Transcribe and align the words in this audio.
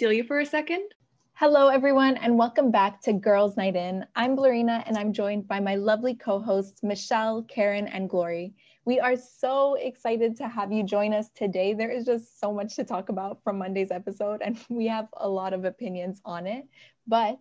steal 0.00 0.14
you 0.14 0.24
for 0.24 0.40
a 0.40 0.46
second? 0.46 0.94
Hello, 1.34 1.68
everyone, 1.68 2.16
and 2.16 2.38
welcome 2.38 2.70
back 2.70 3.02
to 3.02 3.12
Girls 3.12 3.58
Night 3.58 3.76
In. 3.76 4.06
I'm 4.16 4.34
Blerina, 4.34 4.82
and 4.86 4.96
I'm 4.96 5.12
joined 5.12 5.46
by 5.46 5.60
my 5.60 5.74
lovely 5.74 6.14
co 6.14 6.38
hosts, 6.38 6.82
Michelle, 6.82 7.42
Karen, 7.42 7.86
and 7.86 8.08
Glory. 8.08 8.54
We 8.86 8.98
are 8.98 9.14
so 9.14 9.74
excited 9.74 10.38
to 10.38 10.48
have 10.48 10.72
you 10.72 10.84
join 10.84 11.12
us 11.12 11.28
today. 11.34 11.74
There 11.74 11.90
is 11.90 12.06
just 12.06 12.40
so 12.40 12.50
much 12.50 12.76
to 12.76 12.84
talk 12.84 13.10
about 13.10 13.44
from 13.44 13.58
Monday's 13.58 13.90
episode, 13.90 14.40
and 14.40 14.58
we 14.70 14.86
have 14.86 15.06
a 15.18 15.28
lot 15.28 15.52
of 15.52 15.66
opinions 15.66 16.22
on 16.24 16.46
it. 16.46 16.66
But 17.06 17.40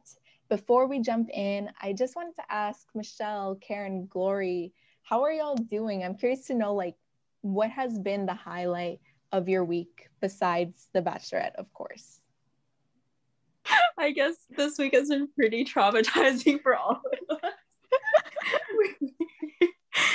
before 0.50 0.86
we 0.86 1.00
jump 1.00 1.30
in, 1.30 1.70
I 1.82 1.94
just 1.94 2.18
wanted 2.18 2.36
to 2.36 2.52
ask 2.52 2.90
Michelle, 2.94 3.56
Karen, 3.62 4.06
Glory, 4.08 4.74
how 5.04 5.24
are 5.24 5.32
y'all 5.32 5.56
doing? 5.56 6.04
I'm 6.04 6.18
curious 6.18 6.48
to 6.48 6.56
know, 6.56 6.74
like, 6.74 6.98
what 7.40 7.70
has 7.70 7.98
been 7.98 8.26
the 8.26 8.34
highlight 8.34 9.00
of 9.32 9.48
your 9.48 9.64
week 9.64 10.10
besides 10.20 10.90
The 10.92 11.02
Bachelorette, 11.02 11.56
of 11.56 11.72
course? 11.72 12.20
I 14.00 14.12
guess 14.12 14.36
this 14.50 14.78
week 14.78 14.94
has 14.94 15.10
been 15.10 15.28
pretty 15.36 15.66
traumatizing 15.66 16.62
for 16.62 16.76
all 16.76 17.02
of 17.30 17.38
us. 17.44 17.52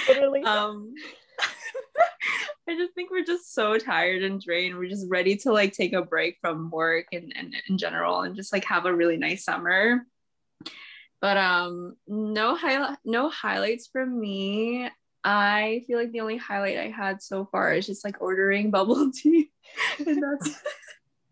Literally. 0.08 0.42
Um, 0.42 0.94
I 2.68 2.76
just 2.76 2.94
think 2.94 3.10
we're 3.10 3.24
just 3.24 3.54
so 3.54 3.76
tired 3.76 4.22
and 4.22 4.40
drained. 4.40 4.78
We're 4.78 4.88
just 4.88 5.06
ready 5.08 5.36
to 5.38 5.52
like 5.52 5.72
take 5.72 5.92
a 5.92 6.02
break 6.02 6.38
from 6.40 6.70
work 6.70 7.06
and, 7.12 7.32
and 7.36 7.54
in 7.68 7.76
general 7.76 8.22
and 8.22 8.34
just 8.34 8.52
like 8.52 8.64
have 8.64 8.86
a 8.86 8.94
really 8.94 9.18
nice 9.18 9.44
summer. 9.44 10.06
But 11.20 11.36
um 11.36 11.96
no 12.06 12.54
highlight 12.54 12.98
no 13.04 13.28
highlights 13.28 13.88
from 13.88 14.18
me. 14.18 14.88
I 15.22 15.84
feel 15.86 15.98
like 15.98 16.12
the 16.12 16.20
only 16.20 16.36
highlight 16.36 16.78
I 16.78 16.88
had 16.88 17.22
so 17.22 17.46
far 17.50 17.72
is 17.72 17.86
just 17.86 18.04
like 18.04 18.20
ordering 18.20 18.70
bubble 18.72 19.10
tea. 19.10 19.50
and 20.06 20.22
that's 20.22 20.62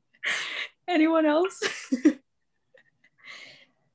anyone 0.88 1.26
else? 1.26 1.62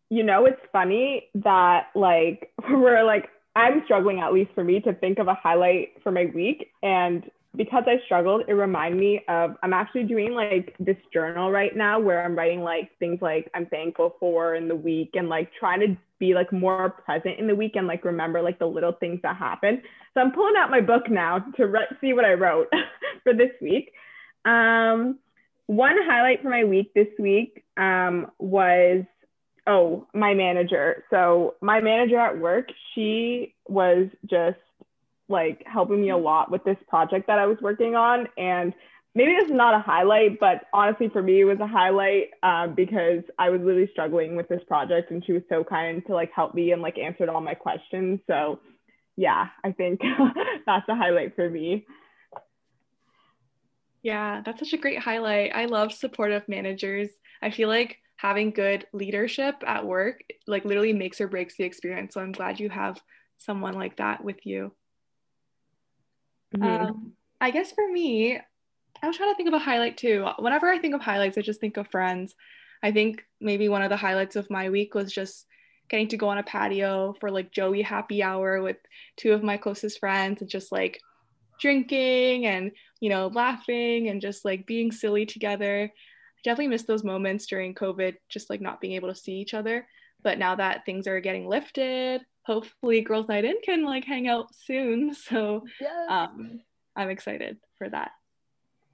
You 0.09 0.23
know, 0.23 0.45
it's 0.45 0.61
funny 0.71 1.29
that 1.35 1.87
like 1.95 2.51
we're 2.69 3.03
like 3.03 3.29
I'm 3.55 3.81
struggling 3.85 4.19
at 4.19 4.33
least 4.33 4.51
for 4.53 4.63
me 4.63 4.79
to 4.81 4.93
think 4.93 5.17
of 5.17 5.27
a 5.27 5.33
highlight 5.33 6.01
for 6.03 6.11
my 6.11 6.25
week 6.33 6.71
and 6.83 7.29
because 7.55 7.83
I 7.87 7.95
struggled, 8.05 8.43
it 8.47 8.53
reminded 8.53 8.99
me 8.99 9.21
of 9.27 9.55
I'm 9.63 9.73
actually 9.73 10.03
doing 10.03 10.33
like 10.33 10.75
this 10.79 10.97
journal 11.11 11.51
right 11.51 11.75
now 11.75 11.99
where 11.99 12.23
I'm 12.23 12.35
writing 12.35 12.61
like 12.61 12.91
things 12.99 13.19
like 13.19 13.49
I'm 13.55 13.65
thankful 13.65 14.15
for 14.19 14.55
in 14.55 14.67
the 14.67 14.75
week 14.75 15.11
and 15.15 15.27
like 15.27 15.51
trying 15.59 15.79
to 15.79 15.97
be 16.19 16.33
like 16.35 16.53
more 16.53 16.89
present 16.89 17.39
in 17.39 17.47
the 17.47 17.55
week 17.55 17.75
and 17.75 17.87
like 17.87 18.05
remember 18.05 18.41
like 18.41 18.59
the 18.59 18.65
little 18.65 18.93
things 18.93 19.19
that 19.23 19.35
happen. 19.35 19.81
So 20.13 20.21
I'm 20.21 20.31
pulling 20.31 20.55
out 20.57 20.69
my 20.69 20.81
book 20.81 21.09
now 21.09 21.39
to 21.57 21.65
re- 21.65 21.87
see 21.99 22.13
what 22.13 22.25
I 22.25 22.33
wrote 22.33 22.67
for 23.23 23.33
this 23.33 23.51
week. 23.59 23.91
Um, 24.45 25.17
one 25.65 25.97
highlight 26.07 26.41
for 26.43 26.49
my 26.49 26.63
week 26.63 26.93
this 26.93 27.07
week 27.19 27.65
um, 27.75 28.31
was 28.39 29.03
oh 29.67 30.07
my 30.13 30.33
manager 30.33 31.03
so 31.09 31.55
my 31.61 31.79
manager 31.79 32.17
at 32.17 32.37
work 32.37 32.69
she 32.93 33.53
was 33.67 34.07
just 34.29 34.57
like 35.29 35.63
helping 35.65 36.01
me 36.01 36.09
a 36.09 36.17
lot 36.17 36.49
with 36.49 36.63
this 36.63 36.77
project 36.87 37.27
that 37.27 37.39
i 37.39 37.45
was 37.45 37.57
working 37.61 37.95
on 37.95 38.27
and 38.37 38.73
maybe 39.13 39.33
this 39.33 39.45
is 39.45 39.55
not 39.55 39.73
a 39.73 39.79
highlight 39.79 40.39
but 40.39 40.65
honestly 40.73 41.09
for 41.09 41.21
me 41.21 41.41
it 41.41 41.45
was 41.45 41.59
a 41.59 41.67
highlight 41.67 42.29
uh, 42.43 42.67
because 42.67 43.23
i 43.37 43.49
was 43.49 43.61
really 43.61 43.89
struggling 43.91 44.35
with 44.35 44.47
this 44.47 44.61
project 44.67 45.11
and 45.11 45.23
she 45.25 45.33
was 45.33 45.43
so 45.49 45.63
kind 45.63 46.03
to 46.07 46.13
like 46.13 46.31
help 46.33 46.55
me 46.55 46.71
and 46.71 46.81
like 46.81 46.97
answered 46.97 47.29
all 47.29 47.41
my 47.41 47.53
questions 47.53 48.19
so 48.27 48.59
yeah 49.17 49.47
i 49.63 49.71
think 49.71 49.99
that's 50.65 50.87
a 50.87 50.95
highlight 50.95 51.35
for 51.35 51.49
me 51.49 51.85
yeah, 54.03 54.41
that's 54.45 54.59
such 54.59 54.71
a 54.71 54.77
great 54.77 54.99
highlight. 54.99 55.51
I 55.53 55.65
love 55.65 55.91
supportive 55.91 56.47
managers. 56.47 57.09
I 57.41 57.51
feel 57.51 57.67
like 57.67 57.97
having 58.17 58.51
good 58.51 58.85
leadership 58.93 59.63
at 59.65 59.85
work 59.85 60.21
like 60.47 60.65
literally 60.65 60.93
makes 60.93 61.21
or 61.21 61.27
breaks 61.27 61.55
the 61.55 61.63
experience. 61.63 62.13
So 62.13 62.21
I'm 62.21 62.31
glad 62.31 62.59
you 62.59 62.69
have 62.69 62.99
someone 63.37 63.75
like 63.75 63.97
that 63.97 64.23
with 64.23 64.45
you. 64.45 64.73
Mm-hmm. 66.55 66.87
Um, 66.87 67.13
I 67.39 67.51
guess 67.51 67.71
for 67.71 67.87
me, 67.87 68.39
I 69.01 69.07
was 69.07 69.17
trying 69.17 69.31
to 69.31 69.35
think 69.35 69.47
of 69.47 69.53
a 69.53 69.59
highlight 69.59 69.97
too. 69.97 70.27
Whenever 70.39 70.67
I 70.67 70.79
think 70.79 70.95
of 70.95 71.01
highlights, 71.01 71.37
I 71.37 71.41
just 71.41 71.61
think 71.61 71.77
of 71.77 71.87
friends. 71.89 72.33
I 72.81 72.91
think 72.91 73.23
maybe 73.39 73.69
one 73.69 73.83
of 73.83 73.89
the 73.89 73.97
highlights 73.97 74.35
of 74.35 74.49
my 74.49 74.69
week 74.69 74.95
was 74.95 75.11
just 75.11 75.45
getting 75.89 76.07
to 76.09 76.17
go 76.17 76.27
on 76.27 76.37
a 76.37 76.43
patio 76.43 77.15
for 77.19 77.29
like 77.29 77.51
Joey 77.51 77.81
happy 77.81 78.23
hour 78.23 78.61
with 78.61 78.77
two 79.15 79.33
of 79.33 79.43
my 79.43 79.57
closest 79.57 79.99
friends 79.99 80.41
and 80.41 80.49
just 80.49 80.71
like 80.71 80.99
drinking 81.59 82.45
and 82.45 82.71
you 82.99 83.09
know 83.09 83.27
laughing 83.27 84.09
and 84.09 84.21
just 84.21 84.45
like 84.45 84.67
being 84.67 84.91
silly 84.91 85.25
together 85.25 85.91
i 86.37 86.41
definitely 86.43 86.67
miss 86.67 86.83
those 86.83 87.03
moments 87.03 87.45
during 87.47 87.73
covid 87.73 88.15
just 88.29 88.49
like 88.49 88.61
not 88.61 88.81
being 88.81 88.93
able 88.93 89.09
to 89.09 89.15
see 89.15 89.33
each 89.33 89.53
other. 89.53 89.87
But 90.23 90.39
now 90.39 90.55
that 90.55 90.85
things 90.85 91.07
are 91.07 91.19
getting 91.19 91.47
lifted 91.47 92.21
hopefully 92.43 93.01
girls 93.01 93.27
night 93.27 93.43
in 93.43 93.55
can 93.63 93.83
like 93.83 94.05
hang 94.05 94.27
out 94.27 94.53
soon. 94.55 95.13
So 95.27 95.63
yes. 95.81 96.07
um 96.09 96.61
i'm 96.95 97.09
excited 97.09 97.57
for 97.77 97.89
that. 97.89 98.11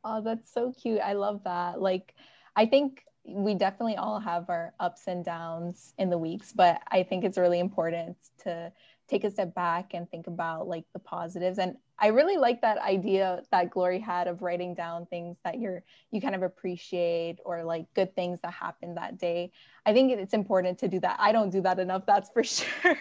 Oh 0.03 0.21
that's 0.21 0.51
so 0.53 0.73
cute. 0.81 0.99
I 0.99 1.13
love 1.13 1.41
that. 1.45 1.81
Like 1.81 2.13
i 2.55 2.65
think 2.65 3.03
we 3.25 3.55
definitely 3.55 3.95
all 3.95 4.19
have 4.19 4.49
our 4.49 4.73
ups 4.79 5.03
and 5.07 5.23
downs 5.23 5.93
in 5.97 6.09
the 6.09 6.17
weeks 6.17 6.51
but 6.51 6.81
i 6.91 7.03
think 7.03 7.23
it's 7.23 7.37
really 7.37 7.61
important 7.61 8.17
to 8.43 8.69
take 9.07 9.23
a 9.23 9.31
step 9.31 9.53
back 9.53 9.93
and 9.93 10.09
think 10.09 10.27
about 10.27 10.67
like 10.67 10.85
the 10.93 10.99
positives. 10.99 11.59
And 11.59 11.75
i 11.99 12.07
really 12.07 12.37
like 12.37 12.61
that 12.61 12.77
idea 12.79 13.41
that 13.51 13.69
glory 13.69 13.99
had 13.99 14.27
of 14.27 14.41
writing 14.41 14.73
down 14.73 15.05
things 15.07 15.37
that 15.43 15.59
you're 15.59 15.83
you 16.11 16.21
kind 16.21 16.35
of 16.35 16.43
appreciate 16.43 17.37
or 17.45 17.63
like 17.63 17.85
good 17.93 18.13
things 18.15 18.39
that 18.41 18.51
happened 18.53 18.97
that 18.97 19.17
day 19.17 19.51
i 19.85 19.93
think 19.93 20.11
it's 20.11 20.33
important 20.33 20.77
to 20.77 20.87
do 20.87 20.99
that 20.99 21.15
i 21.19 21.31
don't 21.31 21.49
do 21.49 21.61
that 21.61 21.79
enough 21.79 22.05
that's 22.05 22.29
for 22.29 22.43
sure 22.43 22.97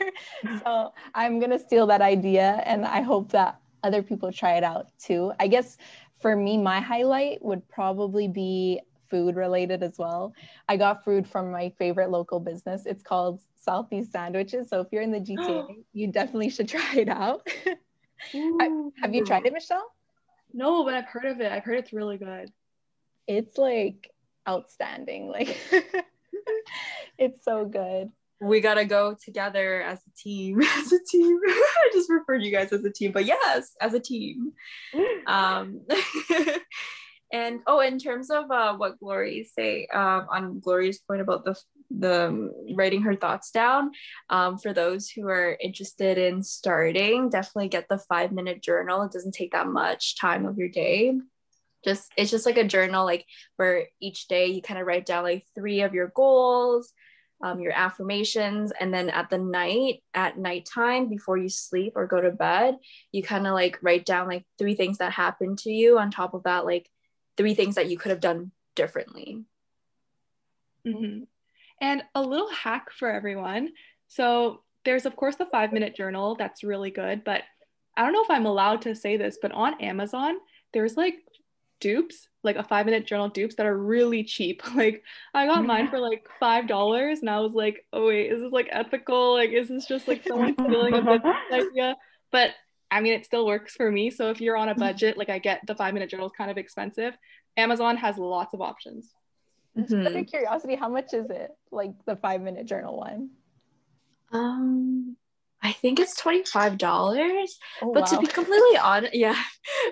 so 0.64 0.92
i'm 1.14 1.38
going 1.38 1.50
to 1.50 1.58
steal 1.58 1.86
that 1.86 2.00
idea 2.00 2.62
and 2.66 2.84
i 2.86 3.00
hope 3.00 3.30
that 3.30 3.60
other 3.82 4.02
people 4.02 4.32
try 4.32 4.56
it 4.56 4.64
out 4.64 4.86
too 4.98 5.32
i 5.40 5.46
guess 5.46 5.76
for 6.20 6.36
me 6.36 6.56
my 6.56 6.80
highlight 6.80 7.42
would 7.44 7.68
probably 7.68 8.28
be 8.28 8.80
food 9.12 9.36
related 9.36 9.82
as 9.82 9.98
well. 9.98 10.32
I 10.70 10.78
got 10.78 11.04
food 11.04 11.28
from 11.28 11.52
my 11.52 11.70
favorite 11.78 12.10
local 12.10 12.40
business. 12.40 12.86
It's 12.86 13.02
called 13.02 13.40
Southeast 13.56 14.10
Sandwiches. 14.10 14.70
So 14.70 14.80
if 14.80 14.86
you're 14.90 15.02
in 15.02 15.12
the 15.12 15.20
GTA, 15.28 15.84
you 15.92 16.06
definitely 16.10 16.48
should 16.48 16.68
try 16.68 16.94
it 16.96 17.10
out. 17.10 17.46
Have 19.00 19.14
you 19.14 19.24
tried 19.24 19.46
it, 19.46 19.52
Michelle? 19.52 19.90
No, 20.52 20.84
but 20.84 20.94
I've 20.94 21.06
heard 21.06 21.24
of 21.24 21.40
it. 21.40 21.50
I've 21.50 21.64
heard 21.64 21.78
it's 21.78 21.92
really 21.92 22.18
good. 22.18 22.50
It's 23.26 23.56
like 23.56 24.10
outstanding. 24.48 25.28
Like 25.28 25.56
it's 27.18 27.44
so 27.44 27.64
good. 27.64 28.10
We 28.40 28.60
gotta 28.60 28.84
go 28.84 29.16
together 29.24 29.82
as 29.82 30.00
a 30.06 30.10
team. 30.20 30.60
As 30.78 30.92
a 30.92 30.98
team. 31.08 31.38
I 31.46 31.90
just 31.92 32.10
referred 32.10 32.42
you 32.42 32.50
guys 32.50 32.72
as 32.72 32.84
a 32.84 32.90
team, 32.90 33.12
but 33.12 33.24
yes, 33.24 33.76
as 33.80 33.94
a 33.94 34.00
team. 34.00 34.52
Um 35.26 35.82
and 37.32 37.60
oh, 37.66 37.80
in 37.80 37.98
terms 37.98 38.30
of 38.30 38.50
uh, 38.50 38.76
what 38.76 38.98
Glory 39.00 39.44
say 39.44 39.86
um, 39.86 40.26
on 40.30 40.60
Glory's 40.60 40.98
point 40.98 41.22
about 41.22 41.44
the 41.44 41.58
the 41.98 42.28
um, 42.28 42.50
writing 42.74 43.02
her 43.02 43.14
thoughts 43.14 43.50
down, 43.50 43.92
um, 44.30 44.58
for 44.58 44.72
those 44.72 45.08
who 45.08 45.28
are 45.28 45.56
interested 45.60 46.18
in 46.18 46.42
starting, 46.42 47.28
definitely 47.30 47.68
get 47.68 47.88
the 47.88 47.98
five 47.98 48.32
minute 48.32 48.62
journal. 48.62 49.02
It 49.02 49.12
doesn't 49.12 49.34
take 49.34 49.52
that 49.52 49.66
much 49.66 50.18
time 50.18 50.46
of 50.46 50.58
your 50.58 50.68
day. 50.68 51.14
Just 51.84 52.12
it's 52.16 52.30
just 52.30 52.46
like 52.46 52.58
a 52.58 52.64
journal, 52.64 53.04
like 53.04 53.26
where 53.56 53.86
each 54.00 54.28
day 54.28 54.46
you 54.46 54.62
kind 54.62 54.80
of 54.80 54.86
write 54.86 55.06
down 55.06 55.24
like 55.24 55.44
three 55.54 55.82
of 55.82 55.94
your 55.94 56.12
goals, 56.14 56.92
um, 57.42 57.58
your 57.60 57.72
affirmations 57.72 58.72
and 58.78 58.94
then 58.94 59.10
at 59.10 59.28
the 59.28 59.38
night 59.38 60.04
at 60.14 60.38
nighttime 60.38 61.08
before 61.08 61.36
you 61.36 61.48
sleep 61.48 61.94
or 61.96 62.06
go 62.06 62.20
to 62.20 62.30
bed 62.30 62.76
you 63.10 63.20
kind 63.20 63.48
of 63.48 63.52
like 63.52 63.80
write 63.82 64.06
down 64.06 64.28
like 64.28 64.44
three 64.58 64.76
things 64.76 64.98
that 64.98 65.10
happened 65.10 65.58
to 65.58 65.72
you 65.72 65.98
on 65.98 66.12
top 66.12 66.34
of 66.34 66.44
that 66.44 66.64
like 66.64 66.88
three 67.36 67.54
things 67.54 67.76
that 67.76 67.88
you 67.88 67.98
could 67.98 68.10
have 68.10 68.20
done 68.20 68.52
differently. 68.74 69.44
Mm-hmm. 70.86 71.24
And 71.82 72.02
a 72.14 72.22
little 72.22 72.48
hack 72.48 72.90
for 72.92 73.10
everyone. 73.10 73.72
So 74.08 74.62
there's 74.84 75.04
of 75.04 75.16
course 75.16 75.36
the 75.36 75.46
five 75.46 75.72
minute 75.72 75.94
journal 75.94 76.36
that's 76.36 76.64
really 76.64 76.90
good, 76.90 77.24
but 77.24 77.42
I 77.96 78.04
don't 78.04 78.14
know 78.14 78.24
if 78.24 78.30
I'm 78.30 78.46
allowed 78.46 78.82
to 78.82 78.94
say 78.94 79.18
this, 79.18 79.38
but 79.42 79.52
on 79.52 79.80
Amazon 79.82 80.36
there's 80.72 80.96
like 80.96 81.16
dupes, 81.80 82.28
like 82.44 82.56
a 82.56 82.62
five 82.62 82.86
minute 82.86 83.06
journal 83.06 83.28
dupes 83.28 83.56
that 83.56 83.66
are 83.66 83.76
really 83.76 84.24
cheap. 84.24 84.62
Like 84.74 85.02
I 85.34 85.46
got 85.46 85.66
mine 85.66 85.90
for 85.90 85.98
like 85.98 86.26
five 86.40 86.66
dollars, 86.66 87.18
and 87.20 87.28
I 87.28 87.40
was 87.40 87.52
like, 87.52 87.84
oh 87.92 88.06
wait, 88.06 88.30
is 88.30 88.40
this 88.40 88.52
like 88.52 88.68
ethical? 88.70 89.34
Like 89.34 89.50
is 89.50 89.68
this 89.68 89.86
just 89.86 90.08
like 90.08 90.22
someone 90.26 90.54
stealing 90.54 90.94
a 90.94 91.02
business 91.02 91.36
idea? 91.52 91.96
But 92.30 92.52
I 92.90 93.00
mean, 93.00 93.14
it 93.14 93.24
still 93.24 93.46
works 93.46 93.74
for 93.74 93.90
me. 93.90 94.10
So 94.10 94.30
if 94.30 94.40
you're 94.40 94.56
on 94.56 94.68
a 94.68 94.74
budget, 94.74 95.18
like 95.18 95.30
I 95.30 95.38
get 95.38 95.60
the 95.66 95.74
five 95.74 95.94
minute 95.94 96.10
journal 96.10 96.26
is 96.26 96.32
kind 96.36 96.50
of 96.50 96.58
expensive. 96.58 97.16
Amazon 97.56 97.96
has 97.96 98.16
lots 98.16 98.54
of 98.54 98.60
options. 98.60 99.12
Mm-hmm. 99.76 100.06
Out 100.06 100.16
of 100.16 100.26
curiosity, 100.26 100.74
how 100.74 100.88
much 100.88 101.14
is 101.14 101.30
it? 101.30 101.50
Like 101.70 101.92
the 102.06 102.16
five 102.16 102.42
minute 102.42 102.66
journal 102.66 102.98
one? 102.98 103.30
Um, 104.32 105.16
I 105.62 105.72
think 105.72 106.00
it's 106.00 106.16
twenty 106.16 106.44
five 106.44 106.76
dollars. 106.78 107.58
Oh, 107.80 107.92
but 107.92 108.02
wow. 108.02 108.06
to 108.06 108.18
be 108.18 108.26
completely 108.26 108.76
honest, 108.76 109.14
yeah. 109.14 109.40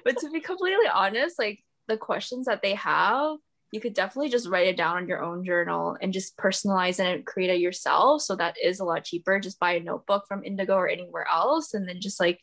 But 0.05 0.19
to 0.19 0.31
be 0.31 0.41
completely 0.41 0.88
honest, 0.93 1.38
like 1.38 1.61
the 1.88 1.97
questions 1.97 2.47
that 2.47 2.62
they 2.62 2.75
have, 2.75 3.37
you 3.73 3.81
could 3.81 3.94
definitely 3.94 4.31
just 4.31 4.49
write 4.49 4.67
it 4.67 4.77
down 4.77 4.97
on 4.97 5.09
your 5.09 5.23
own 5.23 5.44
journal 5.44 5.97
and 6.00 6.12
just 6.12 6.37
personalize 6.37 6.99
it 7.00 7.15
and 7.15 7.27
create 7.27 7.50
it 7.50 7.61
yourself. 7.61 8.23
So 8.23 8.37
that 8.37 8.56
is 8.62 8.81
a 8.81 8.85
lot 8.85 9.05
cheaper. 9.05 9.38
Just 9.38 9.61
buy 9.61 9.73
a 9.73 9.81
notebook 9.81 10.25
from 10.27 10.44
Indigo 10.44 10.75
or 10.75 10.88
anywhere 10.88 11.27
else 11.31 11.73
and 11.73 11.88
then 11.88 12.00
just 12.00 12.19
like 12.19 12.41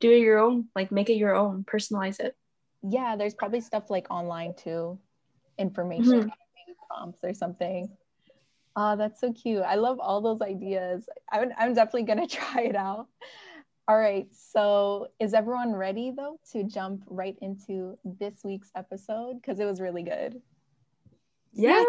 do 0.00 0.10
it 0.10 0.18
your 0.18 0.38
own, 0.38 0.66
like 0.74 0.90
make 0.90 1.08
it 1.08 1.14
your 1.14 1.34
own, 1.34 1.64
personalize 1.64 2.20
it. 2.20 2.34
Yeah, 2.82 3.16
there's 3.16 3.34
probably 3.34 3.60
stuff 3.60 3.90
like 3.90 4.10
online 4.10 4.54
too, 4.54 4.98
information 5.58 6.12
mm-hmm. 6.12 6.28
Prompts 6.88 7.20
or 7.22 7.34
something. 7.34 7.88
Oh, 8.74 8.96
that's 8.96 9.20
so 9.20 9.32
cute. 9.32 9.62
I 9.62 9.76
love 9.76 9.98
all 10.00 10.20
those 10.20 10.42
ideas. 10.42 11.08
I'm, 11.32 11.50
I'm 11.56 11.74
definitely 11.74 12.02
going 12.02 12.20
to 12.28 12.36
try 12.36 12.62
it 12.62 12.76
out. 12.76 13.08
All 13.88 13.96
right. 13.96 14.26
So, 14.32 15.08
is 15.20 15.32
everyone 15.32 15.72
ready 15.72 16.12
though 16.14 16.40
to 16.52 16.64
jump 16.64 17.04
right 17.06 17.36
into 17.40 17.96
this 18.04 18.40
week's 18.44 18.70
episode? 18.74 19.40
Because 19.40 19.60
it 19.60 19.64
was 19.64 19.80
really 19.80 20.02
good. 20.02 20.40
Yeah. 21.52 21.84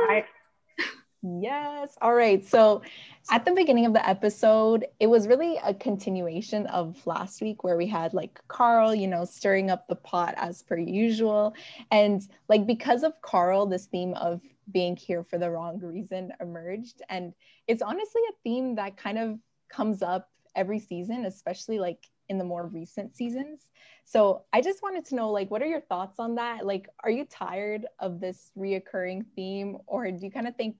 Yes. 1.23 1.97
All 2.01 2.13
right. 2.13 2.45
So 2.45 2.83
at 3.31 3.43
the 3.43 3.51
beginning 3.51 3.85
of 3.85 3.93
the 3.93 4.07
episode, 4.07 4.85
it 4.99 5.07
was 5.07 5.27
really 5.27 5.57
a 5.63 5.73
continuation 5.73 6.67
of 6.67 7.05
last 7.07 7.41
week 7.41 7.63
where 7.63 7.75
we 7.75 7.87
had 7.87 8.13
like 8.13 8.39
Carl, 8.47 8.93
you 8.93 9.07
know, 9.07 9.25
stirring 9.25 9.71
up 9.71 9.87
the 9.87 9.95
pot 9.95 10.35
as 10.37 10.61
per 10.61 10.77
usual. 10.77 11.55
And 11.91 12.21
like 12.49 12.67
because 12.67 13.03
of 13.03 13.19
Carl, 13.21 13.65
this 13.65 13.87
theme 13.87 14.13
of 14.13 14.41
being 14.71 14.95
here 14.95 15.23
for 15.23 15.37
the 15.37 15.49
wrong 15.49 15.79
reason 15.79 16.31
emerged. 16.39 17.01
And 17.09 17.33
it's 17.67 17.81
honestly 17.81 18.21
a 18.29 18.33
theme 18.43 18.75
that 18.75 18.95
kind 18.95 19.17
of 19.17 19.39
comes 19.69 20.03
up 20.03 20.29
every 20.55 20.79
season, 20.79 21.25
especially 21.25 21.79
like 21.79 22.05
in 22.29 22.37
the 22.37 22.43
more 22.43 22.67
recent 22.67 23.15
seasons. 23.15 23.67
So 24.05 24.43
I 24.53 24.61
just 24.61 24.83
wanted 24.83 25.05
to 25.05 25.15
know, 25.15 25.31
like, 25.31 25.49
what 25.49 25.61
are 25.61 25.67
your 25.67 25.81
thoughts 25.81 26.19
on 26.19 26.35
that? 26.35 26.65
Like, 26.65 26.89
are 27.03 27.09
you 27.09 27.25
tired 27.25 27.85
of 27.99 28.19
this 28.19 28.51
reoccurring 28.57 29.25
theme, 29.35 29.77
or 29.87 30.09
do 30.11 30.23
you 30.23 30.31
kind 30.31 30.47
of 30.47 30.55
think 30.55 30.75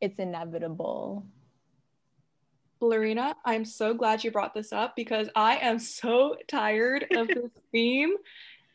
it's 0.00 0.18
inevitable? 0.18 1.26
Lorena, 2.80 3.34
I'm 3.44 3.64
so 3.64 3.94
glad 3.94 4.22
you 4.22 4.30
brought 4.30 4.54
this 4.54 4.72
up 4.72 4.94
because 4.94 5.28
I 5.34 5.56
am 5.56 5.78
so 5.78 6.36
tired 6.46 7.06
of 7.16 7.26
this 7.28 7.50
theme. 7.72 8.14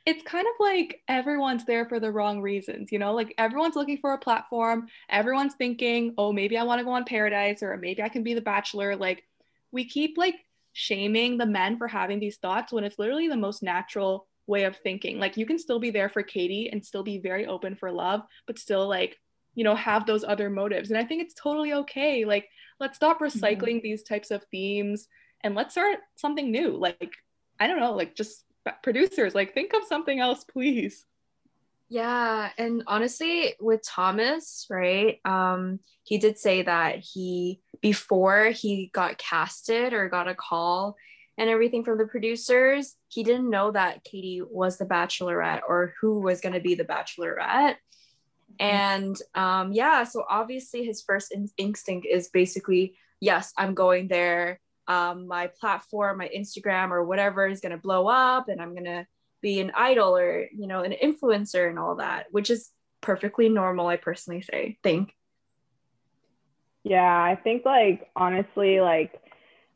It's 0.05 0.23
kind 0.23 0.45
of 0.45 0.53
like 0.59 1.01
everyone's 1.07 1.63
there 1.63 1.87
for 1.87 1.99
the 1.99 2.11
wrong 2.11 2.41
reasons, 2.41 2.91
you 2.91 2.99
know? 2.99 3.13
Like 3.13 3.33
everyone's 3.37 3.77
looking 3.77 3.99
for 3.99 4.13
a 4.13 4.17
platform. 4.17 4.87
Everyone's 5.09 5.55
thinking, 5.55 6.13
oh, 6.17 6.33
maybe 6.33 6.57
I 6.57 6.63
want 6.63 6.79
to 6.79 6.85
go 6.85 6.91
on 6.91 7.05
Paradise 7.05 7.63
or 7.63 7.77
maybe 7.77 8.03
I 8.03 8.09
can 8.09 8.23
be 8.23 8.33
the 8.33 8.41
bachelor. 8.41 8.97
Like 8.97 9.23
we 9.71 9.85
keep 9.85 10.17
like 10.17 10.35
shaming 10.73 11.37
the 11.37 11.45
men 11.45 11.77
for 11.77 11.87
having 11.87 12.19
these 12.19 12.37
thoughts 12.37 12.73
when 12.73 12.83
it's 12.83 12.99
literally 12.99 13.29
the 13.29 13.37
most 13.37 13.63
natural 13.63 14.27
way 14.45 14.63
of 14.63 14.75
thinking. 14.75 15.19
Like 15.19 15.37
you 15.37 15.45
can 15.45 15.57
still 15.57 15.79
be 15.79 15.91
there 15.91 16.09
for 16.09 16.21
Katie 16.21 16.69
and 16.69 16.85
still 16.85 17.03
be 17.03 17.19
very 17.19 17.45
open 17.45 17.75
for 17.75 17.89
love, 17.89 18.23
but 18.45 18.59
still 18.59 18.89
like, 18.89 19.17
you 19.55 19.63
know, 19.63 19.75
have 19.75 20.05
those 20.05 20.23
other 20.23 20.49
motives. 20.49 20.89
And 20.89 20.97
I 20.97 21.03
think 21.03 21.21
it's 21.21 21.33
totally 21.33 21.73
okay. 21.73 22.25
Like 22.25 22.49
let's 22.79 22.95
stop 22.95 23.19
mm-hmm. 23.19 23.25
recycling 23.25 23.75
mm-hmm. 23.77 23.83
these 23.83 24.03
types 24.03 24.31
of 24.31 24.43
themes 24.51 25.07
and 25.41 25.55
let's 25.55 25.73
start 25.73 25.99
something 26.15 26.51
new. 26.51 26.77
Like 26.77 27.13
I 27.59 27.67
don't 27.67 27.79
know, 27.79 27.93
like 27.93 28.15
just 28.15 28.45
producers, 28.81 29.35
like 29.35 29.53
think 29.53 29.73
of 29.73 29.83
something 29.83 30.19
else, 30.19 30.43
please. 30.43 31.05
Yeah, 31.89 32.49
and 32.57 32.83
honestly, 32.87 33.53
with 33.59 33.83
Thomas, 33.85 34.65
right? 34.69 35.19
Um, 35.25 35.79
he 36.03 36.17
did 36.17 36.39
say 36.39 36.63
that 36.63 36.99
he 36.99 37.61
before 37.81 38.45
he 38.45 38.89
got 38.93 39.17
casted 39.17 39.93
or 39.93 40.09
got 40.09 40.27
a 40.27 40.33
call 40.33 40.95
and 41.37 41.49
everything 41.49 41.83
from 41.83 41.97
the 41.97 42.05
producers, 42.05 42.95
he 43.09 43.23
didn't 43.23 43.49
know 43.49 43.71
that 43.71 44.03
Katie 44.03 44.41
was 44.41 44.77
the 44.77 44.85
Bachelorette 44.85 45.61
or 45.67 45.93
who 45.99 46.19
was 46.19 46.41
going 46.41 46.53
to 46.53 46.61
be 46.61 46.75
the 46.75 46.85
Bachelorette. 46.85 47.75
And 48.59 49.15
um, 49.35 49.73
yeah, 49.73 50.03
so 50.03 50.25
obviously 50.29 50.83
his 50.83 51.01
first 51.01 51.31
in- 51.31 51.49
instinct 51.57 52.07
is 52.09 52.29
basically, 52.29 52.95
yes, 53.19 53.53
I'm 53.57 53.73
going 53.73 54.07
there. 54.07 54.59
Um, 54.87 55.27
my 55.27 55.47
platform, 55.47 56.17
my 56.17 56.29
Instagram 56.35 56.91
or 56.91 57.05
whatever 57.05 57.47
is 57.47 57.61
going 57.61 57.71
to 57.71 57.77
blow 57.77 58.07
up, 58.07 58.49
and 58.49 58.61
I'm 58.61 58.73
going 58.73 58.85
to 58.85 59.07
be 59.43 59.59
an 59.59 59.71
idol 59.75 60.17
or 60.17 60.47
you 60.57 60.65
know 60.65 60.81
an 60.81 60.95
influencer 61.03 61.69
and 61.69 61.77
all 61.77 61.97
that 61.97 62.25
which 62.31 62.49
is 62.49 62.71
perfectly 63.01 63.49
normal 63.49 63.85
i 63.85 63.97
personally 63.97 64.41
say. 64.41 64.79
Think. 64.81 65.13
Yeah 66.83 67.21
i 67.21 67.35
think 67.35 67.63
like 67.65 68.09
honestly 68.15 68.79
like 68.79 69.21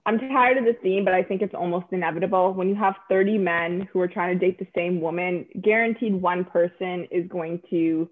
i'm 0.06 0.18
tired 0.18 0.58
of 0.58 0.64
the 0.64 0.78
theme 0.82 1.04
but 1.06 1.14
i 1.14 1.22
think 1.22 1.42
it's 1.44 1.54
almost 1.54 1.88
inevitable. 1.92 2.54
When 2.54 2.70
you 2.70 2.76
have 2.76 2.96
30 3.10 3.38
men 3.38 3.90
who 3.92 4.00
are 4.00 4.08
trying 4.08 4.40
to 4.40 4.46
date 4.46 4.58
the 4.58 4.68
same 4.74 5.02
woman 5.02 5.46
guaranteed 5.62 6.16
one 6.16 6.46
person 6.46 7.06
is 7.12 7.28
going 7.28 7.62
to 7.70 8.10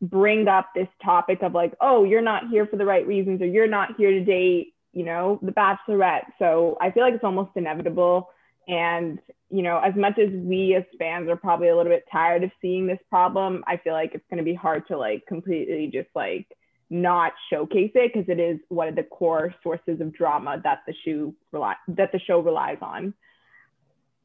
bring 0.00 0.46
up 0.46 0.70
this 0.74 0.88
topic 1.04 1.42
of 1.42 1.54
like 1.54 1.74
oh 1.80 2.04
you're 2.04 2.22
not 2.22 2.48
here 2.50 2.66
for 2.66 2.76
the 2.76 2.84
right 2.84 3.06
reasons 3.06 3.42
or 3.42 3.46
you're 3.46 3.66
not 3.66 3.96
here 3.96 4.10
to 4.10 4.24
date 4.24 4.74
you 4.92 5.04
know 5.04 5.38
the 5.42 5.52
bachelorette. 5.52 6.24
So 6.38 6.76
i 6.80 6.90
feel 6.90 7.02
like 7.02 7.14
it's 7.14 7.24
almost 7.24 7.50
inevitable. 7.56 8.28
And, 8.66 9.18
you 9.50 9.62
know, 9.62 9.78
as 9.78 9.94
much 9.96 10.18
as 10.18 10.28
we 10.30 10.74
as 10.74 10.84
fans 10.98 11.28
are 11.30 11.36
probably 11.36 11.68
a 11.68 11.76
little 11.76 11.90
bit 11.90 12.04
tired 12.12 12.44
of 12.44 12.50
seeing 12.60 12.86
this 12.86 12.98
problem, 13.08 13.64
I 13.66 13.78
feel 13.78 13.94
like 13.94 14.14
it's 14.14 14.26
going 14.28 14.38
to 14.38 14.44
be 14.44 14.54
hard 14.54 14.86
to 14.88 14.98
like 14.98 15.24
completely 15.26 15.90
just 15.92 16.10
like 16.14 16.46
not 16.90 17.32
showcase 17.50 17.92
it 17.94 18.12
because 18.12 18.28
it 18.28 18.38
is 18.38 18.58
one 18.68 18.88
of 18.88 18.96
the 18.96 19.02
core 19.04 19.54
sources 19.62 20.00
of 20.00 20.12
drama 20.12 20.60
that 20.64 20.80
the 20.86 20.94
show 21.04 21.34
rely 21.52 21.74
that 21.88 22.12
the 22.12 22.18
show 22.20 22.40
relies 22.40 22.78
on. 22.82 23.14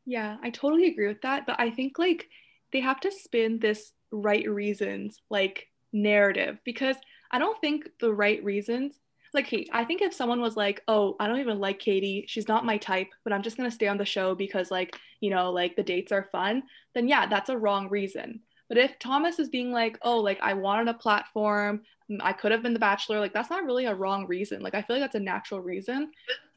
Yeah, 0.06 0.36
I 0.44 0.50
totally 0.50 0.88
agree 0.88 1.08
with 1.08 1.22
that, 1.22 1.46
but 1.46 1.58
I 1.58 1.70
think 1.70 1.98
like 1.98 2.28
they 2.74 2.82
have 2.82 3.00
to 3.02 3.12
spin 3.12 3.60
this 3.60 3.94
right 4.14 4.50
reasons 4.50 5.22
like 5.30 5.68
narrative 5.92 6.60
because 6.64 6.96
I 7.32 7.40
don't 7.40 7.60
think 7.60 7.90
the 8.00 8.14
right 8.14 8.44
reasons 8.44 9.00
like 9.34 9.48
hey, 9.48 9.68
I 9.72 9.84
think 9.84 10.02
if 10.02 10.14
someone 10.14 10.42
was 10.42 10.56
like, 10.56 10.84
"Oh, 10.88 11.16
I 11.20 11.28
don't 11.28 11.40
even 11.40 11.60
like 11.60 11.80
Katie. 11.80 12.26
She's 12.28 12.48
not 12.48 12.66
my 12.66 12.78
type, 12.78 13.08
but 13.24 13.34
I'm 13.34 13.42
just 13.42 13.58
going 13.58 13.70
to 13.70 13.76
stay 13.76 13.88
on 13.88 13.98
the 13.98 14.06
show 14.06 14.36
because 14.36 14.70
like, 14.70 14.96
you 15.22 15.30
know, 15.32 15.52
like 15.52 15.76
the 15.76 15.84
dates 15.84 16.12
are 16.12 16.30
fun." 16.32 16.64
Then 16.94 17.08
yeah, 17.08 17.26
that's 17.26 17.50
a 17.50 17.58
wrong 17.58 17.90
reason. 17.90 18.42
But 18.70 18.78
if 18.78 18.98
Thomas 19.00 19.40
is 19.40 19.50
being 19.50 19.72
like, 19.72 19.98
"Oh, 20.04 20.20
like 20.20 20.40
I 20.42 20.54
wanted 20.54 20.88
a 20.88 20.94
platform, 20.94 21.82
I 22.22 22.34
could 22.34 22.52
have 22.52 22.62
been 22.62 22.74
the 22.74 22.80
bachelor." 22.80 23.20
Like 23.20 23.34
that's 23.34 23.50
not 23.50 23.64
really 23.64 23.86
a 23.86 23.96
wrong 23.96 24.28
reason. 24.28 24.62
Like 24.62 24.76
I 24.76 24.84
feel 24.84 24.98
like 24.98 25.04
that's 25.04 25.16
a 25.16 25.20
natural 25.20 25.62
reason. 25.62 26.12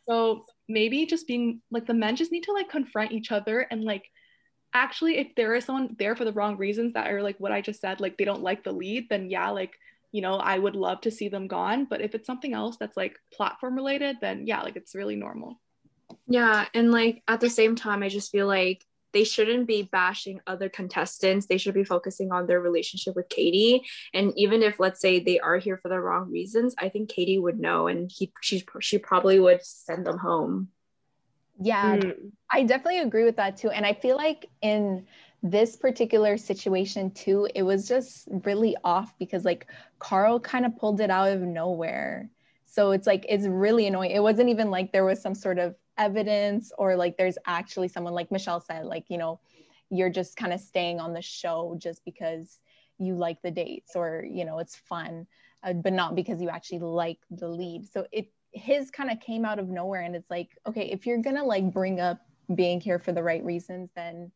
So 0.08 0.44
maybe 0.68 1.06
just 1.06 1.26
being 1.26 1.60
like 1.70 1.86
the 1.86 1.94
men 1.94 2.14
just 2.14 2.32
need 2.32 2.44
to 2.44 2.52
like 2.52 2.68
confront 2.68 3.12
each 3.12 3.32
other 3.32 3.60
and 3.70 3.84
like 3.84 4.10
actually 4.76 5.18
if 5.18 5.34
there 5.34 5.54
is 5.54 5.64
someone 5.64 5.96
there 5.98 6.14
for 6.14 6.24
the 6.24 6.32
wrong 6.32 6.56
reasons 6.56 6.92
that 6.92 7.10
are 7.10 7.22
like 7.22 7.38
what 7.38 7.52
I 7.52 7.60
just 7.60 7.80
said, 7.80 8.00
like 8.00 8.16
they 8.16 8.24
don't 8.24 8.42
like 8.42 8.64
the 8.64 8.72
lead, 8.72 9.08
then 9.08 9.30
yeah, 9.30 9.50
like 9.50 9.72
you 10.12 10.22
know, 10.22 10.36
I 10.36 10.58
would 10.58 10.76
love 10.76 11.00
to 11.02 11.10
see 11.10 11.28
them 11.28 11.46
gone. 11.46 11.84
But 11.84 12.00
if 12.00 12.14
it's 12.14 12.26
something 12.26 12.54
else 12.54 12.76
that's 12.78 12.96
like 12.96 13.18
platform 13.32 13.74
related, 13.74 14.16
then 14.20 14.46
yeah, 14.46 14.62
like 14.62 14.76
it's 14.76 14.94
really 14.94 15.16
normal. 15.16 15.60
Yeah. 16.26 16.66
And 16.74 16.90
like 16.90 17.22
at 17.28 17.40
the 17.40 17.50
same 17.50 17.76
time, 17.76 18.02
I 18.02 18.08
just 18.08 18.30
feel 18.30 18.46
like 18.46 18.84
they 19.12 19.24
shouldn't 19.24 19.66
be 19.66 19.82
bashing 19.82 20.40
other 20.46 20.68
contestants. 20.68 21.46
They 21.46 21.58
should 21.58 21.74
be 21.74 21.84
focusing 21.84 22.32
on 22.32 22.46
their 22.46 22.60
relationship 22.60 23.16
with 23.16 23.28
Katie. 23.28 23.82
And 24.12 24.32
even 24.36 24.62
if 24.62 24.78
let's 24.78 25.00
say 25.00 25.20
they 25.20 25.38
are 25.38 25.58
here 25.58 25.78
for 25.78 25.88
the 25.88 26.00
wrong 26.00 26.30
reasons, 26.30 26.74
I 26.78 26.88
think 26.88 27.08
Katie 27.08 27.38
would 27.38 27.58
know 27.58 27.86
and 27.86 28.10
he 28.14 28.32
she 28.42 28.64
she 28.80 28.98
probably 28.98 29.40
would 29.40 29.64
send 29.64 30.06
them 30.06 30.18
home. 30.18 30.68
Yeah, 31.60 31.96
mm. 31.96 32.32
I 32.50 32.62
definitely 32.64 33.00
agree 33.00 33.24
with 33.24 33.36
that 33.36 33.56
too. 33.56 33.70
And 33.70 33.84
I 33.86 33.92
feel 33.94 34.16
like 34.16 34.46
in 34.62 35.06
this 35.42 35.76
particular 35.76 36.36
situation 36.36 37.10
too 37.10 37.48
it 37.54 37.62
was 37.62 37.86
just 37.86 38.26
really 38.44 38.74
off 38.84 39.16
because 39.18 39.44
like 39.44 39.66
carl 39.98 40.40
kind 40.40 40.64
of 40.64 40.76
pulled 40.76 41.00
it 41.00 41.10
out 41.10 41.30
of 41.30 41.40
nowhere 41.40 42.30
so 42.64 42.90
it's 42.90 43.06
like 43.06 43.24
it's 43.28 43.46
really 43.46 43.86
annoying 43.86 44.10
it 44.10 44.22
wasn't 44.22 44.48
even 44.48 44.70
like 44.70 44.92
there 44.92 45.04
was 45.04 45.20
some 45.20 45.34
sort 45.34 45.58
of 45.58 45.76
evidence 45.98 46.72
or 46.78 46.96
like 46.96 47.16
there's 47.16 47.38
actually 47.46 47.86
someone 47.86 48.14
like 48.14 48.32
michelle 48.32 48.60
said 48.60 48.84
like 48.86 49.04
you 49.08 49.18
know 49.18 49.38
you're 49.90 50.10
just 50.10 50.36
kind 50.36 50.52
of 50.52 50.60
staying 50.60 50.98
on 50.98 51.12
the 51.12 51.22
show 51.22 51.76
just 51.78 52.04
because 52.04 52.58
you 52.98 53.14
like 53.14 53.40
the 53.42 53.50
dates 53.50 53.94
or 53.94 54.24
you 54.28 54.44
know 54.44 54.58
it's 54.58 54.74
fun 54.74 55.26
uh, 55.62 55.72
but 55.74 55.92
not 55.92 56.14
because 56.14 56.40
you 56.42 56.48
actually 56.48 56.80
like 56.80 57.18
the 57.30 57.48
lead 57.48 57.86
so 57.86 58.06
it 58.10 58.30
his 58.56 58.90
kind 58.90 59.10
of 59.10 59.20
came 59.20 59.44
out 59.44 59.58
of 59.58 59.68
nowhere 59.68 60.02
and 60.02 60.16
it's 60.16 60.30
like 60.30 60.48
okay 60.66 60.88
if 60.88 61.06
you're 61.06 61.22
gonna 61.22 61.44
like 61.44 61.72
bring 61.72 62.00
up 62.00 62.18
being 62.54 62.80
here 62.80 62.98
for 62.98 63.12
the 63.12 63.22
right 63.22 63.44
reasons 63.44 63.90
then 63.94 64.30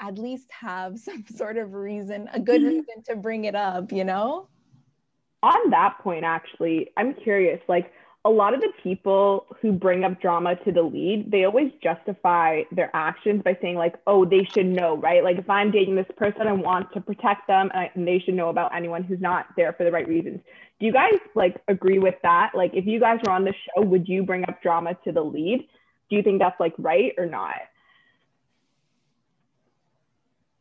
at 0.00 0.18
least 0.18 0.50
have 0.50 0.98
some 0.98 1.24
sort 1.34 1.56
of 1.56 1.74
reason, 1.74 2.28
a 2.32 2.40
good 2.40 2.60
mm-hmm. 2.60 2.68
reason 2.68 3.02
to 3.08 3.16
bring 3.16 3.44
it 3.44 3.54
up, 3.54 3.92
you 3.92 4.04
know? 4.04 4.48
On 5.42 5.70
that 5.70 5.98
point, 6.02 6.24
actually, 6.24 6.90
I'm 6.96 7.14
curious. 7.14 7.60
Like, 7.68 7.92
a 8.26 8.30
lot 8.30 8.54
of 8.54 8.62
the 8.62 8.72
people 8.82 9.44
who 9.60 9.70
bring 9.70 10.02
up 10.02 10.18
drama 10.18 10.56
to 10.64 10.72
the 10.72 10.80
lead, 10.80 11.30
they 11.30 11.44
always 11.44 11.70
justify 11.82 12.62
their 12.72 12.90
actions 12.94 13.42
by 13.44 13.54
saying, 13.60 13.76
like, 13.76 13.96
oh, 14.06 14.24
they 14.24 14.48
should 14.54 14.64
know, 14.64 14.96
right? 14.96 15.22
Like, 15.22 15.36
if 15.36 15.50
I'm 15.50 15.70
dating 15.70 15.96
this 15.96 16.06
person, 16.16 16.46
I 16.46 16.52
want 16.52 16.90
to 16.94 17.02
protect 17.02 17.46
them 17.46 17.70
and, 17.74 17.80
I, 17.80 17.90
and 17.94 18.08
they 18.08 18.20
should 18.20 18.32
know 18.32 18.48
about 18.48 18.74
anyone 18.74 19.02
who's 19.02 19.20
not 19.20 19.48
there 19.58 19.74
for 19.74 19.84
the 19.84 19.92
right 19.92 20.08
reasons. 20.08 20.40
Do 20.80 20.86
you 20.86 20.92
guys 20.92 21.14
like 21.34 21.62
agree 21.68 21.98
with 21.98 22.16
that? 22.22 22.52
Like, 22.54 22.72
if 22.74 22.86
you 22.86 23.00
guys 23.00 23.20
were 23.24 23.32
on 23.32 23.44
the 23.44 23.52
show, 23.52 23.82
would 23.82 24.08
you 24.08 24.22
bring 24.24 24.44
up 24.48 24.60
drama 24.62 24.96
to 25.04 25.12
the 25.12 25.22
lead? 25.22 25.66
Do 26.10 26.16
you 26.16 26.22
think 26.22 26.40
that's 26.40 26.58
like 26.58 26.74
right 26.78 27.12
or 27.16 27.26
not? 27.26 27.56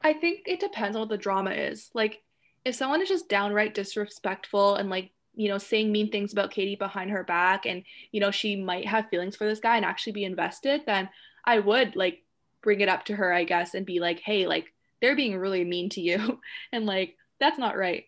I 0.01 0.13
think 0.13 0.41
it 0.45 0.59
depends 0.59 0.95
on 0.95 1.01
what 1.01 1.09
the 1.09 1.17
drama 1.17 1.51
is. 1.51 1.89
Like, 1.93 2.21
if 2.65 2.75
someone 2.75 3.01
is 3.01 3.09
just 3.09 3.29
downright 3.29 3.73
disrespectful 3.73 4.75
and 4.75 4.89
like 4.89 5.11
you 5.35 5.49
know 5.49 5.57
saying 5.57 5.91
mean 5.91 6.11
things 6.11 6.31
about 6.31 6.51
katie 6.51 6.75
behind 6.75 7.11
her 7.11 7.23
back 7.23 7.65
and 7.65 7.83
you 8.11 8.19
know 8.19 8.31
she 8.31 8.55
might 8.55 8.87
have 8.87 9.09
feelings 9.09 9.35
for 9.35 9.45
this 9.45 9.59
guy 9.59 9.75
and 9.75 9.85
actually 9.85 10.13
be 10.13 10.23
invested 10.23 10.81
then 10.85 11.09
i 11.45 11.59
would 11.59 11.95
like 11.95 12.21
bring 12.61 12.81
it 12.81 12.89
up 12.89 13.03
to 13.05 13.15
her 13.15 13.33
i 13.33 13.43
guess 13.43 13.73
and 13.73 13.85
be 13.85 13.99
like 13.99 14.19
hey 14.19 14.47
like 14.47 14.71
they're 15.01 15.15
being 15.15 15.37
really 15.37 15.63
mean 15.63 15.89
to 15.89 16.01
you 16.01 16.39
and 16.71 16.85
like 16.85 17.17
that's 17.39 17.57
not 17.57 17.77
right 17.77 18.05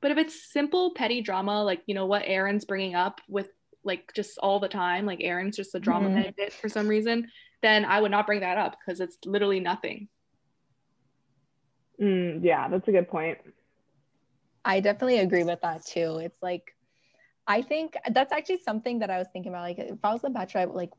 but 0.00 0.10
if 0.10 0.18
it's 0.18 0.52
simple 0.52 0.92
petty 0.94 1.20
drama 1.20 1.62
like 1.62 1.82
you 1.86 1.94
know 1.94 2.06
what 2.06 2.22
aaron's 2.24 2.64
bringing 2.64 2.94
up 2.94 3.20
with 3.28 3.48
like 3.84 4.12
just 4.14 4.38
all 4.38 4.60
the 4.60 4.68
time 4.68 5.06
like 5.06 5.20
aaron's 5.22 5.56
just 5.56 5.74
a 5.74 5.80
drama 5.80 6.08
mm 6.08 6.52
for 6.52 6.68
some 6.68 6.88
reason 6.88 7.26
then 7.62 7.84
i 7.84 8.00
would 8.00 8.10
not 8.10 8.26
bring 8.26 8.40
that 8.40 8.58
up 8.58 8.76
because 8.78 9.00
it's 9.00 9.16
literally 9.24 9.60
nothing 9.60 10.08
Mm, 12.00 12.44
yeah, 12.44 12.68
that's 12.68 12.86
a 12.88 12.92
good 12.92 13.08
point. 13.08 13.38
I 14.64 14.80
definitely 14.80 15.18
agree 15.18 15.44
with 15.44 15.60
that 15.62 15.84
too. 15.84 16.18
It's 16.18 16.40
like, 16.42 16.74
I 17.46 17.62
think 17.62 17.94
that's 18.10 18.32
actually 18.32 18.58
something 18.58 18.98
that 19.00 19.10
I 19.10 19.18
was 19.18 19.28
thinking 19.32 19.50
about. 19.50 19.62
Like, 19.62 19.78
if 19.78 19.98
I 20.04 20.12
was 20.12 20.22
the 20.22 20.30
bachelor, 20.30 20.66
like, 20.66 20.90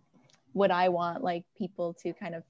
would 0.53 0.71
I 0.71 0.89
want 0.89 1.23
like 1.23 1.43
people 1.57 1.93
to 2.01 2.13
kind 2.13 2.33
of 2.33 2.43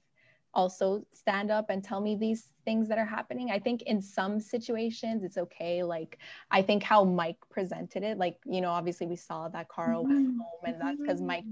also 0.54 1.04
stand 1.12 1.50
up 1.50 1.70
and 1.70 1.82
tell 1.82 2.00
me 2.00 2.16
these 2.16 2.50
things 2.64 2.88
that 2.88 2.98
are 2.98 3.04
happening? 3.06 3.50
I 3.50 3.58
think 3.58 3.82
in 3.82 4.00
some 4.02 4.40
situations 4.40 5.22
it's 5.24 5.38
okay. 5.38 5.82
Like, 5.82 6.18
I 6.50 6.62
think 6.62 6.82
how 6.82 7.04
Mike 7.04 7.38
presented 7.50 8.02
it, 8.02 8.18
like, 8.18 8.38
you 8.44 8.60
know, 8.60 8.70
obviously 8.70 9.06
we 9.06 9.16
saw 9.16 9.48
that 9.48 9.68
Carl 9.68 10.04
went 10.04 10.14
Mhm. 10.20 10.36
home, 10.38 10.64
and 10.64 10.80
that's 10.80 10.98
because 11.04 11.20
Mike 11.22 11.44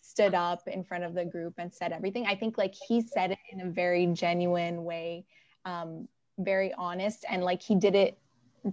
stood 0.00 0.34
up 0.34 0.66
in 0.68 0.84
front 0.84 1.04
of 1.04 1.14
the 1.14 1.24
group 1.24 1.54
and 1.58 1.72
said 1.72 1.92
everything. 1.92 2.26
I 2.26 2.34
think 2.36 2.56
like 2.58 2.74
he 2.74 3.00
said 3.00 3.32
it 3.32 3.38
in 3.50 3.60
a 3.60 3.70
very 3.70 4.06
genuine 4.06 4.84
way. 4.84 5.26
Um, 5.64 6.08
very 6.40 6.72
honest 6.74 7.24
and 7.28 7.42
like 7.42 7.60
he 7.60 7.74
did 7.74 7.96
it 7.96 8.16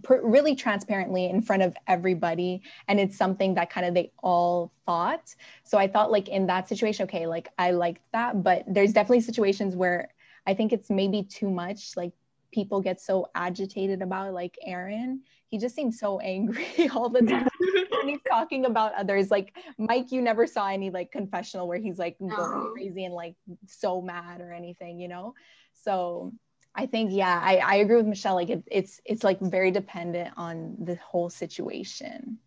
per- 0.03 0.25
really 0.25 0.55
transparently 0.55 1.25
in 1.29 1.41
front 1.41 1.63
of 1.63 1.75
everybody 1.87 2.61
and 2.87 2.99
it's 2.99 3.17
something 3.17 3.55
that 3.55 3.69
kind 3.69 3.85
of 3.85 3.93
they 3.93 4.11
all 4.21 4.71
thought. 4.85 5.33
So 5.63 5.77
i 5.77 5.87
thought 5.87 6.11
like 6.11 6.29
in 6.29 6.47
that 6.47 6.67
situation 6.69 7.03
okay 7.05 7.27
like 7.27 7.49
i 7.57 7.71
liked 7.71 8.01
that 8.11 8.43
but 8.43 8.63
there's 8.67 8.93
definitely 8.93 9.21
situations 9.21 9.75
where 9.75 10.09
i 10.47 10.53
think 10.53 10.73
it's 10.73 10.89
maybe 10.89 11.23
too 11.23 11.49
much 11.49 11.97
like 11.97 12.11
people 12.55 12.81
get 12.81 13.01
so 13.01 13.27
agitated 13.35 14.01
about 14.01 14.33
like 14.33 14.57
aaron. 14.65 15.21
He 15.49 15.59
just 15.59 15.75
seems 15.75 15.99
so 15.99 16.19
angry 16.19 16.89
all 16.95 17.09
the 17.09 17.21
time 17.21 17.47
when 17.91 18.07
he's 18.07 18.23
talking 18.27 18.65
about 18.65 18.93
others. 18.93 19.29
Like 19.29 19.55
mike 19.77 20.11
you 20.11 20.21
never 20.21 20.47
saw 20.47 20.67
any 20.67 20.89
like 20.89 21.11
confessional 21.11 21.67
where 21.67 21.77
he's 21.77 21.99
like 21.99 22.17
going 22.17 22.71
crazy 22.73 23.03
and 23.03 23.13
like 23.13 23.35
so 23.67 24.01
mad 24.01 24.39
or 24.41 24.53
anything 24.53 24.99
you 24.99 25.09
know? 25.09 25.35
So 25.73 26.31
I 26.75 26.85
think 26.85 27.11
yeah, 27.13 27.39
I, 27.41 27.57
I 27.57 27.75
agree 27.75 27.95
with 27.95 28.05
Michelle. 28.05 28.35
Like 28.35 28.49
it, 28.49 28.63
it's 28.67 29.01
it's 29.05 29.23
like 29.23 29.39
very 29.39 29.71
dependent 29.71 30.33
on 30.37 30.75
the 30.79 30.95
whole 30.95 31.29
situation. 31.29 32.37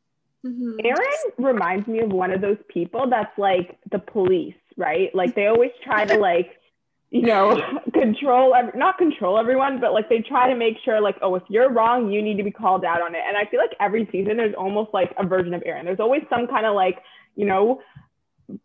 Mhm. 0.44 0.76
Aaron 0.84 1.32
reminds 1.38 1.88
me 1.88 2.00
of 2.00 2.12
one 2.12 2.30
of 2.30 2.40
those 2.40 2.58
people 2.68 3.08
that's 3.10 3.36
like 3.38 3.78
the 3.90 3.98
police, 3.98 4.54
right? 4.76 5.12
Like 5.14 5.34
they 5.34 5.46
always 5.46 5.72
try 5.82 6.04
to 6.04 6.16
like, 6.18 6.60
you 7.10 7.22
know, 7.22 7.60
control 7.92 8.54
ev- 8.54 8.74
not 8.74 8.98
control 8.98 9.38
everyone, 9.38 9.80
but 9.80 9.92
like 9.92 10.08
they 10.08 10.20
try 10.20 10.48
to 10.48 10.54
make 10.54 10.76
sure 10.84 11.00
like, 11.00 11.16
oh, 11.22 11.34
if 11.34 11.42
you're 11.48 11.70
wrong, 11.72 12.12
you 12.12 12.22
need 12.22 12.36
to 12.36 12.44
be 12.44 12.52
called 12.52 12.84
out 12.84 13.02
on 13.02 13.14
it. 13.14 13.22
And 13.26 13.36
I 13.36 13.46
feel 13.50 13.58
like 13.58 13.74
every 13.80 14.08
season 14.12 14.36
there's 14.36 14.54
almost 14.54 14.94
like 14.94 15.12
a 15.18 15.26
version 15.26 15.54
of 15.54 15.62
Aaron. 15.66 15.84
There's 15.84 16.00
always 16.00 16.22
some 16.30 16.46
kind 16.46 16.66
of 16.66 16.74
like, 16.74 17.02
you 17.34 17.46
know, 17.46 17.80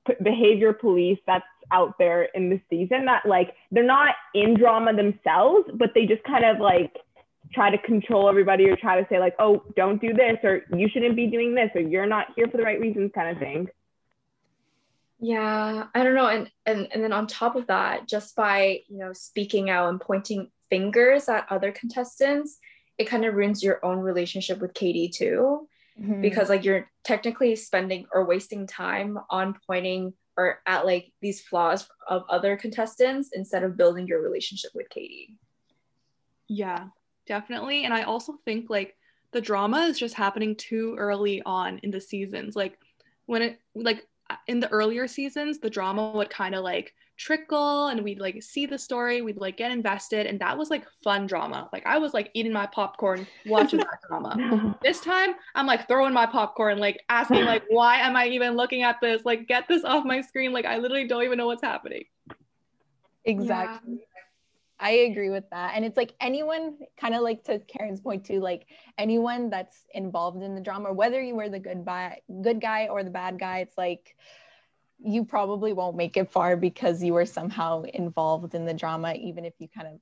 p- 0.08 0.16
behavior 0.22 0.74
police 0.74 1.20
that's 1.26 1.46
out 1.74 1.98
there 1.98 2.24
in 2.36 2.50
the 2.50 2.62
season 2.70 3.06
that 3.06 3.26
like 3.26 3.56
they're 3.72 3.84
not 3.84 4.16
in 4.34 4.54
drama 4.54 4.96
themselves, 4.96 5.70
but 5.74 5.90
they 5.94 6.06
just 6.06 6.24
kind 6.24 6.46
of 6.46 6.60
like 6.60 6.96
try 7.54 7.70
to 7.70 7.78
control 7.80 8.30
everybody 8.30 8.70
or 8.70 8.76
try 8.76 9.02
to 9.02 9.08
say 9.10 9.20
like, 9.20 9.36
oh, 9.40 9.64
don't 9.76 10.00
do 10.00 10.14
this 10.14 10.38
or 10.44 10.62
you 10.76 10.88
shouldn't 10.90 11.16
be 11.16 11.28
doing 11.28 11.56
this 11.56 11.70
or 11.76 11.82
you're 11.82 12.06
not 12.06 12.28
here 12.36 12.48
for 12.48 12.58
the 12.58 12.64
right 12.64 12.80
reasons 12.80 13.12
kind 13.14 13.36
of 13.36 13.38
thing. 13.38 13.68
Yeah, 15.20 15.86
I 15.94 16.04
don't 16.04 16.16
know. 16.16 16.28
And 16.28 16.52
and 16.66 16.88
and 16.92 17.04
then 17.04 17.14
on 17.14 17.28
top 17.28 17.56
of 17.56 17.68
that, 17.68 18.08
just 18.08 18.36
by, 18.36 18.82
you 18.88 18.98
know, 18.98 19.14
speaking 19.14 19.70
out 19.70 19.90
and 19.90 20.00
pointing 20.00 20.52
fingers 20.70 21.30
at 21.30 21.48
other 21.50 21.72
contestants, 21.72 22.58
it 22.98 23.06
kind 23.06 23.24
of 23.26 23.34
ruins 23.34 23.64
your 23.64 23.84
own 23.86 24.00
relationship 24.00 24.60
with 24.60 24.74
Katie 24.74 25.10
too. 25.10 25.68
Mm-hmm. 26.00 26.22
Because 26.22 26.50
like 26.50 26.66
you're 26.66 26.90
technically 27.04 27.56
spending 27.56 28.06
or 28.12 28.26
wasting 28.26 28.68
time 28.68 29.18
on 29.30 29.56
pointing 29.68 30.14
or 30.38 30.60
at 30.66 30.86
like 30.86 31.12
these 31.22 31.42
flaws 31.42 31.88
of 32.08 32.24
other 32.30 32.58
contestants 32.58 33.30
instead 33.34 33.64
of 33.64 33.78
building 33.78 34.08
your 34.08 34.22
relationship 34.22 34.72
with 34.74 34.90
Katie. 34.90 35.38
Yeah, 36.48 36.88
definitely. 37.28 37.86
And 37.86 37.94
I 37.94 38.04
also 38.04 38.36
think 38.46 38.70
like 38.70 38.96
the 39.32 39.42
drama 39.42 39.82
is 39.82 39.98
just 39.98 40.14
happening 40.14 40.56
too 40.56 40.96
early 40.98 41.42
on 41.46 41.80
in 41.80 41.92
the 41.92 42.02
seasons. 42.02 42.56
Like 42.56 42.78
when 43.26 43.42
it 43.42 43.60
like 43.76 44.08
in 44.48 44.60
the 44.60 44.70
earlier 44.70 45.08
seasons, 45.08 45.60
the 45.60 45.70
drama 45.70 46.12
would 46.12 46.30
kind 46.30 46.56
of 46.56 46.64
like 46.64 46.94
trickle 47.18 47.88
and 47.88 48.04
we'd 48.04 48.20
like 48.20 48.42
see 48.42 48.66
the 48.66 48.78
story, 48.78 49.22
we'd 49.22 49.38
like 49.38 49.58
get 49.58 49.72
invested, 49.72 50.26
and 50.26 50.40
that 50.40 50.58
was 50.58 50.70
like 50.70 50.86
fun 51.04 51.28
drama. 51.28 51.70
Like 51.72 51.86
I 51.86 51.98
was 51.98 52.14
like 52.14 52.30
eating 52.34 52.54
my 52.54 52.66
popcorn 52.68 53.28
watching 53.46 53.80
that 53.80 54.00
drama. 54.08 54.78
This 54.84 55.00
time 55.00 55.36
I'm 55.56 55.66
like 55.66 55.88
throwing 55.88 56.14
my 56.14 56.26
popcorn, 56.26 56.80
like 56.80 57.02
asking 57.10 57.46
like 57.46 57.64
why 57.70 57.98
am 57.98 58.16
I 58.16 58.28
even 58.28 58.56
looking 58.56 58.84
at 58.84 59.00
this? 59.02 59.24
Like 59.26 59.48
get 59.48 59.68
this 59.68 59.84
off 59.84 60.06
my 60.06 60.22
screen. 60.22 60.52
Like 60.52 60.66
I 60.66 60.78
literally 60.78 61.08
don't 61.08 61.24
even 61.24 61.38
know 61.38 61.48
what's 61.48 61.64
happening. 61.64 62.04
exactly. 63.26 64.00
I 64.84 64.92
agree 65.10 65.30
with 65.30 65.50
that. 65.52 65.72
And 65.76 65.86
it's 65.86 65.96
like 65.96 66.14
anyone 66.20 66.78
kind 67.00 67.16
of 67.16 67.22
like 67.22 67.46
to 67.46 67.60
Karen's 67.60 68.02
point 68.02 68.26
too, 68.26 68.42
like 68.42 68.68
anyone 68.98 69.50
that's 69.50 69.86
involved 69.94 70.44
in 70.44 70.56
the 70.56 70.62
drama, 70.62 70.92
whether 70.92 71.22
you 71.22 71.36
were 71.36 71.48
the 71.48 71.58
good 71.58 71.86
guy, 71.86 72.20
good 72.42 72.60
guy 72.60 72.88
or 72.88 73.02
the 73.02 73.10
bad 73.10 73.40
guy, 73.40 73.60
it's 73.60 73.78
like 73.78 74.18
you 75.00 75.24
probably 75.24 75.72
won't 75.72 75.96
make 75.96 76.18
it 76.18 76.30
far 76.30 76.58
because 76.58 77.02
you 77.02 77.14
were 77.14 77.26
somehow 77.26 77.84
involved 77.94 78.56
in 78.56 78.66
the 78.66 78.74
drama, 78.74 79.14
even 79.14 79.46
if 79.46 79.54
you 79.60 79.70
kind 79.70 79.88
of 79.88 80.00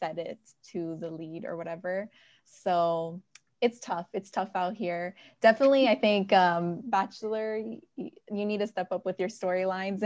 said 0.00 0.18
it 0.18 0.40
to 0.72 0.96
the 1.00 1.08
lead 1.08 1.44
or 1.44 1.56
whatever. 1.56 2.10
So 2.44 3.22
it's 3.60 3.78
tough. 3.78 4.08
It's 4.12 4.30
tough 4.30 4.50
out 4.56 4.74
here. 4.76 5.14
Definitely, 5.40 5.86
I 5.86 5.94
think 5.94 6.32
um, 6.32 6.80
Bachelor, 6.84 7.60
y- 7.62 7.78
y- 7.96 8.10
you 8.30 8.44
need 8.44 8.58
to 8.58 8.66
step 8.66 8.88
up 8.90 9.04
with 9.06 9.20
your 9.20 9.28
storylines 9.28 10.02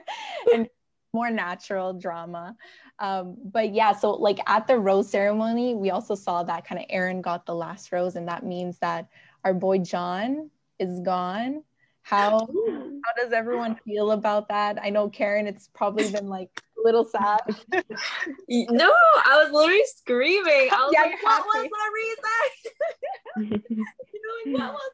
and 0.52 0.68
more 1.14 1.30
natural 1.30 1.92
drama. 1.94 2.56
Um, 2.98 3.36
but 3.44 3.74
yeah, 3.74 3.92
so 3.92 4.12
like 4.12 4.38
at 4.46 4.66
the 4.66 4.78
rose 4.78 5.10
ceremony, 5.10 5.74
we 5.74 5.90
also 5.90 6.14
saw 6.14 6.42
that 6.44 6.66
kind 6.66 6.80
of 6.80 6.86
Aaron 6.90 7.22
got 7.22 7.46
the 7.46 7.54
last 7.54 7.90
rose, 7.92 8.16
and 8.16 8.28
that 8.28 8.44
means 8.44 8.78
that 8.78 9.08
our 9.44 9.54
boy 9.54 9.78
John 9.78 10.50
is 10.78 11.00
gone. 11.00 11.62
How 12.02 12.38
how 12.40 13.22
does 13.22 13.32
everyone 13.32 13.76
feel 13.84 14.12
about 14.12 14.48
that? 14.48 14.78
I 14.82 14.90
know 14.90 15.08
Karen, 15.08 15.46
it's 15.46 15.68
probably 15.68 16.10
been 16.10 16.28
like 16.28 16.50
a 16.78 16.82
little 16.84 17.04
sad. 17.04 17.40
No, 18.48 18.90
I 18.90 19.42
was 19.42 19.52
literally 19.52 19.82
screaming. 19.96 20.68
I 20.70 20.84
was 20.84 20.92
Yeah, 20.92 21.02
like, 21.02 21.14
you're 21.20 21.30
what 21.30 21.44
was 21.46 21.70
the 21.70 21.90
reason? 21.94 23.60
you 23.72 24.52
know, 24.52 24.52
like, 24.52 24.72
what 24.72 24.72
was 24.74 24.92
the 24.92 24.93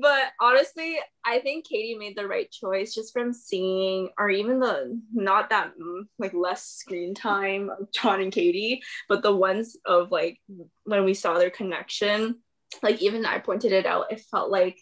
But 0.00 0.32
honestly, 0.40 0.98
I 1.24 1.40
think 1.40 1.66
Katie 1.66 1.96
made 1.96 2.16
the 2.16 2.26
right 2.26 2.50
choice 2.50 2.94
just 2.94 3.12
from 3.12 3.32
seeing, 3.32 4.10
or 4.18 4.30
even 4.30 4.60
the 4.60 5.00
not 5.12 5.50
that 5.50 5.72
mm, 5.80 6.02
like 6.18 6.34
less 6.34 6.64
screen 6.64 7.14
time 7.14 7.70
of 7.70 7.90
John 7.92 8.20
and 8.20 8.32
Katie, 8.32 8.82
but 9.08 9.22
the 9.22 9.34
ones 9.34 9.76
of 9.84 10.10
like 10.10 10.40
when 10.84 11.04
we 11.04 11.14
saw 11.14 11.38
their 11.38 11.50
connection, 11.50 12.36
like 12.82 13.02
even 13.02 13.26
I 13.26 13.38
pointed 13.38 13.72
it 13.72 13.86
out, 13.86 14.12
it 14.12 14.20
felt 14.20 14.50
like 14.50 14.78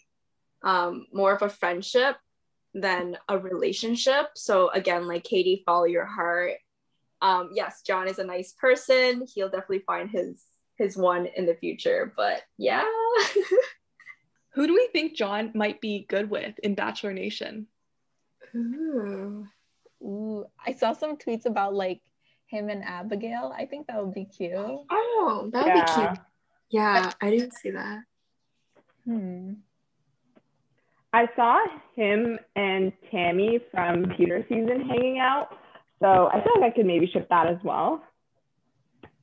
um 0.63 1.07
more 1.13 1.33
of 1.33 1.41
a 1.41 1.49
friendship 1.49 2.17
than 2.73 3.17
a 3.27 3.37
relationship. 3.37 4.27
So 4.35 4.69
again, 4.69 5.07
like 5.07 5.23
Katie, 5.23 5.63
follow 5.65 5.85
your 5.85 6.05
heart. 6.05 6.53
Um, 7.21 7.49
yes, 7.53 7.81
John 7.81 8.07
is 8.07 8.19
a 8.19 8.23
nice 8.23 8.53
person. 8.53 9.25
He'll 9.33 9.49
definitely 9.49 9.79
find 9.79 10.09
his 10.09 10.43
his 10.77 10.95
one 10.95 11.25
in 11.25 11.45
the 11.45 11.55
future. 11.55 12.13
But 12.15 12.43
yeah. 12.57 12.83
Who 14.57 14.65
do 14.65 14.73
we 14.73 14.89
think 14.91 15.15
John 15.15 15.51
might 15.53 15.79
be 15.81 16.07
good 16.09 16.31
with 16.31 16.57
in 16.63 16.73
Bachelor 16.73 17.13
Nation? 17.13 17.67
Ooh. 18.55 19.45
Ooh, 20.01 20.45
I 20.65 20.73
saw 20.73 20.93
some 20.93 21.15
tweets 21.15 21.45
about 21.45 21.75
like 21.75 22.01
him 22.47 22.67
and 22.69 22.83
Abigail. 22.83 23.53
I 23.55 23.67
think 23.67 23.85
that 23.85 24.03
would 24.03 24.15
be 24.15 24.25
cute. 24.25 24.55
Oh, 24.57 25.49
that 25.53 25.65
would 25.65 25.75
Yeah. 25.75 25.85
be 25.85 26.07
cute. 26.07 26.25
Yeah, 26.71 27.11
I 27.21 27.29
didn't 27.29 27.53
see 27.53 27.69
that. 27.69 27.99
Hmm. 29.05 29.53
I 31.13 31.29
saw 31.35 31.59
him 31.95 32.39
and 32.55 32.91
Tammy 33.11 33.59
from 33.69 34.05
Peter 34.17 34.43
season 34.49 34.89
hanging 34.89 35.19
out. 35.19 35.49
So 36.01 36.31
I 36.33 36.43
feel 36.43 36.59
like 36.59 36.71
I 36.71 36.75
could 36.75 36.87
maybe 36.87 37.05
ship 37.05 37.29
that 37.29 37.45
as 37.45 37.63
well. 37.63 38.03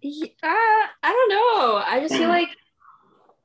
Yeah, 0.00 0.28
I 0.44 1.02
don't 1.02 1.30
know. 1.30 1.82
I 1.84 1.98
just 2.00 2.14
feel 2.14 2.28
like 2.38 2.50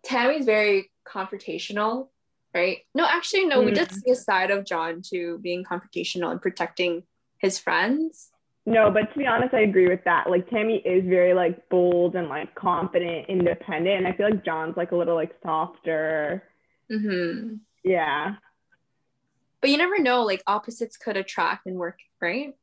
Tammy's 0.03 0.46
very 0.46 0.91
confrontational, 1.08 2.10
right? 2.53 2.79
No, 2.94 3.06
actually, 3.06 3.46
no. 3.46 3.62
We 3.62 3.72
did 3.72 3.91
see 3.91 4.12
a 4.12 4.15
side 4.15 4.51
of 4.51 4.65
John 4.65 5.01
too, 5.01 5.39
being 5.41 5.63
confrontational 5.63 6.32
and 6.32 6.41
protecting 6.41 7.03
his 7.39 7.60
friends. 7.60 8.29
No, 8.65 8.91
but 8.91 9.12
to 9.13 9.18
be 9.18 9.25
honest, 9.25 9.53
I 9.53 9.62
agree 9.62 9.88
with 9.88 10.03
that. 10.03 10.29
Like 10.29 10.50
Tammy 10.50 10.77
is 10.77 11.03
very 11.06 11.34
like 11.34 11.70
bold 11.70 12.15
and 12.15 12.29
like 12.29 12.53
confident, 12.53 13.27
independent, 13.27 13.98
and 13.98 14.08
I 14.08 14.13
feel 14.13 14.29
like 14.29 14.46
John's 14.46 14.77
like 14.77 14.91
a 14.91 14.96
little 14.96 15.15
like 15.15 15.36
softer. 15.41 16.44
Mm-hmm. 16.91 17.56
Yeah. 17.84 18.36
But 19.62 19.70
you 19.72 19.77
never 19.77 20.00
know, 20.00 20.24
like 20.24 20.44
opposites 20.46 20.98
could 20.98 21.18
attract 21.18 21.65
and 21.65 21.77
work, 21.77 22.00
right? 22.22 22.56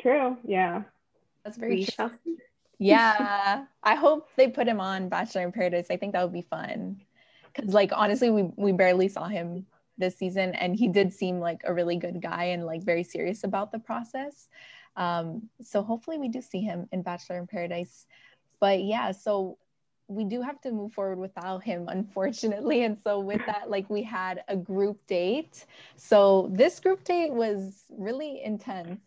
True. 0.00 0.36
Yeah. 0.44 0.82
That's 1.44 1.56
very 1.56 1.76
We 1.76 1.84
true. 1.84 1.92
shall. 1.94 2.10
Yeah. 2.78 3.64
I 3.82 3.94
hope 3.96 4.28
they 4.36 4.48
put 4.48 4.66
him 4.66 4.80
on 4.80 5.08
Bachelor 5.08 5.42
in 5.42 5.52
Paradise. 5.52 5.86
I 5.90 5.96
think 5.96 6.12
that 6.12 6.22
would 6.22 6.32
be 6.32 6.46
fun. 6.48 7.02
Cause 7.58 7.74
like 7.74 7.90
honestly, 7.94 8.30
we 8.30 8.50
we 8.56 8.72
barely 8.72 9.08
saw 9.08 9.26
him 9.26 9.66
this 9.96 10.16
season 10.16 10.54
and 10.54 10.76
he 10.76 10.88
did 10.88 11.12
seem 11.12 11.40
like 11.40 11.62
a 11.64 11.74
really 11.74 11.96
good 11.96 12.22
guy 12.22 12.44
and 12.44 12.64
like 12.64 12.84
very 12.84 13.02
serious 13.02 13.42
about 13.42 13.72
the 13.72 13.78
process. 13.78 14.48
Um, 14.96 15.48
so 15.62 15.82
hopefully 15.82 16.18
we 16.18 16.28
do 16.28 16.40
see 16.40 16.60
him 16.60 16.88
in 16.92 17.02
Bachelor 17.02 17.38
in 17.38 17.46
Paradise. 17.46 18.06
But 18.60 18.82
yeah, 18.82 19.12
so 19.12 19.58
we 20.08 20.24
do 20.24 20.40
have 20.40 20.60
to 20.62 20.70
move 20.72 20.92
forward 20.92 21.18
without 21.18 21.62
him, 21.62 21.86
unfortunately. 21.88 22.84
And 22.84 22.96
so 23.04 23.20
with 23.20 23.44
that, 23.46 23.70
like 23.70 23.88
we 23.90 24.02
had 24.02 24.42
a 24.48 24.56
group 24.56 25.06
date. 25.06 25.66
So 25.96 26.50
this 26.52 26.80
group 26.80 27.04
date 27.04 27.32
was 27.32 27.84
really 27.90 28.42
intense. 28.42 29.00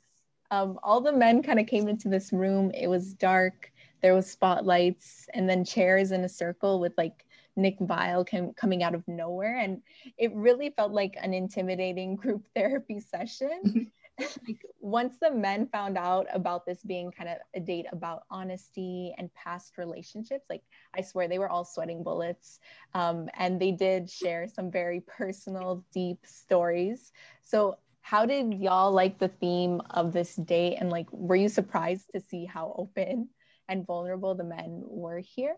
Um, 0.52 0.78
all 0.84 1.02
the 1.02 1.14
men 1.14 1.42
kind 1.42 1.60
of 1.60 1.68
came 1.68 1.88
into 1.88 2.10
this 2.10 2.32
room. 2.32 2.72
It 2.72 2.88
was 2.88 3.14
dark. 3.14 3.72
There 4.02 4.14
was 4.14 4.30
spotlights 4.30 5.28
and 5.34 5.50
then 5.50 5.64
chairs 5.64 6.12
in 6.12 6.24
a 6.24 6.30
circle 6.30 6.80
with 6.80 6.94
like 6.98 7.26
Nick 7.56 7.80
Viall 7.80 8.26
came, 8.26 8.54
coming 8.54 8.84
out 8.84 8.96
of 8.96 9.08
nowhere. 9.08 9.58
And 9.58 9.82
it 10.18 10.34
really 10.34 10.70
felt 10.70 10.92
like 10.92 11.16
an 11.22 11.34
intimidating 11.34 12.16
group 12.22 12.48
therapy 12.56 13.00
session. 13.00 13.92
like 14.48 14.64
once 14.80 15.16
the 15.22 15.32
men 15.32 15.68
found 15.68 15.98
out 15.98 16.28
about 16.34 16.66
this 16.66 16.84
being 16.84 17.12
kind 17.12 17.30
of 17.30 17.38
a 17.56 17.60
date 17.60 17.86
about 17.92 18.24
honesty 18.30 19.14
and 19.18 19.34
past 19.34 19.78
relationships, 19.78 20.46
like 20.50 20.64
I 20.96 21.02
swear 21.02 21.28
they 21.28 21.40
were 21.40 21.50
all 21.50 21.66
sweating 21.66 22.04
bullets. 22.04 22.60
Um, 22.94 23.30
and 23.38 23.60
they 23.60 23.72
did 23.72 24.10
share 24.10 24.48
some 24.48 24.72
very 24.72 25.02
personal, 25.02 25.84
deep 25.94 26.20
stories. 26.26 27.12
So 27.42 27.78
how 28.02 28.26
did 28.26 28.54
y'all 28.54 28.92
like 28.92 29.20
the 29.20 29.28
theme 29.28 29.82
of 29.92 30.12
this 30.12 30.36
date 30.36 30.78
and 30.80 30.90
like 30.90 31.12
were 31.12 31.36
you 31.36 31.50
surprised 31.50 32.10
to 32.14 32.20
see 32.20 32.46
how 32.46 32.74
open 32.78 33.30
and 33.70 33.86
vulnerable 33.86 34.36
the 34.36 34.44
men 34.44 34.82
were 34.84 35.20
here 35.20 35.56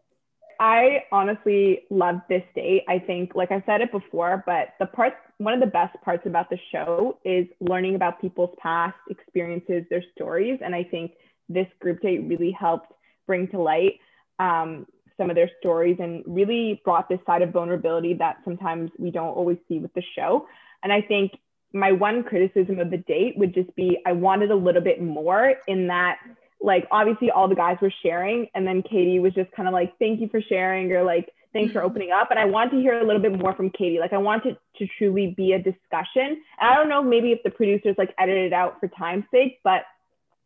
I 0.60 1.03
honestly 1.12 1.83
loved 1.89 2.22
this 2.29 2.43
date. 2.55 2.83
I 2.88 3.00
think, 3.00 3.36
like 3.36 3.51
I 3.51 3.63
said 3.65 3.81
it 3.81 3.91
before, 3.91 4.43
but 4.45 4.69
the 4.79 4.86
part, 4.86 5.13
one 5.38 5.53
of 5.53 5.60
the 5.60 5.67
best 5.67 5.95
parts 6.03 6.25
about 6.25 6.50
the 6.50 6.57
show 6.72 7.19
is 7.24 7.48
learning 7.60 7.95
about 7.95 8.22
people's 8.22 8.55
past 8.60 8.95
experiences, 9.10 9.83
their 9.89 10.03
stories. 10.15 10.60
And 10.63 10.74
I 10.74 10.83
think 10.83 11.13
this 11.50 11.67
group 11.79 12.01
date 12.01 12.24
really 12.27 12.51
helped 12.51 12.91
bring 13.27 13.48
to 13.50 13.60
light 13.60 14.00
um, 14.39 14.86
some 15.17 15.29
of 15.29 15.36
their 15.36 15.50
stories 15.60 15.98
and 16.00 16.24
really 16.25 16.81
brought 16.83 17.10
this 17.10 17.19
side 17.25 17.41
of 17.41 17.51
vulnerability 17.51 18.13
that 18.15 18.38
sometimes 18.43 18.91
we 18.98 19.12
don't 19.12 19.36
always 19.36 19.57
see 19.67 19.79
with 19.79 19.93
the 19.93 20.03
show. 20.15 20.48
And 20.83 20.91
I 20.91 21.01
think 21.01 21.31
my 21.74 21.91
one 21.91 22.24
criticism 22.24 22.79
of 22.79 22.91
the 22.91 22.98
date 22.98 23.38
would 23.38 23.53
just 23.53 23.75
be 23.75 23.98
I 24.05 24.12
wanted 24.12 24.51
a 24.51 24.55
little 24.55 24.81
bit 24.81 25.01
more 25.01 25.55
in 25.67 25.88
that 25.88 26.17
like 26.63 26.88
obviously 26.91 27.29
all 27.29 27.48
the 27.48 27.55
guys 27.55 27.77
were 27.82 27.93
sharing 28.01 28.48
and 28.55 28.65
then 28.65 28.82
katie 28.82 29.20
was 29.20 29.34
just 29.34 29.51
kind 29.51 29.67
of 29.67 29.74
like 29.74 29.93
thank 30.00 30.22
you 30.22 30.29
for 30.29 30.41
sharing 30.41 30.91
or 30.91 31.03
like 31.03 31.29
thanks 31.51 31.72
for 31.72 31.84
opening 31.84 32.12
up. 32.12 32.32
And 32.32 32.39
i 32.39 32.46
want 32.46 32.72
to 32.72 32.77
hear 32.77 33.00
a 33.00 33.05
little 33.05 33.22
bit 33.22 33.38
more 33.38 33.53
from 33.53 33.70
katie. 33.70 34.00
Like 34.00 34.13
i 34.13 34.17
want 34.17 34.46
it 34.46 34.58
to 34.77 34.88
truly 34.98 35.34
be 35.38 35.51
a 35.51 35.60
discussion. 35.60 36.41
And 36.60 36.70
i 36.70 36.75
don't 36.75 36.89
know 36.89 37.03
maybe 37.03 37.32
if 37.32 37.43
the 37.43 37.51
producers 37.51 37.96
like 37.98 38.15
edited 38.17 38.48
it 38.48 38.53
out 38.53 38.79
for 38.79 38.88
time's 38.88 39.25
sake 39.29 39.60
but 39.63 39.84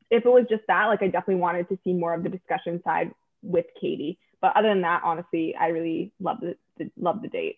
if 0.10 0.26
it 0.26 0.30
was 0.30 0.46
just 0.50 0.64
that 0.68 0.88
like 0.88 1.02
i 1.02 1.06
definitely 1.06 1.36
wanted 1.36 1.70
to 1.70 1.78
see 1.84 1.94
more 1.94 2.14
of 2.14 2.24
the 2.24 2.30
discussion 2.30 2.82
side 2.84 3.14
with 3.42 3.68
katie. 3.80 4.18
But 4.42 4.58
other 4.58 4.70
than 4.70 4.82
that 4.82 5.04
honestly 5.04 5.56
i 5.56 5.68
really 5.68 6.12
love 6.20 6.40
the, 6.42 6.58
the 6.78 6.92
love 6.98 7.22
the 7.22 7.30
date. 7.30 7.58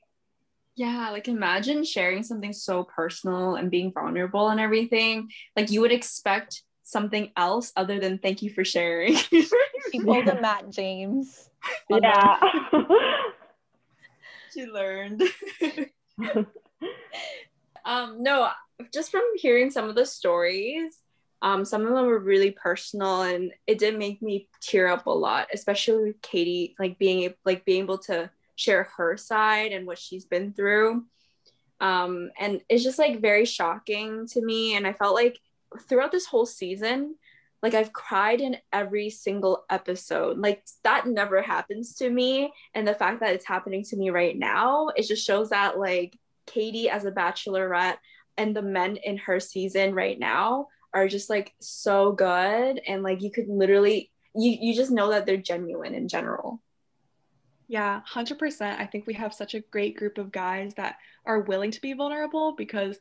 Yeah, 0.76 1.10
like 1.10 1.28
imagine 1.28 1.84
sharing 1.84 2.24
something 2.24 2.54
so 2.54 2.84
personal 2.84 3.56
and 3.56 3.70
being 3.70 3.92
vulnerable 3.92 4.48
and 4.48 4.62
everything. 4.62 5.30
Like 5.56 5.72
you 5.72 5.82
would 5.82 5.92
expect 5.92 6.64
something 6.90 7.32
else 7.38 7.72
other 7.76 8.00
than 8.00 8.18
thank 8.18 8.42
you 8.42 8.50
for 8.50 8.66
sharing. 8.66 9.16
he 9.92 10.00
pulled 10.02 10.28
a 10.28 10.40
matt 10.42 10.70
james 10.70 11.50
yeah 11.90 12.40
she 14.54 14.66
learned. 14.66 15.24
um, 17.86 18.22
no, 18.24 18.50
just 18.94 19.12
from 19.12 19.22
hearing 19.36 19.72
some 19.72 19.90
of 19.90 19.96
the 19.96 20.06
stories, 20.06 21.00
um, 21.42 21.64
some 21.64 21.86
of 21.86 21.94
them 21.94 22.06
were 22.06 22.20
really 22.20 22.52
personal 22.52 23.22
and 23.22 23.52
it 23.68 23.80
did 23.80 23.98
make 23.98 24.22
me 24.22 24.50
tear 24.62 24.88
up 24.88 25.06
a 25.06 25.12
lot, 25.12 25.48
especially 25.54 26.10
with 26.10 26.22
Katie, 26.22 26.76
like 26.80 26.98
being 27.00 27.34
like 27.46 27.66
being 27.66 27.84
able 27.84 28.00
to 28.00 28.30
share 28.56 28.90
her 28.98 29.16
side 29.16 29.72
and 29.72 29.88
what 29.88 29.98
she's 29.98 30.26
been 30.26 30.54
through. 30.54 31.06
Um, 31.80 32.32
and 32.38 32.62
it's 32.68 32.84
just 32.84 33.00
like 33.00 33.22
very 33.22 33.46
shocking 33.46 34.28
to 34.28 34.42
me. 34.42 34.76
And 34.76 34.86
I 34.86 34.92
felt 34.92 35.16
like 35.16 35.40
throughout 35.88 36.12
this 36.12 36.26
whole 36.26 36.46
season, 36.46 37.16
like 37.62 37.74
I've 37.74 37.94
cried 37.94 38.42
in 38.42 38.58
every 38.72 39.10
single 39.10 39.66
episode. 39.70 40.38
Like 40.38 40.66
that 40.84 41.08
never 41.08 41.42
happens 41.42 41.96
to 41.96 42.10
me. 42.10 42.54
And 42.74 42.88
the 42.88 42.94
fact 42.94 43.20
that 43.20 43.34
it's 43.34 43.46
happening 43.46 43.84
to 43.86 43.98
me 43.98 44.10
right 44.10 44.38
now, 44.38 44.90
it 44.96 45.08
just 45.08 45.26
shows 45.26 45.50
that 45.50 45.78
like 45.78 46.18
Katie 46.46 46.90
as 46.90 47.06
a 47.06 47.12
bachelorette 47.12 47.98
and 48.38 48.56
the 48.56 48.62
men 48.62 48.98
in 48.98 49.18
her 49.18 49.40
season 49.40 49.94
right 49.94 50.18
now 50.18 50.68
are 50.94 51.08
just 51.08 51.30
like 51.30 51.54
so 51.60 52.14
good. 52.14 52.82
And 52.88 53.04
like 53.04 53.22
you 53.22 53.32
could 53.32 53.48
literally 53.48 54.12
you 54.36 54.58
you 54.60 54.74
just 54.76 54.92
know 54.92 55.10
that 55.10 55.26
they're 55.26 55.38
genuine 55.38 55.94
in 55.94 56.08
general. 56.08 56.62
Yeah, 57.68 58.02
100%. 58.12 58.80
I 58.80 58.88
think 58.88 59.06
we 59.06 59.14
have 59.14 59.32
such 59.32 59.54
a 59.54 59.60
great 59.60 59.96
group 59.96 60.18
of 60.18 60.32
guys 60.32 60.74
that 60.76 60.96
are 61.26 61.42
willing 61.42 61.70
to 61.70 61.82
be 61.82 61.94
vulnerable 61.94 62.56
because 62.58 62.98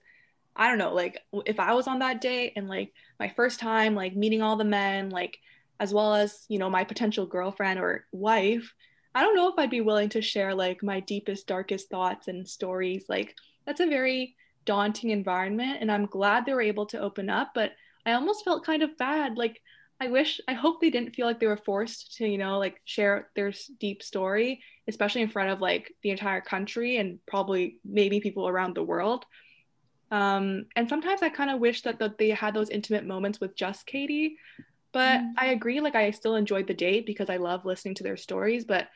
I 0.59 0.69
don't 0.69 0.79
know, 0.79 0.93
like 0.93 1.23
if 1.47 1.61
I 1.61 1.73
was 1.75 1.87
on 1.87 2.01
that 2.01 2.21
date 2.21 2.55
and 2.57 2.69
like 2.69 2.93
my 3.21 3.29
first 3.29 3.61
time 3.61 3.95
like 3.95 4.17
meeting 4.17 4.43
all 4.43 4.57
the 4.57 4.65
men, 4.65 5.09
like 5.11 5.39
as 5.79 5.95
well 5.95 6.15
as, 6.15 6.45
you 6.49 6.59
know, 6.59 6.69
my 6.69 6.83
potential 6.83 7.27
girlfriend 7.27 7.79
or 7.79 8.07
wife, 8.11 8.75
I 9.15 9.23
don't 9.23 9.37
know 9.37 9.49
if 9.49 9.55
I'd 9.57 9.71
be 9.71 9.81
willing 9.81 10.09
to 10.11 10.23
share 10.23 10.55
like 10.55 10.83
my 10.83 11.01
deepest, 11.01 11.47
darkest 11.47 11.89
thoughts 11.89 12.27
and 12.27 12.47
stories. 12.47 13.05
Like 13.09 13.37
that's 13.67 13.81
a 13.81 13.87
very 13.87 14.35
daunting 14.65 15.11
environment 15.11 15.79
and 15.81 15.91
I'm 15.93 16.07
glad 16.07 16.45
they 16.45 16.55
were 16.55 16.61
able 16.61 16.87
to 16.87 17.01
open 17.01 17.31
up, 17.31 17.53
but 17.55 17.73
I 18.05 18.13
almost 18.13 18.45
felt 18.45 18.67
kind 18.67 18.83
of 18.83 18.97
bad. 18.99 19.39
Like 19.39 19.63
I 20.01 20.09
wish, 20.09 20.41
I 20.49 20.55
hope 20.55 20.81
they 20.81 20.91
didn't 20.91 21.15
feel 21.15 21.27
like 21.27 21.41
they 21.41 21.47
were 21.47 21.57
forced 21.57 22.17
to, 22.17 22.29
you 22.29 22.39
know, 22.39 22.59
like 22.59 22.81
share 22.85 23.31
their 23.35 23.53
deep 23.79 24.03
story, 24.03 24.61
especially 24.89 25.23
in 25.23 25.29
front 25.29 25.51
of 25.51 25.61
like 25.61 25.93
the 26.03 26.11
entire 26.11 26.41
country 26.41 26.97
and 26.97 27.19
probably 27.27 27.79
maybe 27.85 28.21
people 28.21 28.49
around 28.49 28.75
the 28.75 28.83
world. 28.83 29.25
Um, 30.11 30.67
and 30.77 30.89
sometimes 30.89 31.23
I 31.23 31.29
kind 31.29 31.51
of 31.51 31.61
wish 31.61 31.83
that, 31.83 31.99
that 31.99 32.19
they 32.19 32.31
had 32.31 32.55
those 32.55 32.71
intimate 32.71 33.07
moments 33.07 33.41
with 33.41 33.55
just 33.57 33.87
Katie. 33.87 34.37
But 34.93 35.21
Mm. 35.21 35.33
I 35.37 35.47
agree, 35.49 35.81
like 35.81 35.95
I 35.95 36.11
still 36.13 36.35
enjoyed 36.37 36.67
the 36.67 36.75
date 36.75 37.05
because 37.07 37.29
I 37.29 37.37
love 37.37 37.65
listening 37.67 37.95
to 37.97 38.03
their 38.03 38.17
stories, 38.17 38.65
but 38.65 38.89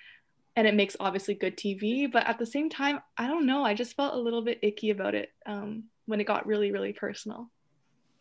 and 0.56 0.66
it 0.66 0.74
makes 0.74 0.96
obviously 1.00 1.34
good 1.34 1.56
TV. 1.56 2.10
But 2.10 2.26
at 2.26 2.38
the 2.38 2.46
same 2.46 2.68
time, 2.70 3.00
I 3.16 3.26
don't 3.26 3.46
know, 3.46 3.64
I 3.64 3.74
just 3.74 3.96
felt 3.96 4.14
a 4.14 4.18
little 4.18 4.42
bit 4.42 4.58
icky 4.62 4.90
about 4.90 5.14
it 5.14 5.30
um, 5.46 5.84
when 6.06 6.20
it 6.20 6.24
got 6.24 6.46
really, 6.46 6.72
really 6.72 6.92
personal. 6.92 7.50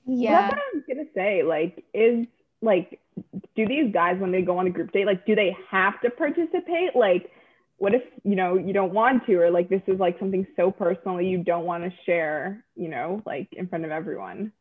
yeah 0.05 0.33
That's 0.33 0.49
what 0.49 0.59
I 0.59 0.75
was 0.75 0.83
gonna 0.87 1.09
say. 1.15 1.43
Like, 1.43 1.83
is 1.93 2.25
like, 2.61 2.99
do 3.55 3.65
these 3.67 3.91
guys 3.93 4.19
when 4.19 4.31
they 4.31 4.41
go 4.41 4.57
on 4.57 4.67
a 4.67 4.69
group 4.69 4.91
date, 4.91 5.05
like, 5.05 5.25
do 5.25 5.35
they 5.35 5.55
have 5.69 5.99
to 6.01 6.09
participate? 6.09 6.95
Like, 6.95 7.31
what 7.81 7.95
if 7.95 8.03
you 8.23 8.35
know 8.35 8.59
you 8.59 8.73
don't 8.73 8.93
want 8.93 9.25
to, 9.25 9.35
or 9.37 9.49
like 9.49 9.67
this 9.67 9.81
is 9.87 9.99
like 9.99 10.19
something 10.19 10.45
so 10.55 10.69
personal 10.69 11.19
you 11.19 11.43
don't 11.43 11.65
want 11.65 11.83
to 11.83 11.91
share, 12.05 12.63
you 12.75 12.87
know, 12.87 13.23
like 13.25 13.47
in 13.53 13.67
front 13.67 13.85
of 13.85 13.89
everyone? 13.89 14.51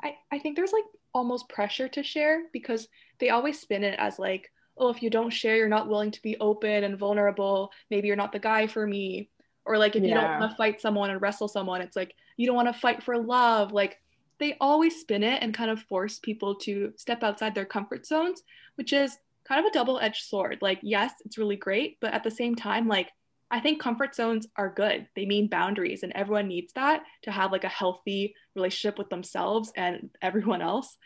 I, 0.00 0.14
I 0.30 0.38
think 0.38 0.54
there's 0.54 0.72
like 0.72 0.84
almost 1.12 1.48
pressure 1.48 1.88
to 1.88 2.04
share 2.04 2.42
because 2.52 2.86
they 3.18 3.30
always 3.30 3.58
spin 3.58 3.82
it 3.82 3.98
as 3.98 4.20
like, 4.20 4.52
oh, 4.78 4.90
if 4.90 5.02
you 5.02 5.10
don't 5.10 5.32
share, 5.32 5.56
you're 5.56 5.66
not 5.66 5.88
willing 5.88 6.12
to 6.12 6.22
be 6.22 6.36
open 6.38 6.84
and 6.84 6.96
vulnerable. 6.96 7.72
Maybe 7.90 8.06
you're 8.06 8.16
not 8.16 8.30
the 8.30 8.38
guy 8.38 8.68
for 8.68 8.86
me. 8.86 9.28
Or 9.64 9.76
like 9.76 9.96
if 9.96 10.04
you 10.04 10.14
don't 10.14 10.38
want 10.38 10.52
to 10.52 10.56
fight 10.56 10.80
someone 10.80 11.10
and 11.10 11.20
wrestle 11.20 11.48
someone, 11.48 11.80
it's 11.80 11.96
like 11.96 12.14
you 12.36 12.46
don't 12.46 12.54
want 12.54 12.72
to 12.72 12.80
fight 12.80 13.02
for 13.02 13.18
love. 13.18 13.72
Like 13.72 13.98
they 14.38 14.56
always 14.60 15.00
spin 15.00 15.24
it 15.24 15.42
and 15.42 15.52
kind 15.52 15.70
of 15.72 15.82
force 15.82 16.20
people 16.20 16.54
to 16.60 16.92
step 16.96 17.24
outside 17.24 17.56
their 17.56 17.64
comfort 17.64 18.06
zones, 18.06 18.44
which 18.76 18.92
is 18.92 19.18
kind 19.52 19.66
of 19.66 19.70
a 19.70 19.74
double-edged 19.74 20.24
sword. 20.24 20.58
Like, 20.62 20.78
yes, 20.82 21.12
it's 21.26 21.36
really 21.36 21.56
great, 21.56 21.98
but 22.00 22.14
at 22.14 22.24
the 22.24 22.30
same 22.30 22.54
time, 22.54 22.88
like 22.88 23.10
I 23.50 23.60
think 23.60 23.82
comfort 23.82 24.14
zones 24.14 24.46
are 24.56 24.72
good. 24.72 25.06
They 25.14 25.26
mean 25.26 25.48
boundaries, 25.48 26.02
and 26.02 26.12
everyone 26.14 26.48
needs 26.48 26.72
that 26.72 27.02
to 27.24 27.30
have 27.30 27.52
like 27.52 27.64
a 27.64 27.68
healthy 27.68 28.34
relationship 28.54 28.96
with 28.96 29.10
themselves 29.10 29.70
and 29.76 30.08
everyone 30.22 30.62
else. 30.62 30.96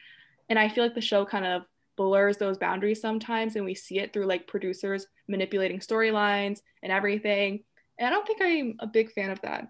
And 0.49 0.61
I 0.61 0.69
feel 0.69 0.85
like 0.85 0.95
the 0.95 1.01
show 1.01 1.25
kind 1.25 1.45
of 1.45 1.63
blurs 1.97 2.37
those 2.37 2.57
boundaries 2.57 3.01
sometimes, 3.01 3.57
and 3.57 3.65
we 3.65 3.75
see 3.75 3.99
it 3.99 4.13
through 4.13 4.27
like 4.27 4.47
producers 4.47 5.09
manipulating 5.27 5.81
storylines 5.81 6.61
and 6.85 6.93
everything. 6.93 7.65
And 7.99 8.07
I 8.07 8.11
don't 8.11 8.27
think 8.29 8.41
I'm 8.41 8.77
a 8.79 8.87
big 8.87 9.11
fan 9.11 9.31
of 9.31 9.41
that. 9.41 9.67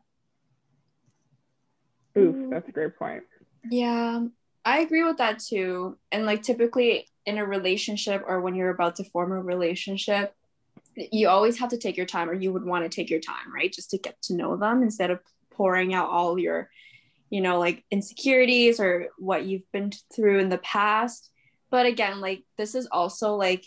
Oof, 2.18 2.34
Mm. 2.34 2.50
that's 2.50 2.68
a 2.68 2.72
great 2.72 2.98
point. 2.98 3.22
Yeah. 3.70 4.20
I 4.66 4.80
agree 4.80 5.04
with 5.04 5.18
that 5.18 5.38
too. 5.38 5.96
And 6.10 6.26
like 6.26 6.42
typically 6.42 7.06
in 7.24 7.38
a 7.38 7.46
relationship 7.46 8.24
or 8.26 8.40
when 8.40 8.56
you're 8.56 8.70
about 8.70 8.96
to 8.96 9.04
form 9.04 9.30
a 9.30 9.40
relationship, 9.40 10.34
you 10.96 11.28
always 11.28 11.60
have 11.60 11.68
to 11.70 11.78
take 11.78 11.96
your 11.96 12.04
time 12.04 12.28
or 12.28 12.34
you 12.34 12.52
would 12.52 12.64
want 12.64 12.84
to 12.84 12.88
take 12.88 13.08
your 13.08 13.20
time, 13.20 13.54
right? 13.54 13.72
Just 13.72 13.90
to 13.90 13.98
get 13.98 14.20
to 14.22 14.34
know 14.34 14.56
them 14.56 14.82
instead 14.82 15.12
of 15.12 15.20
pouring 15.52 15.94
out 15.94 16.10
all 16.10 16.36
your, 16.36 16.68
you 17.30 17.40
know, 17.40 17.60
like 17.60 17.84
insecurities 17.92 18.80
or 18.80 19.10
what 19.18 19.44
you've 19.44 19.70
been 19.70 19.92
through 20.12 20.40
in 20.40 20.48
the 20.48 20.58
past. 20.58 21.30
But 21.70 21.86
again, 21.86 22.20
like 22.20 22.42
this 22.58 22.74
is 22.74 22.88
also 22.90 23.36
like 23.36 23.64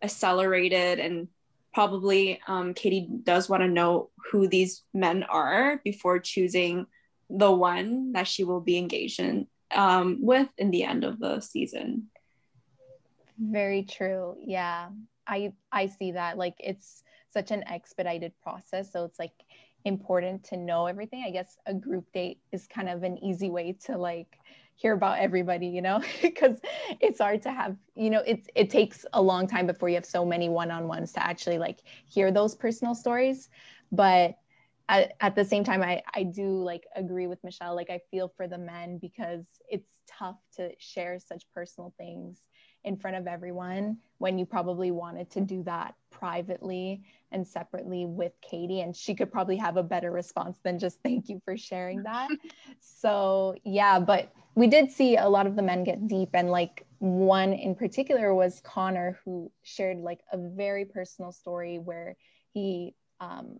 accelerated 0.00 0.98
and 0.98 1.28
probably 1.74 2.40
um, 2.46 2.72
Katie 2.72 3.06
does 3.22 3.50
want 3.50 3.64
to 3.64 3.68
know 3.68 4.08
who 4.30 4.48
these 4.48 4.82
men 4.94 5.24
are 5.24 5.78
before 5.84 6.20
choosing 6.20 6.86
the 7.28 7.52
one 7.52 8.12
that 8.12 8.26
she 8.26 8.44
will 8.44 8.60
be 8.60 8.78
engaged 8.78 9.20
in 9.20 9.46
um, 9.74 10.18
with 10.20 10.48
in 10.58 10.70
the 10.70 10.84
end 10.84 11.04
of 11.04 11.18
the 11.18 11.40
season. 11.40 12.08
Very 13.38 13.82
true. 13.82 14.36
Yeah. 14.40 14.88
I 15.26 15.52
I 15.70 15.86
see 15.86 16.12
that 16.12 16.36
like 16.36 16.54
it's 16.58 17.02
such 17.32 17.50
an 17.50 17.64
expedited 17.66 18.32
process 18.42 18.92
so 18.92 19.04
it's 19.04 19.18
like 19.18 19.32
important 19.84 20.44
to 20.44 20.56
know 20.56 20.86
everything. 20.86 21.24
I 21.26 21.30
guess 21.30 21.56
a 21.66 21.74
group 21.74 22.04
date 22.12 22.40
is 22.52 22.66
kind 22.66 22.88
of 22.88 23.02
an 23.02 23.18
easy 23.18 23.50
way 23.50 23.76
to 23.86 23.96
like 23.96 24.38
hear 24.74 24.94
about 24.94 25.18
everybody, 25.18 25.66
you 25.66 25.82
know, 25.82 26.02
because 26.22 26.58
it's 27.00 27.20
hard 27.20 27.42
to 27.42 27.52
have, 27.52 27.76
you 27.94 28.10
know, 28.10 28.22
it's 28.26 28.48
it 28.54 28.70
takes 28.70 29.04
a 29.12 29.22
long 29.22 29.46
time 29.46 29.66
before 29.66 29.88
you 29.88 29.94
have 29.96 30.06
so 30.06 30.24
many 30.24 30.48
one-on-ones 30.48 31.12
to 31.12 31.24
actually 31.24 31.58
like 31.58 31.82
hear 32.08 32.30
those 32.30 32.54
personal 32.54 32.94
stories. 32.94 33.48
But 33.90 34.36
at, 34.92 35.12
at 35.20 35.34
the 35.34 35.44
same 35.44 35.64
time, 35.64 35.82
I, 35.82 36.02
I 36.14 36.22
do 36.22 36.62
like 36.62 36.84
agree 36.94 37.26
with 37.26 37.42
Michelle. 37.42 37.74
Like 37.74 37.88
I 37.88 38.00
feel 38.10 38.30
for 38.36 38.46
the 38.46 38.58
men 38.58 38.98
because 38.98 39.46
it's 39.70 39.88
tough 40.06 40.36
to 40.56 40.70
share 40.78 41.18
such 41.18 41.44
personal 41.54 41.94
things 41.96 42.42
in 42.84 42.98
front 42.98 43.16
of 43.16 43.26
everyone 43.26 43.96
when 44.18 44.38
you 44.38 44.44
probably 44.44 44.90
wanted 44.90 45.30
to 45.30 45.40
do 45.40 45.62
that 45.62 45.94
privately 46.10 47.02
and 47.30 47.46
separately 47.46 48.04
with 48.04 48.32
Katie. 48.42 48.82
And 48.82 48.94
she 48.94 49.14
could 49.14 49.32
probably 49.32 49.56
have 49.56 49.78
a 49.78 49.82
better 49.82 50.10
response 50.10 50.58
than 50.62 50.78
just 50.78 51.00
thank 51.02 51.30
you 51.30 51.40
for 51.46 51.56
sharing 51.56 52.02
that. 52.02 52.28
so, 52.80 53.54
yeah, 53.64 53.98
but 53.98 54.30
we 54.54 54.66
did 54.66 54.92
see 54.92 55.16
a 55.16 55.28
lot 55.28 55.46
of 55.46 55.56
the 55.56 55.62
men 55.62 55.84
get 55.84 56.06
deep. 56.06 56.30
And 56.34 56.50
like 56.50 56.84
one 56.98 57.54
in 57.54 57.74
particular 57.74 58.34
was 58.34 58.60
Connor, 58.62 59.18
who 59.24 59.50
shared 59.62 59.98
like 59.98 60.20
a 60.32 60.36
very 60.36 60.84
personal 60.84 61.32
story 61.32 61.78
where 61.78 62.16
he 62.52 62.94
um, 63.20 63.58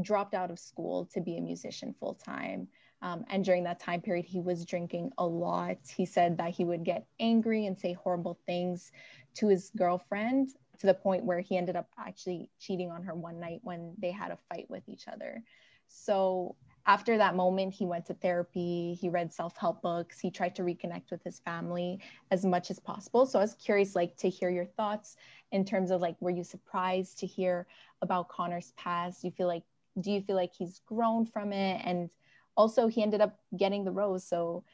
dropped 0.00 0.34
out 0.34 0.50
of 0.50 0.58
school 0.58 1.06
to 1.12 1.20
be 1.20 1.36
a 1.36 1.40
musician 1.40 1.94
full 1.98 2.14
time. 2.14 2.68
Um, 3.02 3.24
and 3.28 3.44
during 3.44 3.64
that 3.64 3.80
time 3.80 4.00
period, 4.00 4.24
he 4.24 4.40
was 4.40 4.64
drinking 4.64 5.10
a 5.18 5.26
lot. 5.26 5.78
He 5.94 6.06
said 6.06 6.38
that 6.38 6.50
he 6.50 6.64
would 6.64 6.84
get 6.84 7.06
angry 7.18 7.66
and 7.66 7.78
say 7.78 7.92
horrible 7.92 8.38
things 8.46 8.92
to 9.34 9.48
his 9.48 9.70
girlfriend 9.76 10.50
to 10.78 10.86
the 10.86 10.94
point 10.94 11.24
where 11.24 11.40
he 11.40 11.56
ended 11.56 11.76
up 11.76 11.88
actually 11.98 12.48
cheating 12.58 12.90
on 12.90 13.02
her 13.02 13.14
one 13.14 13.40
night 13.40 13.60
when 13.62 13.94
they 13.98 14.12
had 14.12 14.30
a 14.30 14.38
fight 14.48 14.66
with 14.68 14.88
each 14.88 15.08
other. 15.08 15.42
So 15.88 16.56
after 16.86 17.16
that 17.18 17.36
moment, 17.36 17.74
he 17.74 17.86
went 17.86 18.06
to 18.06 18.14
therapy, 18.14 18.98
he 19.00 19.08
read 19.08 19.32
self-help 19.32 19.82
books, 19.82 20.18
he 20.18 20.30
tried 20.30 20.56
to 20.56 20.62
reconnect 20.62 21.10
with 21.10 21.22
his 21.22 21.38
family 21.40 22.00
as 22.30 22.44
much 22.44 22.70
as 22.70 22.80
possible. 22.80 23.26
So 23.26 23.38
I 23.38 23.42
was 23.42 23.54
curious 23.54 23.94
like 23.94 24.16
to 24.18 24.28
hear 24.28 24.50
your 24.50 24.64
thoughts 24.64 25.16
in 25.52 25.64
terms 25.64 25.90
of 25.90 26.00
like 26.00 26.16
were 26.20 26.30
you 26.30 26.42
surprised 26.42 27.18
to 27.18 27.26
hear 27.26 27.66
about 28.00 28.28
Connor's 28.28 28.72
past? 28.76 29.20
Do 29.20 29.28
you 29.28 29.32
feel 29.32 29.46
like 29.46 29.62
do 30.00 30.10
you 30.10 30.20
feel 30.20 30.36
like 30.36 30.52
he's 30.56 30.80
grown 30.86 31.26
from 31.26 31.52
it? 31.52 31.82
And 31.84 32.10
also 32.56 32.88
he 32.88 33.02
ended 33.02 33.20
up 33.20 33.38
getting 33.56 33.84
the 33.84 33.92
rose. 33.92 34.26
So 34.26 34.64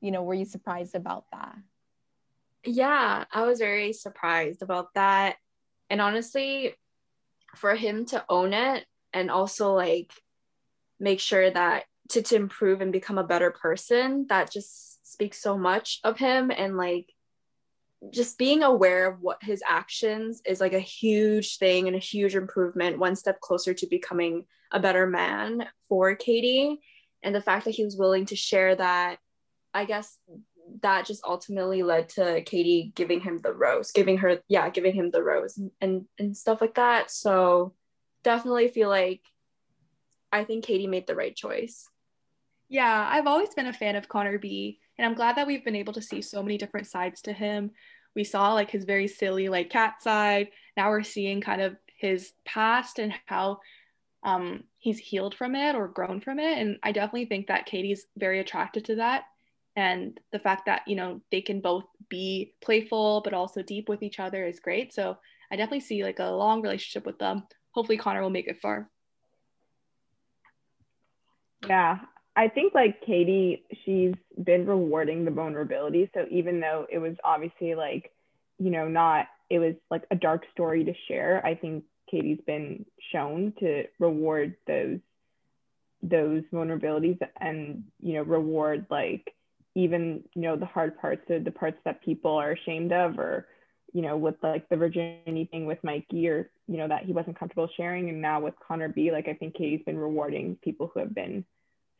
you 0.00 0.10
know 0.10 0.22
were 0.22 0.34
you 0.34 0.44
surprised 0.44 0.94
about 0.94 1.24
that? 1.32 1.56
Yeah 2.64 3.24
i 3.32 3.42
was 3.42 3.58
very 3.58 3.92
surprised 3.92 4.62
about 4.62 4.94
that. 4.94 5.36
And 5.88 6.00
honestly 6.00 6.74
for 7.54 7.74
him 7.74 8.04
to 8.06 8.24
own 8.28 8.52
it 8.52 8.84
and 9.12 9.30
also 9.30 9.72
like 9.72 10.12
make 11.00 11.20
sure 11.20 11.50
that 11.50 11.84
to, 12.10 12.22
to 12.22 12.36
improve 12.36 12.80
and 12.80 12.92
become 12.92 13.18
a 13.18 13.26
better 13.26 13.50
person 13.50 14.26
that 14.28 14.50
just 14.50 15.10
speaks 15.10 15.40
so 15.40 15.56
much 15.56 16.00
of 16.04 16.18
him. 16.18 16.50
And 16.56 16.76
like 16.76 17.12
just 18.10 18.38
being 18.38 18.62
aware 18.62 19.10
of 19.10 19.20
what 19.20 19.42
his 19.42 19.62
actions 19.66 20.42
is 20.46 20.60
like 20.60 20.74
a 20.74 20.78
huge 20.78 21.58
thing 21.58 21.86
and 21.86 21.96
a 21.96 22.00
huge 22.00 22.34
improvement 22.34 22.98
one 22.98 23.16
step 23.16 23.40
closer 23.40 23.72
to 23.74 23.86
becoming 23.86 24.44
a 24.72 24.80
better 24.80 25.06
man 25.06 25.66
for 25.88 26.14
katie. 26.14 26.80
And 27.22 27.34
the 27.34 27.40
fact 27.40 27.64
that 27.64 27.72
he 27.74 27.84
was 27.84 27.96
willing 27.96 28.26
to 28.26 28.36
share 28.36 28.74
that 28.76 29.18
i 29.74 29.84
guess 29.84 30.18
that 30.82 31.06
just 31.06 31.24
ultimately 31.24 31.82
led 31.82 32.08
to 32.10 32.42
katie 32.42 32.92
giving 32.94 33.20
him 33.20 33.38
the 33.38 33.52
rose 33.52 33.92
giving 33.92 34.18
her 34.18 34.38
yeah 34.48 34.68
giving 34.68 34.94
him 34.94 35.10
the 35.10 35.22
rose 35.22 35.58
and 35.80 36.04
and, 36.18 36.36
stuff 36.36 36.60
like 36.60 36.74
that. 36.74 37.10
So 37.10 37.74
definitely 38.22 38.68
feel 38.68 38.88
like 38.88 39.22
i 40.32 40.44
think 40.44 40.64
katie 40.64 40.86
made 40.86 41.06
the 41.06 41.14
right 41.14 41.34
choice. 41.34 41.88
Yeah 42.68 43.08
i've 43.10 43.26
always 43.26 43.54
been 43.54 43.66
a 43.66 43.72
fan 43.72 43.96
of 43.96 44.08
connor 44.08 44.38
b 44.38 44.80
and 44.98 45.06
i'm 45.06 45.14
glad 45.14 45.36
that 45.36 45.46
we've 45.46 45.64
been 45.64 45.76
able 45.76 45.92
to 45.92 46.02
see 46.02 46.22
so 46.22 46.42
many 46.42 46.58
different 46.58 46.86
sides 46.86 47.20
to 47.22 47.32
him 47.32 47.70
we 48.14 48.24
saw 48.24 48.52
like 48.52 48.70
his 48.70 48.84
very 48.84 49.08
silly 49.08 49.48
like 49.48 49.70
cat 49.70 50.02
side 50.02 50.48
now 50.76 50.90
we're 50.90 51.02
seeing 51.02 51.40
kind 51.40 51.60
of 51.60 51.76
his 51.98 52.32
past 52.44 52.98
and 52.98 53.12
how 53.26 53.58
um, 54.22 54.64
he's 54.78 54.98
healed 54.98 55.34
from 55.34 55.54
it 55.54 55.74
or 55.76 55.88
grown 55.88 56.20
from 56.20 56.38
it. 56.38 56.58
And 56.58 56.78
I 56.82 56.92
definitely 56.92 57.26
think 57.26 57.46
that 57.46 57.66
Katie's 57.66 58.06
very 58.16 58.40
attracted 58.40 58.84
to 58.86 58.96
that. 58.96 59.24
And 59.76 60.18
the 60.32 60.38
fact 60.38 60.66
that, 60.66 60.82
you 60.86 60.96
know, 60.96 61.20
they 61.30 61.40
can 61.40 61.60
both 61.60 61.84
be 62.08 62.54
playful 62.62 63.20
but 63.22 63.34
also 63.34 63.62
deep 63.62 63.88
with 63.88 64.02
each 64.02 64.18
other 64.18 64.44
is 64.44 64.58
great. 64.58 64.92
So 64.92 65.16
I 65.50 65.56
definitely 65.56 65.80
see 65.80 66.02
like 66.02 66.18
a 66.18 66.24
long 66.24 66.60
relationship 66.60 67.06
with 67.06 67.18
them. 67.18 67.44
Hopefully 67.70 67.98
Connor 67.98 68.22
will 68.22 68.30
make 68.30 68.48
it 68.48 68.60
far. 68.60 68.90
Yeah, 71.68 71.98
I 72.36 72.48
think 72.48 72.74
like 72.74 73.00
Katie, 73.00 73.64
she's 73.84 74.14
been 74.42 74.66
rewarding 74.66 75.24
the 75.24 75.30
vulnerability. 75.30 76.10
So 76.12 76.26
even 76.30 76.60
though 76.60 76.86
it 76.90 76.98
was 76.98 77.16
obviously 77.24 77.74
like, 77.74 78.12
you 78.58 78.70
know, 78.70 78.88
not, 78.88 79.26
it 79.48 79.58
was 79.58 79.74
like 79.90 80.04
a 80.10 80.16
dark 80.16 80.44
story 80.52 80.84
to 80.84 80.92
share, 81.08 81.44
I 81.44 81.54
think 81.54 81.84
Katie's 82.10 82.40
been 82.46 82.84
shown 83.12 83.54
to 83.60 83.84
reward 83.98 84.56
those 84.66 84.98
those 86.02 86.42
vulnerabilities 86.52 87.18
and 87.40 87.82
you 88.00 88.12
know 88.12 88.22
reward 88.22 88.86
like 88.90 89.34
even 89.74 90.22
you 90.34 90.42
know 90.42 90.54
the 90.54 90.66
hard 90.66 90.96
parts 91.00 91.28
or 91.30 91.40
the 91.40 91.50
parts 91.50 91.78
that 91.84 92.04
people 92.04 92.36
are 92.36 92.52
ashamed 92.52 92.92
of 92.92 93.18
or 93.18 93.46
you 93.92 94.02
know 94.02 94.16
with 94.16 94.36
like 94.42 94.68
the 94.68 94.76
virginity 94.76 95.48
thing 95.50 95.66
with 95.66 95.82
Mikey 95.82 96.28
or 96.28 96.50
you 96.68 96.76
know 96.76 96.86
that 96.86 97.04
he 97.04 97.12
wasn't 97.12 97.38
comfortable 97.38 97.68
sharing 97.76 98.08
and 98.08 98.20
now 98.20 98.40
with 98.40 98.54
Connor 98.66 98.88
B 98.88 99.10
like 99.10 99.26
I 99.26 99.34
think 99.34 99.54
Katie's 99.54 99.84
been 99.84 99.98
rewarding 99.98 100.56
people 100.62 100.90
who 100.92 101.00
have 101.00 101.14
been 101.14 101.44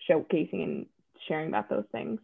showcasing 0.09 0.63
and 0.63 0.87
sharing 1.29 1.49
about 1.49 1.69
those 1.69 1.87
things. 1.93 2.21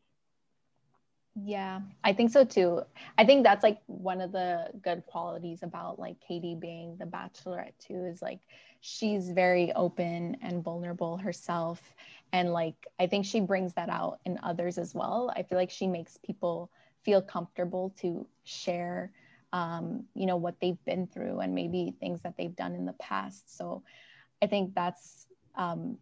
Yeah, 1.35 1.81
I 2.05 2.13
think 2.13 2.31
so 2.31 2.45
too. 2.45 2.83
I 3.17 3.25
think 3.25 3.43
that's 3.43 3.63
like 3.63 3.81
one 3.87 4.21
of 4.21 4.33
the 4.33 4.69
good 4.83 5.07
qualities 5.07 5.63
about 5.63 5.99
like 5.99 6.17
Katie 6.21 6.55
being 6.55 6.97
the 6.99 7.07
bachelorette 7.07 7.73
too 7.79 8.05
is 8.05 8.21
like 8.21 8.41
she's 8.81 9.31
very 9.31 9.73
open 9.73 10.37
and 10.43 10.63
vulnerable 10.63 11.17
herself 11.17 11.95
and 12.33 12.53
like 12.53 12.87
I 13.01 13.07
think 13.07 13.25
she 13.25 13.41
brings 13.41 13.73
that 13.75 13.89
out 13.89 14.21
in 14.27 14.39
others 14.43 14.77
as 14.77 14.95
well. 14.95 15.33
I 15.35 15.43
feel 15.43 15.57
like 15.57 15.71
she 15.71 15.87
makes 15.87 16.19
people 16.19 16.71
feel 17.03 17.23
comfortable 17.23 17.95
to 18.01 18.27
share 18.45 19.11
um, 19.55 20.05
you 20.15 20.27
know 20.27 20.37
what 20.37 20.61
they've 20.61 20.83
been 20.85 21.07
through 21.07 21.41
and 21.41 21.55
maybe 21.55 21.95
things 21.99 22.21
that 22.23 22.37
they've 22.37 22.57
done 22.57 22.75
in 22.75 22.85
the 22.85 22.95
past. 22.95 23.57
So 23.57 23.83
I 24.43 24.47
think 24.49 24.75
that's 24.75 25.27
um, 25.55 25.97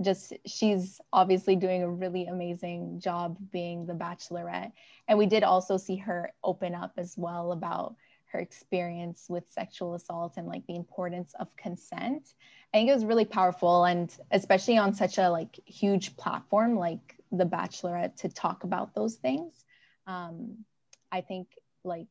just 0.00 0.32
she's 0.46 1.00
obviously 1.12 1.56
doing 1.56 1.82
a 1.82 1.90
really 1.90 2.26
amazing 2.26 3.00
job 3.00 3.36
being 3.52 3.86
the 3.86 3.92
bachelorette. 3.92 4.72
And 5.08 5.18
we 5.18 5.26
did 5.26 5.42
also 5.42 5.76
see 5.76 5.96
her 5.96 6.32
open 6.42 6.74
up 6.74 6.92
as 6.96 7.16
well 7.16 7.52
about 7.52 7.96
her 8.32 8.38
experience 8.38 9.26
with 9.28 9.44
sexual 9.50 9.94
assault 9.94 10.34
and 10.38 10.46
like 10.46 10.66
the 10.66 10.76
importance 10.76 11.34
of 11.38 11.54
consent. 11.56 12.34
I 12.72 12.78
think 12.78 12.88
it 12.88 12.94
was 12.94 13.04
really 13.04 13.26
powerful 13.26 13.84
and 13.84 14.14
especially 14.30 14.78
on 14.78 14.94
such 14.94 15.18
a 15.18 15.28
like 15.28 15.60
huge 15.66 16.16
platform 16.16 16.76
like 16.76 17.16
the 17.30 17.44
bachelorette 17.44 18.16
to 18.16 18.28
talk 18.30 18.64
about 18.64 18.94
those 18.94 19.16
things. 19.16 19.64
Um, 20.06 20.64
i 21.12 21.20
think 21.20 21.46
like 21.84 22.08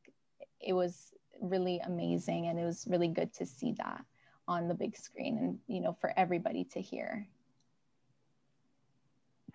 it 0.60 0.72
was 0.72 1.12
really 1.42 1.80
amazing 1.80 2.46
and 2.46 2.58
it 2.58 2.64
was 2.64 2.86
really 2.88 3.08
good 3.08 3.34
to 3.34 3.44
see 3.44 3.72
that 3.72 4.04
on 4.48 4.68
the 4.68 4.74
big 4.74 4.96
screen 4.96 5.36
and 5.36 5.58
you 5.66 5.80
know 5.80 5.96
for 6.00 6.12
everybody 6.16 6.64
to 6.64 6.80
hear 6.80 7.26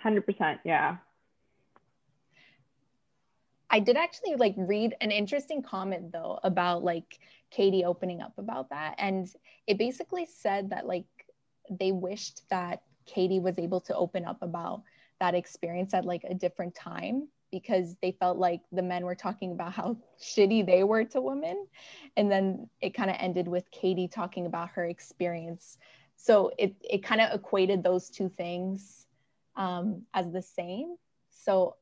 100%. 0.04 0.60
Yeah. 0.64 0.98
I 3.70 3.80
did 3.80 3.98
actually 3.98 4.36
like 4.36 4.54
read 4.58 4.96
an 5.02 5.12
interesting 5.12 5.62
comment 5.62 6.12
though 6.12 6.40
about 6.44 6.84
like 6.84 7.20
Katie 7.52 7.86
opening 7.86 8.22
up 8.22 8.34
about 8.38 8.70
that. 8.70 8.96
And 8.98 9.30
it 9.66 9.78
basically 9.78 10.26
said 10.26 10.70
that 10.70 10.86
like 10.88 11.06
they 11.70 11.92
wished 11.92 12.42
that 12.50 12.82
Katie 13.06 13.40
was 13.40 13.60
able 13.60 13.82
to 13.82 13.96
open 13.96 14.26
up 14.26 14.42
about 14.42 14.84
that 15.20 15.36
experience 15.36 15.94
at 15.94 16.06
like 16.06 16.24
a 16.24 16.34
different 16.34 16.76
time 16.76 17.28
because 17.52 17.96
they 18.02 18.12
felt 18.12 18.38
like 18.38 18.62
the 18.72 18.82
men 18.82 19.06
were 19.06 19.16
talking 19.16 19.52
about 19.52 19.74
how 19.74 19.98
shitty 20.22 20.66
they 20.66 20.84
were 20.84 21.04
to 21.06 21.22
women. 21.22 21.68
And 22.16 22.32
then 22.32 22.70
it 22.82 22.94
kind 22.94 23.10
of 23.10 23.18
ended 23.20 23.48
with 23.48 23.70
Katie 23.72 24.08
talking 24.08 24.46
about 24.46 24.70
her 24.70 24.86
experience. 24.86 25.78
So 26.16 26.52
it, 26.58 26.76
it 26.82 27.04
kind 27.04 27.22
of 27.22 27.34
equated 27.34 27.84
those 27.84 28.10
two 28.10 28.30
things 28.30 29.07
um, 29.58 30.04
as 30.14 30.32
the 30.32 30.42
same. 30.42 30.96
So 31.30 31.76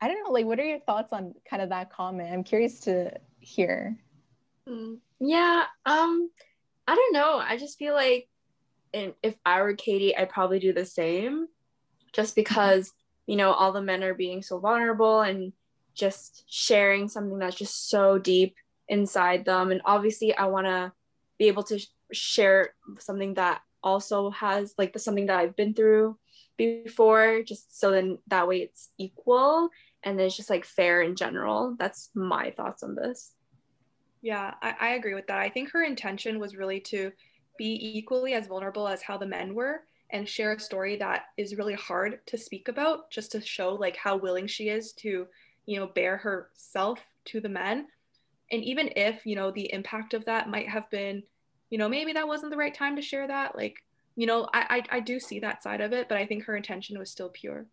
I 0.00 0.08
don't 0.08 0.22
know, 0.22 0.32
like, 0.32 0.44
what 0.44 0.60
are 0.60 0.64
your 0.64 0.80
thoughts 0.80 1.12
on 1.12 1.34
kind 1.48 1.62
of 1.62 1.70
that 1.70 1.90
comment? 1.90 2.32
I'm 2.32 2.44
curious 2.44 2.80
to 2.80 3.12
hear. 3.40 3.98
Mm, 4.68 4.98
yeah, 5.18 5.64
um, 5.86 6.30
I 6.86 6.94
don't 6.94 7.14
know. 7.14 7.38
I 7.38 7.56
just 7.56 7.78
feel 7.78 7.94
like 7.94 8.28
if 8.92 9.34
I 9.44 9.62
were 9.62 9.74
Katie, 9.74 10.16
I'd 10.16 10.28
probably 10.28 10.58
do 10.58 10.72
the 10.72 10.84
same 10.84 11.48
just 12.12 12.36
because, 12.36 12.92
you 13.26 13.36
know, 13.36 13.52
all 13.52 13.72
the 13.72 13.82
men 13.82 14.04
are 14.04 14.14
being 14.14 14.42
so 14.42 14.58
vulnerable 14.58 15.20
and 15.22 15.52
just 15.94 16.44
sharing 16.48 17.08
something 17.08 17.38
that's 17.38 17.56
just 17.56 17.88
so 17.88 18.18
deep 18.18 18.54
inside 18.88 19.44
them. 19.44 19.70
And 19.70 19.80
obviously, 19.84 20.36
I 20.36 20.46
want 20.46 20.66
to 20.66 20.92
be 21.38 21.48
able 21.48 21.62
to 21.64 21.78
sh- 21.78 21.88
share 22.12 22.74
something 22.98 23.34
that 23.34 23.62
also 23.82 24.30
has 24.30 24.74
like 24.78 24.92
the, 24.92 24.98
something 24.98 25.26
that 25.26 25.38
I've 25.38 25.56
been 25.56 25.74
through 25.74 26.18
before, 26.56 27.42
just 27.42 27.78
so 27.78 27.90
then 27.90 28.18
that 28.28 28.48
way 28.48 28.58
it's 28.58 28.90
equal 28.98 29.70
and 30.02 30.18
then 30.18 30.26
it's 30.26 30.36
just 30.36 30.50
like 30.50 30.64
fair 30.64 31.02
in 31.02 31.16
general. 31.16 31.74
That's 31.78 32.10
my 32.14 32.50
thoughts 32.50 32.82
on 32.82 32.94
this. 32.94 33.32
Yeah, 34.22 34.54
I, 34.62 34.74
I 34.80 34.88
agree 34.90 35.14
with 35.14 35.26
that. 35.26 35.38
I 35.38 35.48
think 35.48 35.70
her 35.72 35.82
intention 35.82 36.38
was 36.38 36.56
really 36.56 36.80
to 36.80 37.12
be 37.58 37.98
equally 37.98 38.34
as 38.34 38.46
vulnerable 38.46 38.88
as 38.88 39.02
how 39.02 39.16
the 39.16 39.26
men 39.26 39.54
were 39.54 39.82
and 40.10 40.28
share 40.28 40.52
a 40.52 40.60
story 40.60 40.96
that 40.96 41.26
is 41.36 41.56
really 41.56 41.74
hard 41.74 42.20
to 42.26 42.38
speak 42.38 42.68
about 42.68 43.10
just 43.10 43.32
to 43.32 43.40
show 43.40 43.74
like 43.74 43.96
how 43.96 44.16
willing 44.16 44.46
she 44.46 44.68
is 44.68 44.92
to 44.92 45.26
you 45.66 45.78
know 45.78 45.86
bear 45.86 46.16
herself 46.16 47.00
to 47.24 47.40
the 47.40 47.48
men 47.48 47.86
and 48.50 48.62
even 48.62 48.90
if 48.96 49.24
you 49.24 49.34
know 49.34 49.50
the 49.50 49.72
impact 49.72 50.14
of 50.14 50.24
that 50.24 50.48
might 50.48 50.68
have 50.68 50.88
been 50.90 51.22
you 51.70 51.78
know 51.78 51.88
maybe 51.88 52.12
that 52.12 52.28
wasn't 52.28 52.50
the 52.50 52.56
right 52.56 52.74
time 52.74 52.96
to 52.96 53.02
share 53.02 53.26
that 53.26 53.56
like 53.56 53.76
you 54.16 54.26
know 54.26 54.48
I, 54.52 54.82
I 54.90 54.96
i 54.96 55.00
do 55.00 55.18
see 55.20 55.40
that 55.40 55.62
side 55.62 55.80
of 55.80 55.92
it 55.92 56.08
but 56.08 56.18
i 56.18 56.26
think 56.26 56.44
her 56.44 56.56
intention 56.56 56.98
was 56.98 57.10
still 57.10 57.28
pure 57.28 57.66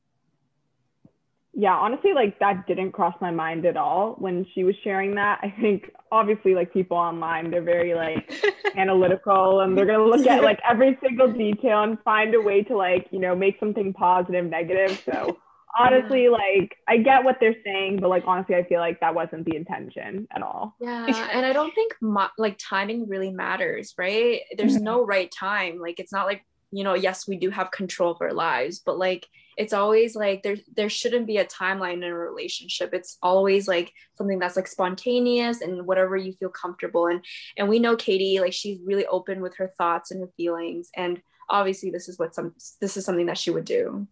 yeah, 1.54 1.76
honestly, 1.76 2.14
like 2.14 2.40
that 2.40 2.66
didn't 2.66 2.94
cross 2.94 3.14
my 3.20 3.30
mind 3.30 3.66
at 3.66 3.76
all 3.76 4.16
when 4.20 4.46
she 4.54 4.64
was 4.64 4.74
sharing 4.86 5.16
that. 5.16 5.40
I 5.44 5.54
think 5.60 5.92
obviously, 6.10 6.56
like 6.56 6.72
people 6.72 6.96
online, 6.96 7.52
they're 7.52 7.62
very 7.62 7.94
like 7.94 8.32
analytical 8.78 9.60
and 9.60 9.78
they're 9.78 9.86
gonna 9.86 10.06
look 10.06 10.26
at 10.28 10.44
like 10.44 10.60
every 10.68 10.98
single 11.04 11.32
detail 11.32 11.84
and 11.84 11.98
find 12.04 12.34
a 12.36 12.42
way 12.42 12.64
to 12.64 12.78
like, 12.78 13.08
you 13.12 13.20
know, 13.20 13.36
make 13.36 13.60
something 13.60 13.92
positive, 13.92 14.46
negative. 14.46 15.04
So 15.06 15.38
honestly, 15.78 16.30
like 16.30 16.76
I 16.88 16.98
get 16.98 17.24
what 17.24 17.38
they're 17.40 17.56
saying, 17.64 18.00
but 18.00 18.10
like 18.10 18.24
honestly, 18.26 18.56
I 18.56 18.64
feel 18.64 18.80
like 18.80 19.00
that 19.00 19.16
wasn't 19.16 19.46
the 19.46 19.56
intention 19.56 20.28
at 20.32 20.42
all. 20.42 20.76
Yeah, 20.80 21.06
and 21.34 21.46
I 21.46 21.54
don't 21.54 21.74
think 21.74 21.94
mo- 22.02 22.30
like 22.38 22.58
timing 22.58 23.08
really 23.08 23.32
matters, 23.32 23.94
right? 23.98 24.42
There's 24.58 24.76
mm-hmm. 24.76 24.84
no 24.84 25.06
right 25.06 25.32
time. 25.32 25.80
Like 25.80 26.00
it's 26.00 26.14
not 26.14 26.26
like 26.26 26.46
you 26.74 26.86
know, 26.86 26.94
yes, 26.94 27.28
we 27.28 27.36
do 27.36 27.50
have 27.50 27.70
control 27.72 28.12
of 28.12 28.22
our 28.22 28.32
lives, 28.32 28.80
but 28.80 28.98
like 28.98 29.28
it's 29.58 29.74
always 29.74 30.16
like 30.16 30.42
there 30.44 30.58
there 30.76 30.90
shouldn't 30.90 31.28
be 31.28 31.38
a 31.38 31.46
timeline 31.46 31.96
in 31.96 32.04
a 32.04 32.16
relationship. 32.16 32.94
It's 32.94 33.18
always 33.22 33.68
like 33.68 33.92
something 34.18 34.40
that's 34.40 34.56
like 34.56 34.68
spontaneous 34.68 35.62
and 35.62 35.86
whatever 35.86 36.16
you 36.16 36.34
feel 36.34 36.50
comfortable 36.50 37.08
and 37.08 37.24
and 37.58 37.68
we 37.68 37.80
know 37.80 37.96
Katie 37.96 38.40
like 38.40 38.54
she's 38.54 38.80
really 38.86 39.06
open 39.08 39.42
with 39.42 39.58
her 39.58 39.74
thoughts 39.78 40.12
and 40.12 40.22
her 40.22 40.30
feelings 40.38 40.90
and 40.96 41.22
obviously 41.50 41.92
this 41.92 42.08
is 42.08 42.18
what 42.18 42.34
some 42.34 42.56
this 42.80 42.96
is 42.96 43.06
something 43.06 43.26
that 43.26 43.38
she 43.38 43.52
would 43.52 43.66
do. 43.66 44.08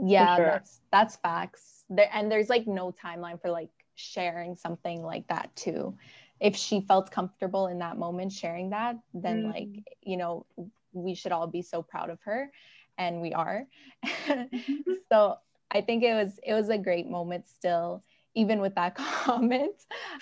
Yeah, 0.00 0.36
sure. 0.36 0.44
that's 0.46 0.80
that's 0.90 1.16
facts. 1.16 1.84
There 1.88 2.08
and 2.12 2.30
there's 2.30 2.48
like 2.48 2.66
no 2.66 2.92
timeline 2.92 3.40
for 3.40 3.50
like 3.50 3.70
sharing 3.94 4.56
something 4.56 5.02
like 5.02 5.26
that 5.28 5.54
too. 5.56 5.96
If 6.40 6.56
she 6.56 6.80
felt 6.80 7.10
comfortable 7.10 7.68
in 7.68 7.78
that 7.78 7.98
moment 7.98 8.32
sharing 8.32 8.70
that, 8.70 8.96
then 9.14 9.44
mm. 9.44 9.52
like, 9.52 9.84
you 10.02 10.16
know, 10.16 10.44
we 10.92 11.14
should 11.14 11.32
all 11.32 11.46
be 11.46 11.62
so 11.62 11.82
proud 11.82 12.10
of 12.10 12.18
her 12.22 12.50
and 12.98 13.20
we 13.20 13.32
are 13.32 13.66
mm-hmm. 14.26 14.92
so 15.10 15.36
i 15.70 15.80
think 15.80 16.02
it 16.02 16.14
was 16.14 16.38
it 16.42 16.54
was 16.54 16.68
a 16.68 16.78
great 16.78 17.08
moment 17.08 17.48
still 17.48 18.02
even 18.34 18.60
with 18.60 18.74
that 18.74 18.94
comment 19.24 19.74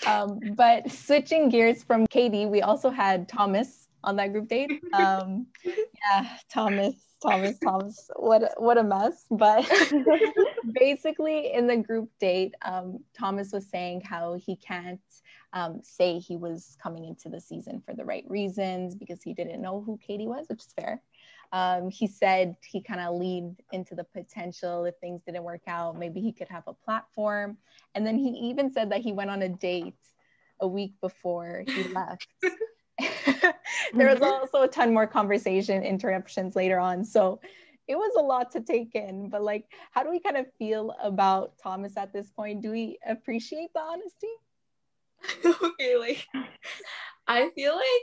um, 0.06 0.40
but 0.54 0.90
switching 0.90 1.48
gears 1.48 1.82
from 1.82 2.06
katie 2.06 2.46
we 2.46 2.62
also 2.62 2.90
had 2.90 3.28
thomas 3.28 3.88
on 4.02 4.16
that 4.16 4.32
group 4.32 4.48
date 4.48 4.70
um, 4.92 5.46
yeah 5.64 6.26
thomas 6.48 6.94
thomas 7.22 7.58
thomas 7.58 8.10
what 8.16 8.52
what 8.56 8.78
a 8.78 8.82
mess 8.82 9.26
but 9.30 9.68
basically 10.72 11.52
in 11.52 11.66
the 11.66 11.76
group 11.76 12.10
date 12.18 12.54
um, 12.62 12.98
thomas 13.16 13.52
was 13.52 13.68
saying 13.68 14.00
how 14.00 14.34
he 14.34 14.56
can't 14.56 15.00
um, 15.52 15.80
say 15.82 16.18
he 16.18 16.36
was 16.36 16.76
coming 16.82 17.04
into 17.04 17.28
the 17.28 17.40
season 17.40 17.82
for 17.84 17.94
the 17.94 18.04
right 18.04 18.24
reasons 18.28 18.94
because 18.94 19.22
he 19.22 19.34
didn't 19.34 19.60
know 19.60 19.82
who 19.84 19.98
Katie 19.98 20.26
was, 20.26 20.46
which 20.48 20.60
is 20.60 20.72
fair. 20.78 21.02
Um, 21.52 21.90
he 21.90 22.06
said 22.06 22.54
he 22.64 22.80
kind 22.80 23.00
of 23.00 23.16
leaned 23.16 23.60
into 23.72 23.96
the 23.96 24.04
potential 24.04 24.84
if 24.84 24.94
things 25.00 25.22
didn't 25.26 25.42
work 25.42 25.62
out, 25.66 25.98
maybe 25.98 26.20
he 26.20 26.32
could 26.32 26.48
have 26.48 26.62
a 26.68 26.74
platform. 26.74 27.58
And 27.94 28.06
then 28.06 28.16
he 28.16 28.28
even 28.50 28.72
said 28.72 28.92
that 28.92 29.00
he 29.00 29.12
went 29.12 29.30
on 29.30 29.42
a 29.42 29.48
date 29.48 29.94
a 30.60 30.68
week 30.68 30.92
before 31.00 31.64
he 31.66 31.82
left. 31.84 32.28
there 33.94 34.08
was 34.08 34.18
mm-hmm. 34.18 34.24
also 34.24 34.62
a 34.62 34.68
ton 34.68 34.92
more 34.92 35.06
conversation 35.06 35.82
interruptions 35.82 36.56
later 36.56 36.78
on. 36.78 37.04
So 37.04 37.40
it 37.88 37.96
was 37.96 38.12
a 38.16 38.22
lot 38.22 38.52
to 38.52 38.60
take 38.60 38.94
in. 38.94 39.28
But 39.28 39.42
like, 39.42 39.64
how 39.90 40.02
do 40.02 40.10
we 40.10 40.20
kind 40.20 40.36
of 40.36 40.46
feel 40.58 40.94
about 41.02 41.54
Thomas 41.62 41.96
at 41.96 42.12
this 42.12 42.30
point? 42.30 42.62
Do 42.62 42.70
we 42.70 42.98
appreciate 43.06 43.70
the 43.74 43.80
honesty? 43.80 44.28
okay, 45.64 45.96
like 45.96 46.26
I 47.26 47.50
feel 47.50 47.74
like 47.74 48.02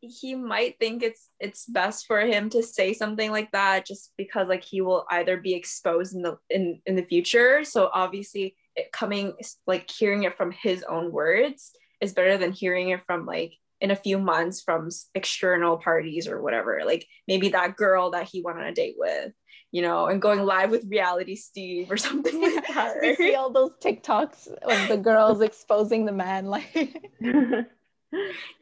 he 0.00 0.34
might 0.34 0.78
think 0.78 1.02
it's 1.02 1.28
it's 1.40 1.66
best 1.66 2.06
for 2.06 2.20
him 2.20 2.48
to 2.50 2.62
say 2.62 2.94
something 2.94 3.30
like 3.30 3.52
that 3.52 3.86
just 3.86 4.12
because 4.16 4.48
like 4.48 4.64
he 4.64 4.80
will 4.80 5.04
either 5.10 5.36
be 5.36 5.52
exposed 5.52 6.14
in 6.14 6.22
the 6.22 6.38
in 6.48 6.80
in 6.86 6.96
the 6.96 7.04
future 7.04 7.64
so 7.64 7.90
obviously 7.92 8.56
it 8.76 8.90
coming 8.92 9.34
like 9.66 9.90
hearing 9.90 10.22
it 10.22 10.36
from 10.38 10.52
his 10.52 10.82
own 10.84 11.12
words 11.12 11.72
is 12.00 12.14
better 12.14 12.38
than 12.38 12.50
hearing 12.50 12.88
it 12.88 13.04
from 13.04 13.26
like 13.26 13.52
in 13.80 13.90
a 13.90 13.96
few 13.96 14.18
months 14.18 14.62
from 14.62 14.88
external 15.14 15.78
parties 15.78 16.28
or 16.28 16.42
whatever 16.42 16.82
like 16.84 17.06
maybe 17.26 17.48
that 17.50 17.76
girl 17.76 18.10
that 18.10 18.28
he 18.28 18.42
went 18.42 18.58
on 18.58 18.64
a 18.64 18.74
date 18.74 18.96
with 18.98 19.32
you 19.72 19.82
know, 19.82 20.06
and 20.06 20.20
going 20.20 20.40
live 20.40 20.70
with 20.70 20.84
reality 20.88 21.36
Steve 21.36 21.90
or 21.90 21.96
something 21.96 22.40
like 22.40 22.66
that. 22.74 22.96
We 23.00 23.14
see 23.16 23.34
all 23.34 23.50
those 23.50 23.72
TikToks 23.82 24.48
of 24.48 24.88
the 24.88 24.96
girls 24.96 25.40
exposing 25.40 26.04
the 26.04 26.12
man, 26.12 26.46
like 26.46 26.98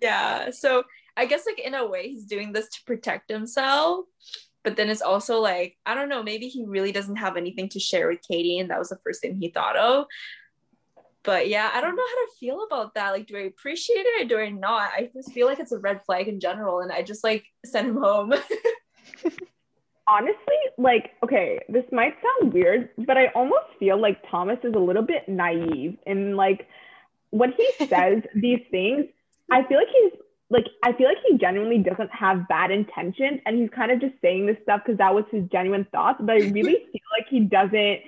yeah. 0.00 0.50
So 0.50 0.84
I 1.16 1.26
guess 1.26 1.46
like 1.46 1.58
in 1.58 1.74
a 1.74 1.86
way 1.86 2.08
he's 2.08 2.26
doing 2.26 2.52
this 2.52 2.68
to 2.68 2.84
protect 2.86 3.30
himself. 3.30 4.04
But 4.64 4.76
then 4.76 4.90
it's 4.90 5.02
also 5.02 5.40
like, 5.40 5.76
I 5.86 5.94
don't 5.94 6.08
know, 6.08 6.22
maybe 6.22 6.48
he 6.48 6.64
really 6.66 6.92
doesn't 6.92 7.16
have 7.16 7.36
anything 7.36 7.68
to 7.70 7.80
share 7.80 8.08
with 8.08 8.20
Katie, 8.26 8.58
and 8.58 8.70
that 8.70 8.78
was 8.78 8.88
the 8.88 8.98
first 9.04 9.22
thing 9.22 9.36
he 9.36 9.50
thought 9.50 9.76
of. 9.76 10.06
But 11.24 11.48
yeah, 11.48 11.70
I 11.74 11.80
don't 11.80 11.96
know 11.96 12.02
how 12.02 12.26
to 12.26 12.32
feel 12.38 12.64
about 12.64 12.94
that. 12.94 13.10
Like, 13.10 13.26
do 13.26 13.36
I 13.36 13.42
appreciate 13.42 14.06
it 14.06 14.24
or 14.24 14.28
do 14.28 14.38
I 14.38 14.50
not? 14.50 14.90
I 14.94 15.10
just 15.12 15.32
feel 15.32 15.46
like 15.46 15.58
it's 15.58 15.72
a 15.72 15.78
red 15.78 16.02
flag 16.04 16.28
in 16.28 16.40
general, 16.40 16.80
and 16.80 16.92
I 16.92 17.02
just 17.02 17.24
like 17.24 17.44
send 17.64 17.88
him 17.88 17.96
home. 17.96 18.32
honestly, 20.08 20.56
like, 20.78 21.10
okay, 21.22 21.60
this 21.68 21.84
might 21.92 22.14
sound 22.22 22.52
weird, 22.52 22.88
but 22.98 23.18
I 23.18 23.26
almost 23.34 23.66
feel 23.78 24.00
like 24.00 24.22
Thomas 24.30 24.58
is 24.64 24.74
a 24.74 24.78
little 24.78 25.02
bit 25.02 25.28
naive 25.28 25.98
and 26.06 26.36
like 26.36 26.66
when 27.30 27.52
he 27.52 27.86
says 27.86 28.22
these 28.34 28.60
things, 28.70 29.06
I 29.50 29.62
feel 29.64 29.78
like 29.78 29.88
he's 29.92 30.12
like 30.50 30.66
I 30.82 30.92
feel 30.94 31.08
like 31.08 31.18
he 31.28 31.36
genuinely 31.36 31.78
doesn't 31.78 32.10
have 32.10 32.48
bad 32.48 32.70
intentions 32.70 33.40
and 33.44 33.58
he's 33.58 33.68
kind 33.70 33.92
of 33.92 34.00
just 34.00 34.14
saying 34.22 34.46
this 34.46 34.56
stuff 34.62 34.80
because 34.84 34.98
that 34.98 35.14
was 35.14 35.24
his 35.30 35.44
genuine 35.52 35.86
thoughts. 35.92 36.20
But 36.22 36.36
I 36.36 36.48
really 36.48 36.74
feel 36.92 37.08
like 37.18 37.28
he 37.28 37.40
doesn't 37.40 38.00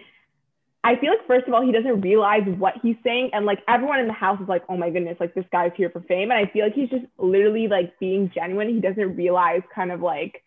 I 0.82 0.96
feel 0.96 1.10
like 1.10 1.26
first 1.26 1.46
of 1.46 1.52
all, 1.52 1.64
he 1.64 1.72
doesn't 1.72 2.00
realize 2.00 2.42
what 2.46 2.74
he's 2.82 2.96
saying, 3.04 3.30
and 3.32 3.44
like 3.44 3.58
everyone 3.68 4.00
in 4.00 4.06
the 4.06 4.14
house 4.14 4.40
is 4.40 4.48
like, 4.48 4.62
"Oh 4.68 4.76
my 4.76 4.90
goodness, 4.90 5.18
like 5.20 5.34
this 5.34 5.44
guy's 5.52 5.72
here 5.76 5.90
for 5.90 6.00
fame." 6.00 6.30
And 6.30 6.46
I 6.46 6.50
feel 6.50 6.64
like 6.64 6.74
he's 6.74 6.88
just 6.88 7.04
literally 7.18 7.68
like 7.68 7.98
being 7.98 8.30
genuine. 8.34 8.68
He 8.68 8.80
doesn't 8.80 9.16
realize 9.16 9.62
kind 9.74 9.92
of 9.92 10.00
like 10.00 10.42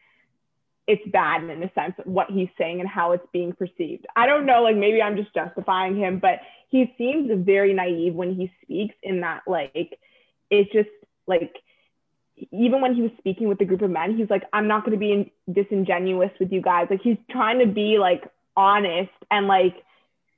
it's 0.87 1.07
bad 1.11 1.43
in 1.43 1.63
a 1.63 1.71
sense 1.73 1.93
what 2.03 2.29
he's 2.29 2.49
saying 2.57 2.81
and 2.81 2.89
how 2.89 3.13
it's 3.13 3.25
being 3.31 3.53
perceived. 3.53 4.05
I 4.15 4.25
don't 4.25 4.45
know, 4.45 4.63
like 4.63 4.75
maybe 4.75 5.01
I'm 5.01 5.15
just 5.15 5.33
justifying 5.33 5.95
him, 5.95 6.19
but 6.19 6.39
he 6.69 6.93
seems 6.97 7.31
very 7.45 7.73
naive 7.73 8.15
when 8.15 8.35
he 8.35 8.51
speaks 8.63 8.95
in 9.03 9.21
that 9.21 9.43
like 9.47 9.99
it's 10.49 10.71
just 10.73 10.89
like 11.27 11.55
even 12.51 12.81
when 12.81 12.95
he 12.95 13.01
was 13.01 13.11
speaking 13.19 13.47
with 13.47 13.59
the 13.59 13.65
group 13.65 13.81
of 13.81 13.91
men, 13.91 14.17
he's 14.17 14.29
like, 14.29 14.43
I'm 14.51 14.67
not 14.67 14.83
going 14.83 14.99
to 14.99 14.99
be 14.99 15.31
disingenuous 15.51 16.31
with 16.39 16.51
you 16.51 16.61
guys. 16.61 16.87
Like 16.89 17.01
he's 17.01 17.17
trying 17.29 17.59
to 17.59 17.67
be 17.67 17.97
like 17.99 18.23
honest 18.57 19.11
and 19.29 19.47
like 19.47 19.75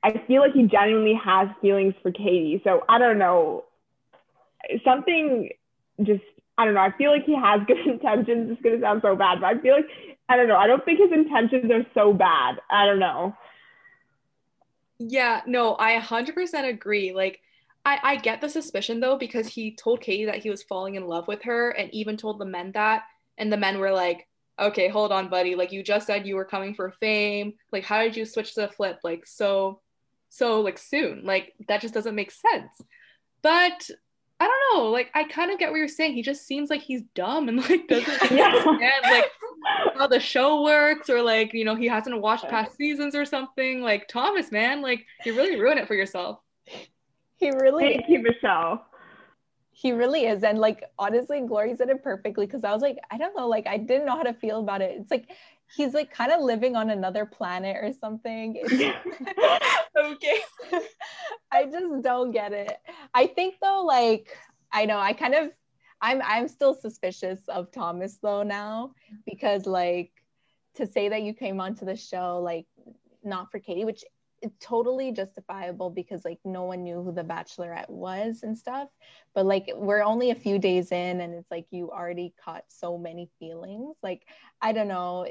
I 0.06 0.22
feel 0.28 0.42
like 0.42 0.54
he 0.54 0.68
genuinely 0.68 1.16
has 1.16 1.50
feelings 1.62 1.96
for 2.04 2.12
Katie. 2.12 2.62
So 2.64 2.84
I 2.88 3.00
don't 3.00 3.18
know. 3.18 3.64
Something 4.84 5.50
just 6.04 6.22
I 6.60 6.66
don't 6.66 6.76
know. 6.76 6.82
I 6.82 6.96
feel 6.96 7.12
like 7.12 7.26
he 7.26 7.36
has 7.36 7.62
good 7.66 7.80
intentions. 7.88 8.52
It's 8.52 8.62
gonna 8.62 8.80
sound 8.82 9.02
so 9.02 9.16
bad, 9.16 9.42
but 9.42 9.48
I 9.48 9.60
feel 9.60 9.76
like 9.76 9.88
I 10.30 10.38
don't 10.38 10.48
know. 10.48 10.58
I 10.58 10.68
don't 10.68 10.86
think 10.86 11.00
his 11.00 11.12
intentions 11.12 11.72
are 11.72 11.86
so 11.96 12.14
bad. 12.14 12.60
I 12.70 12.86
don't 12.86 13.00
know. 13.00 13.36
Yeah, 15.00 15.42
no, 15.46 15.76
I 15.78 16.00
100% 16.00 16.70
agree. 16.70 17.12
Like, 17.12 17.42
I, 17.84 18.00
I 18.02 18.16
get 18.16 18.42
the 18.42 18.50
suspicion 18.50 19.00
though, 19.00 19.18
because 19.18 19.48
he 19.48 19.76
told 19.76 20.02
Katie 20.02 20.26
that 20.26 20.38
he 20.38 20.50
was 20.50 20.64
falling 20.64 20.96
in 20.96 21.06
love 21.06 21.28
with 21.28 21.42
her 21.44 21.72
and 21.72 21.94
even 21.94 22.16
told 22.16 22.40
the 22.40 22.46
men 22.46 22.72
that. 22.74 23.04
And 23.38 23.52
the 23.52 23.58
men 23.58 23.80
were 23.80 23.92
like, 23.92 24.28
okay, 24.60 24.88
hold 24.88 25.12
on, 25.12 25.30
buddy. 25.30 25.56
Like, 25.56 25.72
you 25.72 25.84
just 25.84 26.08
said 26.08 26.26
you 26.26 26.36
were 26.36 26.46
coming 26.46 26.74
for 26.74 26.92
fame. 27.00 27.54
Like, 27.72 27.84
how 27.84 28.02
did 28.02 28.16
you 28.16 28.26
switch 28.26 28.56
the 28.56 28.70
flip? 28.70 29.00
Like, 29.04 29.26
so, 29.28 29.82
so, 30.30 30.62
like, 30.62 30.78
soon? 30.78 31.24
Like, 31.24 31.54
that 31.68 31.82
just 31.82 31.94
doesn't 31.94 32.16
make 32.16 32.32
sense. 32.32 32.82
But 33.42 33.90
I 34.40 34.48
don't 34.48 34.78
know. 34.84 34.90
Like, 34.90 35.12
I 35.14 35.24
kind 35.24 35.52
of 35.52 35.60
get 35.60 35.72
what 35.72 35.78
you're 35.78 35.88
saying. 35.88 36.14
He 36.14 36.22
just 36.22 36.46
seems 36.46 36.70
like 36.70 36.82
he's 36.82 37.04
dumb 37.14 37.48
and 37.48 37.58
like 37.70 37.88
doesn't 37.88 38.22
Yeah. 38.32 38.48
understand 38.48 38.94
like 39.04 39.32
how 39.96 40.08
the 40.08 40.20
show 40.20 40.62
works, 40.64 41.10
or 41.10 41.22
like 41.22 41.54
you 41.54 41.64
know 41.64 41.76
he 41.76 41.88
hasn't 41.88 42.20
watched 42.22 42.50
past 42.50 42.76
seasons 42.76 43.16
or 43.16 43.24
something. 43.24 43.82
Like 43.82 44.08
Thomas, 44.10 44.52
man, 44.52 44.82
like 44.82 45.06
you 45.26 45.36
really 45.38 45.60
ruin 45.60 45.78
it 45.78 45.88
for 45.88 45.94
yourself. 45.96 46.40
He 47.38 47.50
really 47.52 47.96
Thank 47.98 48.10
you, 48.10 48.20
Michelle. 48.20 48.86
He 49.72 49.92
really 49.92 50.26
is. 50.26 50.44
And 50.44 50.58
like 50.60 50.84
honestly, 51.00 51.42
Glory 51.42 51.76
said 51.76 51.90
it 51.90 52.04
perfectly 52.04 52.46
because 52.46 52.64
I 52.64 52.74
was 52.74 52.82
like, 52.82 52.98
I 53.12 53.18
don't 53.18 53.36
know, 53.38 53.48
like 53.48 53.68
I 53.68 53.78
didn't 53.78 54.06
know 54.06 54.16
how 54.18 54.24
to 54.24 54.34
feel 54.34 54.60
about 54.60 54.82
it. 54.82 54.98
It's 55.00 55.12
like 55.12 55.30
he's 55.76 55.94
like 55.94 56.12
kind 56.12 56.32
of 56.32 56.42
living 56.42 56.76
on 56.76 56.90
another 56.90 57.26
planet 57.26 57.78
or 57.82 57.92
something. 57.94 58.62
Okay. 59.98 60.40
I 61.52 61.66
just 61.66 62.04
don't 62.04 62.32
get 62.32 62.52
it. 62.52 62.78
I 63.14 63.28
think 63.28 63.56
though, 63.62 63.84
like 63.86 64.38
I 64.72 64.86
know 64.86 65.00
I 65.00 65.14
kind 65.14 65.34
of 65.34 65.52
I'm 66.02 66.22
I'm 66.24 66.48
still 66.48 66.74
suspicious 66.74 67.40
of 67.48 67.72
Thomas 67.72 68.18
though 68.22 68.44
now 68.44 68.92
because 69.26 69.66
like 69.66 70.12
to 70.76 70.86
say 70.86 71.10
that 71.10 71.24
you 71.24 71.34
came 71.34 71.62
onto 71.62 71.86
the 71.86 71.96
show 71.96 72.42
like 72.44 72.66
not 73.24 73.52
for 73.52 73.60
Katie, 73.60 73.86
which 73.86 74.04
totally 74.60 75.12
justifiable 75.12 75.90
because 75.90 76.24
like 76.26 76.40
no 76.44 76.64
one 76.64 76.84
knew 76.84 77.02
who 77.02 77.12
the 77.12 77.24
bachelorette 77.24 77.90
was 77.90 78.44
and 78.44 78.58
stuff. 78.58 78.90
But 79.34 79.46
like 79.46 79.70
we're 79.74 80.04
only 80.04 80.32
a 80.32 80.36
few 80.36 80.60
days 80.60 80.92
in 80.92 81.22
and 81.22 81.34
it's 81.34 81.50
like 81.50 81.68
you 81.72 81.92
already 81.92 82.34
caught 82.44 82.64
so 82.68 82.98
many 82.98 83.30
feelings. 83.40 83.96
Like 84.04 84.24
I 84.62 84.72
don't 84.72 84.88
know. 84.88 85.28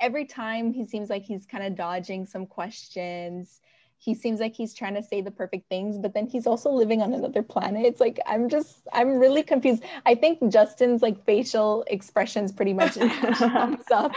Every 0.00 0.24
time 0.24 0.72
he 0.72 0.86
seems 0.86 1.10
like 1.10 1.22
he's 1.22 1.46
kind 1.46 1.64
of 1.64 1.76
dodging 1.76 2.26
some 2.26 2.46
questions 2.46 3.60
he 4.04 4.14
seems 4.14 4.38
like 4.38 4.54
he's 4.54 4.74
trying 4.74 4.94
to 4.94 5.02
say 5.02 5.22
the 5.22 5.30
perfect 5.30 5.68
things, 5.70 5.96
but 5.96 6.12
then 6.12 6.26
he's 6.26 6.46
also 6.46 6.70
living 6.70 7.00
on 7.00 7.14
another 7.14 7.42
planet. 7.42 7.86
It's 7.86 8.00
like 8.00 8.20
I'm 8.26 8.50
just 8.50 8.86
I'm 8.92 9.18
really 9.18 9.42
confused. 9.42 9.82
I 10.04 10.14
think 10.14 10.52
Justin's 10.52 11.00
like 11.00 11.24
facial 11.24 11.84
expressions 11.86 12.52
pretty 12.52 12.74
much 12.74 12.92
sums 13.38 13.90
up 13.90 14.12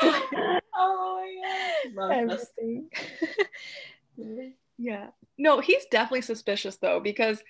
Oh 0.76 1.24
my 1.96 2.08
god. 2.10 2.12
Everything. 2.12 2.90
Yeah. 4.78 5.08
No, 5.38 5.60
he's 5.60 5.86
definitely 5.90 6.22
suspicious 6.22 6.76
though, 6.78 7.00
because 7.00 7.42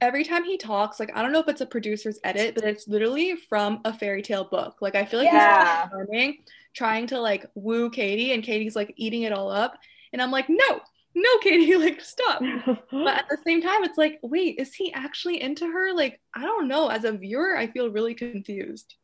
every 0.00 0.24
time 0.24 0.44
he 0.44 0.56
talks, 0.58 1.00
like 1.00 1.10
I 1.16 1.22
don't 1.22 1.32
know 1.32 1.40
if 1.40 1.48
it's 1.48 1.60
a 1.60 1.66
producer's 1.66 2.18
edit, 2.24 2.54
but 2.54 2.64
it's 2.64 2.88
literally 2.88 3.36
from 3.36 3.80
a 3.84 3.92
fairy 3.92 4.22
tale 4.22 4.44
book. 4.44 4.78
Like 4.80 4.94
I 4.94 5.04
feel 5.04 5.20
like 5.20 5.26
Yeah. 5.32 5.82
he's 5.82 5.90
charming, 5.90 6.38
trying 6.74 7.06
to 7.08 7.20
like 7.20 7.46
woo 7.54 7.90
Katie, 7.90 8.32
and 8.32 8.42
Katie's 8.42 8.76
like 8.76 8.92
eating 8.96 9.22
it 9.22 9.32
all 9.32 9.50
up. 9.50 9.74
And 10.12 10.22
I'm 10.22 10.30
like, 10.30 10.48
no, 10.48 10.80
no, 11.14 11.38
Katie, 11.42 11.76
like 11.84 12.00
stop. 12.00 12.40
But 12.90 13.14
at 13.16 13.28
the 13.28 13.38
same 13.46 13.60
time, 13.62 13.84
it's 13.84 13.98
like, 13.98 14.18
wait, 14.22 14.56
is 14.58 14.74
he 14.74 14.92
actually 14.92 15.40
into 15.42 15.66
her? 15.66 15.92
Like, 15.94 16.20
I 16.34 16.42
don't 16.42 16.68
know. 16.68 16.88
As 16.88 17.04
a 17.04 17.12
viewer, 17.12 17.56
I 17.56 17.66
feel 17.66 17.90
really 17.90 18.14
confused. 18.14 18.94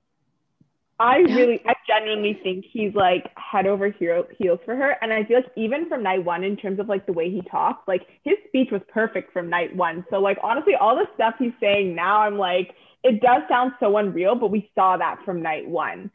I 1.01 1.17
really, 1.19 1.61
I 1.67 1.75
genuinely 1.89 2.39
think 2.43 2.65
he's 2.71 2.95
like 2.95 3.31
head 3.37 3.67
over 3.67 3.91
hero, 3.91 4.27
heels 4.39 4.61
for 4.65 4.77
her. 4.77 4.97
And 5.03 5.13
I 5.13 5.25
feel 5.25 5.39
like 5.39 5.51
even 5.57 5.89
from 5.89 6.05
night 6.05 6.25
one, 6.25 6.45
in 6.45 6.57
terms 6.57 6.79
of 6.79 6.89
like 6.89 7.07
the 7.07 7.13
way 7.13 7.31
he 7.31 7.43
talks, 7.43 7.87
like 7.89 8.07
his 8.23 8.35
speech 8.47 8.71
was 8.71 8.81
perfect 8.89 9.33
from 9.33 9.51
night 9.51 9.75
one. 9.75 10.05
So 10.11 10.21
like 10.21 10.39
honestly, 10.43 10.75
all 10.77 10.95
the 10.95 11.07
stuff 11.15 11.35
he's 11.39 11.53
saying 11.61 11.97
now, 11.97 12.21
I'm 12.21 12.39
like, 12.39 12.75
it 13.03 13.21
does 13.21 13.43
sound 13.49 13.73
so 13.81 13.97
unreal, 13.97 14.37
but 14.37 14.51
we 14.51 14.71
saw 14.75 14.97
that 14.97 15.19
from 15.25 15.43
night 15.43 15.69
one. 15.69 16.13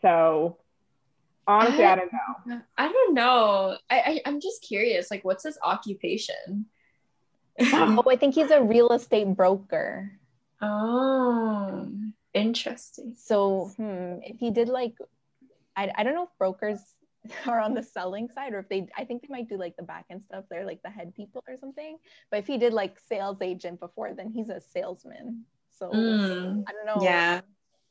So 0.00 0.56
honestly, 1.46 1.84
I 1.84 1.96
don't 1.96 2.12
know. 2.46 2.60
I 2.78 2.88
don't 2.88 3.14
know. 3.14 3.76
I, 3.90 3.98
I 3.98 4.20
I'm 4.26 4.40
just 4.40 4.62
curious. 4.62 5.10
Like, 5.10 5.24
what's 5.24 5.44
his 5.44 5.58
occupation? 5.62 6.66
Uh, 7.60 7.96
oh, 8.04 8.10
I 8.10 8.16
think 8.16 8.34
he's 8.34 8.50
a 8.50 8.62
real 8.62 8.92
estate 8.92 9.28
broker. 9.36 10.10
oh, 10.62 11.92
interesting. 12.34 13.14
So 13.16 13.72
hmm, 13.76 14.18
if 14.22 14.38
he 14.38 14.50
did 14.50 14.68
like 14.68 14.94
I, 15.76 15.90
I 15.96 16.02
don't 16.02 16.14
know 16.14 16.24
if 16.24 16.38
brokers 16.38 16.80
are 17.46 17.60
on 17.60 17.74
the 17.74 17.82
selling 17.82 18.28
side 18.28 18.52
or 18.52 18.60
if 18.60 18.68
they 18.68 18.86
I 18.96 19.04
think 19.04 19.22
they 19.22 19.28
might 19.30 19.48
do 19.48 19.56
like 19.56 19.76
the 19.76 19.82
back 19.82 20.06
end 20.10 20.22
stuff. 20.24 20.44
They're 20.50 20.66
like 20.66 20.82
the 20.82 20.90
head 20.90 21.14
people 21.14 21.42
or 21.48 21.56
something. 21.56 21.98
But 22.30 22.38
if 22.38 22.46
he 22.46 22.58
did 22.58 22.72
like 22.72 22.98
sales 23.08 23.38
agent 23.42 23.80
before, 23.80 24.14
then 24.14 24.30
he's 24.30 24.48
a 24.48 24.60
salesman. 24.60 25.44
So 25.70 25.92
Mm, 25.92 26.64
I 26.68 26.72
don't 26.72 26.86
know 26.86 27.02
yeah. 27.02 27.40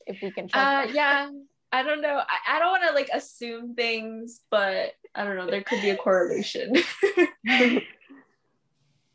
if 0.06 0.21
we 0.21 0.32
can 0.32 0.47
trust 0.47 0.67
Uh, 0.67 0.88
yeah. 0.93 1.30
I 1.73 1.84
don't 1.84 2.01
know. 2.01 2.19
I, 2.19 2.58
I 2.58 2.60
don't 2.60 2.69
want 2.69 2.84
to 2.88 2.93
like 2.93 3.10
assume 3.13 3.75
things, 3.75 4.41
but 4.51 4.91
I 5.15 5.23
don't 5.23 5.38
know. 5.38 5.47
There 5.47 5.63
could 5.63 5.82
be 5.82 5.91
a 5.91 5.95
correlation. 5.95 6.73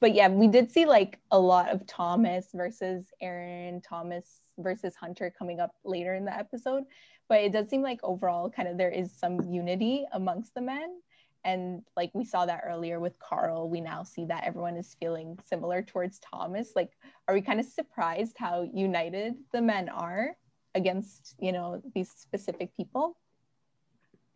But 0.01 0.15
yeah, 0.15 0.29
we 0.29 0.49
did 0.49 0.71
see 0.71 0.85
like 0.85 1.19
a 1.31 1.39
lot 1.39 1.71
of 1.71 1.87
Thomas 1.87 2.49
versus 2.53 3.07
Aaron, 3.21 3.81
Thomas 3.81 4.43
versus 4.59 4.95
Hunter 4.95 5.33
coming 5.37 5.61
up 5.61 5.75
later 5.85 6.15
in 6.15 6.25
the 6.25 6.37
episode. 6.37 6.85
But 7.29 7.41
it 7.41 7.53
does 7.53 7.69
seem 7.69 7.83
like 7.83 8.01
overall 8.03 8.51
kind 8.51 8.69
of 8.69 8.77
there 8.77 8.91
is 8.91 9.13
some 9.13 9.41
unity 9.41 10.05
amongst 10.13 10.55
the 10.55 10.61
men. 10.61 11.01
And 11.45 11.83
like 11.97 12.11
we 12.13 12.25
saw 12.25 12.45
that 12.47 12.63
earlier 12.67 12.99
with 12.99 13.19
Karl, 13.21 13.71
we 13.71 13.81
now 13.81 14.03
see 14.03 14.25
that 14.27 14.45
everyone 14.45 14.77
is 14.77 14.97
feeling 14.99 15.39
similar 15.45 15.81
towards 15.81 16.19
Thomas. 16.19 16.73
Like, 16.75 16.91
are 17.29 17.35
we 17.35 17.41
kind 17.41 17.61
of 17.61 17.67
surprised 17.67 18.37
how 18.37 18.69
united 18.75 19.35
the 19.53 19.63
men 19.63 19.89
are 19.89 20.37
against, 20.75 21.37
you 21.39 21.53
know, 21.53 21.81
these 21.95 22.11
specific 22.11 22.77
people? 22.77 23.17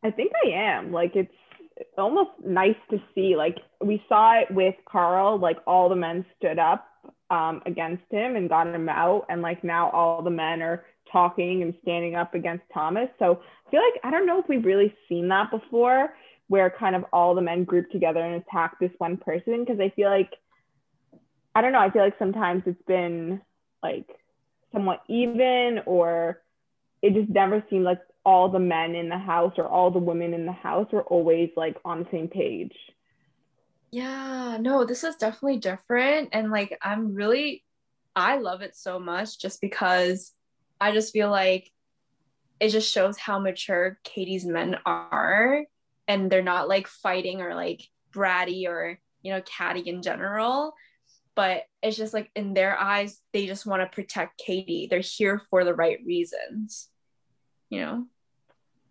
I 0.05 0.11
think 0.13 0.33
I 0.47 0.51
am. 0.51 0.93
Like 0.93 1.17
it's 1.17 1.35
almost 1.97 2.31
nice 2.45 2.77
to 2.91 3.01
see. 3.15 3.37
Like 3.37 3.59
we 3.81 4.03
saw 4.09 4.41
it 4.41 4.51
with 4.51 4.75
Karl, 4.87 5.39
like 5.39 5.59
all 5.67 5.89
the 5.89 5.97
men 5.97 6.25
stood 6.39 6.59
up 6.59 6.87
um, 7.31 7.63
against 7.67 8.05
him 8.11 8.37
and 8.37 8.49
got 8.49 8.67
him 8.67 8.89
out. 8.89 9.27
And 9.29 9.43
like 9.43 9.65
now 9.65 9.91
all 9.91 10.23
the 10.23 10.31
men 10.31 10.63
are 10.63 10.85
talking 11.11 11.63
and 11.63 11.75
standing 11.83 12.15
up 12.15 12.35
against 12.35 12.65
Thomas. 12.73 13.09
So 13.19 13.41
I 13.67 13.71
feel 13.71 13.81
like 13.81 14.01
I 14.05 14.11
don't 14.11 14.27
know 14.27 14.41
if 14.41 14.49
we've 14.49 14.65
really 14.65 14.95
seen 15.09 15.29
that 15.29 15.51
before 15.51 16.15
where 16.49 16.69
kind 16.69 16.97
of 16.97 17.05
all 17.13 17.35
the 17.35 17.41
men 17.41 17.63
group 17.63 17.91
together 17.91 18.21
and 18.21 18.43
attack 18.43 18.79
this 18.81 18.91
one 18.99 19.17
person. 19.17 19.65
Cause 19.67 19.79
I 19.81 19.91
feel 19.91 20.11
like 20.11 20.31
I 21.55 21.63
don't 21.63 21.73
know, 21.73 21.81
I 21.81 21.91
feel 21.91 22.03
like 22.03 22.19
sometimes 22.19 22.63
it's 22.67 22.83
been 22.87 23.41
like 23.83 24.07
somewhat 24.73 25.03
even 25.09 25.81
or 25.87 26.41
it 27.03 27.15
just 27.15 27.31
never 27.31 27.65
seemed 27.71 27.85
like 27.85 28.01
all 28.25 28.49
the 28.49 28.59
men 28.59 28.95
in 28.95 29.09
the 29.09 29.19
house 29.19 29.55
or 29.57 29.67
all 29.67 29.91
the 29.91 29.99
women 29.99 30.35
in 30.35 30.47
the 30.47 30.53
house 30.53 30.89
were 30.93 31.05
always 31.05 31.51
like 31.57 31.77
on 31.85 32.01
the 32.01 32.09
same 32.11 32.29
page. 32.29 32.75
Yeah, 33.91 34.59
no, 34.61 34.85
this 34.85 35.03
is 35.05 35.17
definitely 35.17 35.59
different. 35.59 36.29
And 36.33 36.51
like, 36.51 36.79
I'm 36.83 37.15
really, 37.15 37.65
I 38.15 38.39
love 38.39 38.63
it 38.63 38.77
so 38.77 39.01
much 39.01 39.39
just 39.39 39.61
because 39.61 40.33
I 40.81 40.93
just 40.93 41.13
feel 41.13 41.31
like 41.31 41.71
it 42.61 42.69
just 42.69 42.93
shows 42.93 43.19
how 43.19 43.39
mature 43.39 43.99
Katie's 44.05 44.45
men 44.45 44.77
are. 44.85 45.65
And 46.07 46.31
they're 46.31 46.43
not 46.43 46.69
like 46.69 46.89
fighting 46.89 47.41
or 47.41 47.55
like 47.55 47.83
bratty 48.13 48.67
or, 48.69 48.99
you 49.23 49.33
know, 49.33 49.43
catty 49.43 49.81
in 49.81 50.03
general. 50.03 50.75
But 51.35 51.63
it's 51.83 51.97
just 51.97 52.13
like 52.13 52.31
in 52.37 52.53
their 52.53 52.79
eyes, 52.79 53.19
they 53.33 53.47
just 53.47 53.65
want 53.65 53.81
to 53.83 53.95
protect 53.95 54.39
Katie. 54.39 54.89
They're 54.91 55.01
here 55.01 55.41
for 55.49 55.65
the 55.65 55.75
right 55.75 55.99
reasons, 56.05 56.90
you 57.71 57.81
know? 57.81 58.07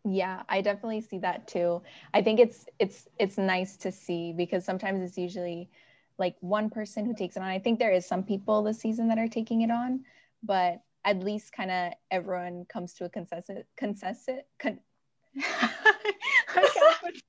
Yeah, 0.05 0.43
I 0.49 0.61
definitely 0.61 1.01
see 1.01 1.19
that 1.19 1.47
too. 1.47 1.81
I 2.13 2.21
think 2.21 2.39
it's 2.39 2.65
it's 2.79 3.07
it's 3.19 3.37
nice 3.37 3.75
to 3.77 3.91
see 3.91 4.33
because 4.33 4.63
sometimes 4.65 5.01
it's 5.01 5.17
usually 5.17 5.69
like 6.17 6.35
one 6.39 6.69
person 6.69 7.05
who 7.05 7.13
takes 7.13 7.35
it 7.35 7.41
on. 7.41 7.49
I 7.49 7.59
think 7.59 7.79
there 7.79 7.91
is 7.91 8.05
some 8.05 8.23
people 8.23 8.63
this 8.63 8.79
season 8.79 9.09
that 9.09 9.19
are 9.19 9.27
taking 9.27 9.61
it 9.61 9.71
on, 9.71 10.05
but 10.41 10.81
at 11.05 11.19
least 11.19 11.51
kind 11.51 11.69
of 11.69 11.93
everyone 12.11 12.65
comes 12.65 12.93
to 12.93 13.05
a 13.05 13.09
consensus 13.09 13.65
consensus 13.77 14.41
con- 14.57 14.79
I 15.37 15.69
can't 16.55 16.97
put- 17.01 17.21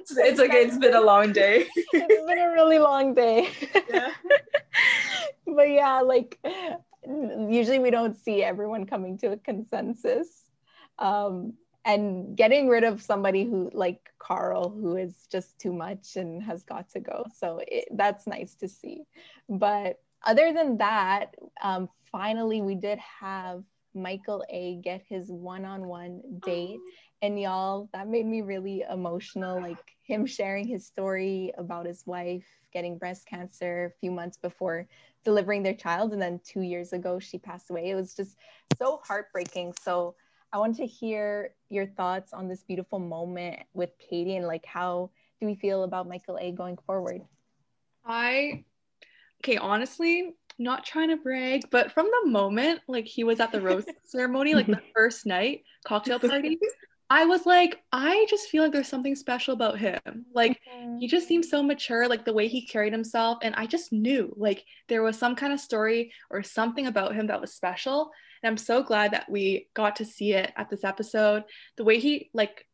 It's, 0.00 0.16
it's 0.16 0.40
okay. 0.40 0.62
It's 0.64 0.78
been 0.78 0.94
a 0.94 1.00
long 1.00 1.32
day. 1.32 1.66
it's 1.76 2.26
been 2.26 2.38
a 2.38 2.52
really 2.52 2.78
long 2.78 3.14
day. 3.14 3.48
Yeah. 3.90 4.12
but 5.46 5.70
yeah, 5.70 6.00
like 6.00 6.38
usually 7.50 7.78
we 7.78 7.90
don't 7.90 8.16
see 8.16 8.42
everyone 8.42 8.86
coming 8.86 9.18
to 9.18 9.32
a 9.32 9.36
consensus. 9.36 10.44
Um, 10.98 11.54
and 11.84 12.36
getting 12.36 12.68
rid 12.68 12.84
of 12.84 13.02
somebody 13.02 13.44
who 13.44 13.70
like 13.72 14.10
Karl, 14.18 14.70
who 14.70 14.96
is 14.96 15.26
just 15.32 15.58
too 15.58 15.72
much 15.72 16.16
and 16.16 16.42
has 16.42 16.62
got 16.64 16.90
to 16.90 17.00
go. 17.00 17.24
So 17.34 17.60
it, 17.66 17.86
that's 17.92 18.26
nice 18.26 18.54
to 18.56 18.68
see. 18.68 19.04
But 19.48 19.96
other 20.26 20.52
than 20.52 20.78
that, 20.78 21.34
um, 21.62 21.88
finally 22.12 22.60
we 22.60 22.74
did 22.74 22.98
have 22.98 23.64
Michael 23.94 24.44
A 24.50 24.76
get 24.82 25.02
his 25.08 25.30
one-on-one 25.30 26.22
date 26.44 26.82
And 27.22 27.40
y'all, 27.40 27.88
that 27.92 28.08
made 28.08 28.26
me 28.26 28.42
really 28.42 28.84
emotional. 28.88 29.60
Like 29.60 29.96
him 30.02 30.26
sharing 30.26 30.68
his 30.68 30.86
story 30.86 31.52
about 31.58 31.86
his 31.86 32.06
wife 32.06 32.46
getting 32.72 32.98
breast 32.98 33.26
cancer 33.26 33.86
a 33.86 33.98
few 34.00 34.10
months 34.10 34.36
before 34.36 34.86
delivering 35.28 35.62
their 35.62 35.74
child. 35.74 36.14
And 36.14 36.22
then 36.22 36.40
two 36.42 36.62
years 36.62 36.94
ago, 36.94 37.18
she 37.18 37.36
passed 37.36 37.68
away. 37.68 37.90
It 37.90 37.94
was 37.94 38.14
just 38.14 38.38
so 38.78 38.98
heartbreaking. 39.04 39.74
So 39.82 40.14
I 40.54 40.58
want 40.58 40.74
to 40.76 40.86
hear 40.86 41.50
your 41.68 41.84
thoughts 41.84 42.32
on 42.32 42.48
this 42.48 42.62
beautiful 42.62 42.98
moment 42.98 43.58
with 43.74 43.90
Katie 43.98 44.36
and 44.36 44.46
like 44.46 44.64
how 44.64 45.10
do 45.38 45.46
we 45.46 45.54
feel 45.54 45.82
about 45.82 46.08
Michael 46.08 46.38
A 46.40 46.50
going 46.50 46.78
forward? 46.86 47.20
I, 48.06 48.64
okay, 49.44 49.58
honestly, 49.58 50.34
not 50.58 50.86
trying 50.86 51.10
to 51.10 51.18
brag, 51.18 51.64
but 51.70 51.92
from 51.92 52.06
the 52.06 52.30
moment 52.30 52.80
like 52.88 53.04
he 53.04 53.22
was 53.22 53.38
at 53.38 53.52
the 53.52 53.60
rose 53.60 53.84
ceremony, 54.04 54.54
like 54.54 54.66
the 54.66 54.80
first 54.94 55.26
night 55.26 55.64
cocktail 55.84 56.18
party, 56.18 56.58
I 57.10 57.24
was 57.24 57.46
like, 57.46 57.80
I 57.90 58.26
just 58.28 58.50
feel 58.50 58.62
like 58.62 58.72
there's 58.72 58.88
something 58.88 59.16
special 59.16 59.54
about 59.54 59.78
him. 59.78 60.26
Like 60.34 60.60
mm-hmm. 60.70 60.98
he 60.98 61.08
just 61.08 61.26
seems 61.26 61.48
so 61.48 61.62
mature, 61.62 62.06
like 62.06 62.24
the 62.24 62.34
way 62.34 62.48
he 62.48 62.66
carried 62.66 62.92
himself. 62.92 63.38
And 63.42 63.54
I 63.54 63.66
just 63.66 63.92
knew 63.92 64.34
like 64.36 64.64
there 64.88 65.02
was 65.02 65.18
some 65.18 65.34
kind 65.34 65.52
of 65.52 65.60
story 65.60 66.12
or 66.30 66.42
something 66.42 66.86
about 66.86 67.14
him 67.14 67.28
that 67.28 67.40
was 67.40 67.54
special. 67.54 68.10
And 68.42 68.50
I'm 68.50 68.58
so 68.58 68.82
glad 68.82 69.12
that 69.12 69.30
we 69.30 69.68
got 69.74 69.96
to 69.96 70.04
see 70.04 70.34
it 70.34 70.52
at 70.56 70.68
this 70.68 70.84
episode. 70.84 71.44
The 71.76 71.84
way 71.84 71.98
he 71.98 72.30
like 72.34 72.66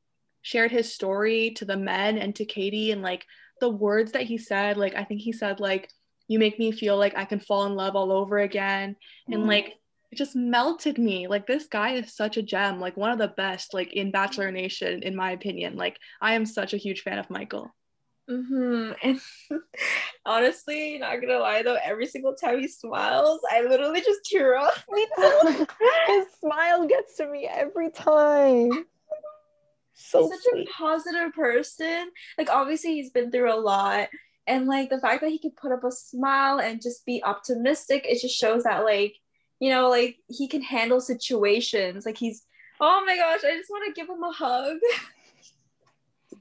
shared 0.43 0.73
his 0.73 0.93
story 0.93 1.53
to 1.57 1.65
the 1.65 1.77
men 1.77 2.19
and 2.19 2.35
to 2.37 2.45
Katie 2.45 2.91
and 2.91 3.03
like 3.03 3.25
the 3.61 3.69
words 3.69 4.13
that 4.13 4.23
he 4.23 4.37
said, 4.37 4.77
like 4.77 4.97
I 4.97 5.05
think 5.05 5.21
he 5.21 5.33
said 5.33 5.61
like 5.61 5.89
you 6.27 6.41
make 6.41 6.59
me 6.59 6.73
feel 6.73 6.97
like 6.97 7.17
I 7.17 7.25
can 7.25 7.39
fall 7.39 7.67
in 7.67 7.77
love 7.77 7.95
all 7.95 8.11
over 8.11 8.39
again. 8.39 8.97
And 9.27 9.37
mm-hmm. 9.37 9.49
like 9.49 9.75
it 10.15 10.19
just 10.19 10.37
melted 10.37 10.97
me. 10.97 11.27
Like 11.27 11.45
this 11.45 11.67
guy 11.67 11.95
is 11.95 12.15
such 12.15 12.37
a 12.37 12.43
gem, 12.43 12.79
like 12.79 12.97
one 12.97 13.11
of 13.11 13.19
the 13.19 13.35
best, 13.37 13.75
like 13.75 13.93
in 13.95 14.13
Bachelor 14.13 14.53
Nation, 14.53 15.03
in 15.03 15.17
my 15.17 15.33
opinion. 15.33 15.75
Like 15.75 15.99
I 16.21 16.35
am 16.35 16.47
such 16.47 16.73
a 16.73 16.77
huge 16.77 17.01
fan 17.01 17.19
of 17.19 17.31
Michael. 17.31 17.75
Mm-hmm. 18.31 18.93
And 19.51 19.61
honestly, 20.25 20.99
not 20.99 21.21
gonna 21.21 21.41
lie 21.41 21.63
though, 21.63 21.79
every 21.83 22.07
single 22.07 22.37
time 22.37 22.61
he 22.61 22.69
smiles, 22.69 23.41
I 23.51 23.63
literally 23.63 24.03
just 24.03 24.25
tear 24.25 24.57
up. 24.57 24.73
Me 24.89 25.05
too. 25.17 25.67
His 26.07 26.27
smile 26.41 26.87
gets 26.87 27.17
to 27.17 27.27
me 27.27 27.51
every 27.53 27.91
time. 27.91 28.71
So 29.95 30.23
he's 30.23 30.31
such 30.31 30.53
sweet. 30.53 30.69
a 30.69 30.73
positive 30.73 31.33
person. 31.33 32.11
Like 32.39 32.51
obviously 32.51 32.95
he's 32.95 33.11
been 33.11 33.33
through 33.33 33.53
a 33.53 33.59
lot. 33.59 34.11
And 34.47 34.67
like 34.67 34.91
the 34.91 35.01
fact 35.01 35.23
that 35.23 35.31
he 35.31 35.41
could 35.41 35.57
put 35.57 35.73
up 35.73 35.83
a 35.83 35.91
smile 35.91 36.61
and 36.61 36.81
just 36.81 37.05
be 37.05 37.21
optimistic, 37.25 38.07
it 38.09 38.21
just 38.21 38.39
shows 38.39 38.63
that 38.63 38.85
like 38.85 39.17
you 39.61 39.71
know, 39.71 39.89
like 39.89 40.17
he 40.29 40.49
can 40.49 40.63
handle 40.63 41.01
situations. 41.01 42.07
Like 42.07 42.19
he's, 42.19 42.43
oh 42.81 43.03
my 43.07 43.17
gosh, 43.17 43.41
I 43.45 43.57
just 43.57 43.71
want 43.71 43.85
to 43.87 44.01
give 44.01 44.09
him 44.09 44.23
a 44.23 44.33
hug. 44.33 44.79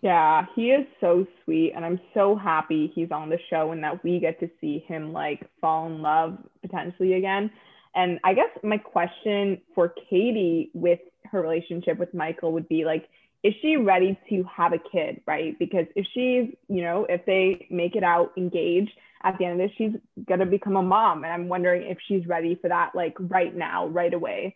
Yeah, 0.04 0.48
he 0.54 0.72
is 0.72 0.86
so 1.00 1.26
sweet, 1.44 1.72
and 1.74 1.86
I'm 1.86 1.98
so 2.14 2.36
happy 2.36 2.92
he's 2.94 3.12
on 3.12 3.30
the 3.30 3.40
show 3.50 3.72
and 3.72 3.82
that 3.86 4.04
we 4.04 4.20
get 4.20 4.38
to 4.42 4.50
see 4.60 4.80
him 4.86 5.14
like 5.14 5.48
fall 5.62 5.88
in 5.88 6.02
love 6.02 6.38
potentially 6.62 7.14
again. 7.14 7.50
And 7.96 8.20
I 8.26 8.34
guess 8.34 8.50
my 8.64 8.78
question 8.78 9.62
for 9.74 9.94
Katie 10.10 10.72
with 10.74 11.00
her 11.32 11.42
relationship 11.42 12.00
with 12.00 12.14
Michael 12.14 12.52
would 12.52 12.68
be 12.68 12.84
like, 12.84 13.08
is 13.44 13.54
she 13.62 13.76
ready 13.76 14.18
to 14.30 14.44
have 14.44 14.72
a 14.74 14.80
kid, 14.80 15.22
right? 15.28 15.58
Because 15.60 15.86
if 15.96 16.06
she's, 16.14 16.56
you 16.70 16.82
know, 16.82 17.06
if 17.10 17.26
they 17.26 17.68
make 17.70 17.96
it 17.96 18.04
out 18.04 18.32
engaged, 18.38 18.92
at 19.24 19.38
the 19.38 19.46
end 19.46 19.62
of 19.62 19.70
this, 19.70 19.76
she's 19.78 19.94
gonna 20.26 20.46
become 20.46 20.76
a 20.76 20.82
mom. 20.82 21.24
And 21.24 21.32
I'm 21.32 21.48
wondering 21.48 21.84
if 21.84 21.98
she's 22.08 22.26
ready 22.28 22.56
for 22.56 22.68
that, 22.70 22.94
like 22.94 23.16
right 23.20 23.56
now, 23.56 23.88
right 23.88 24.14
away. 24.14 24.56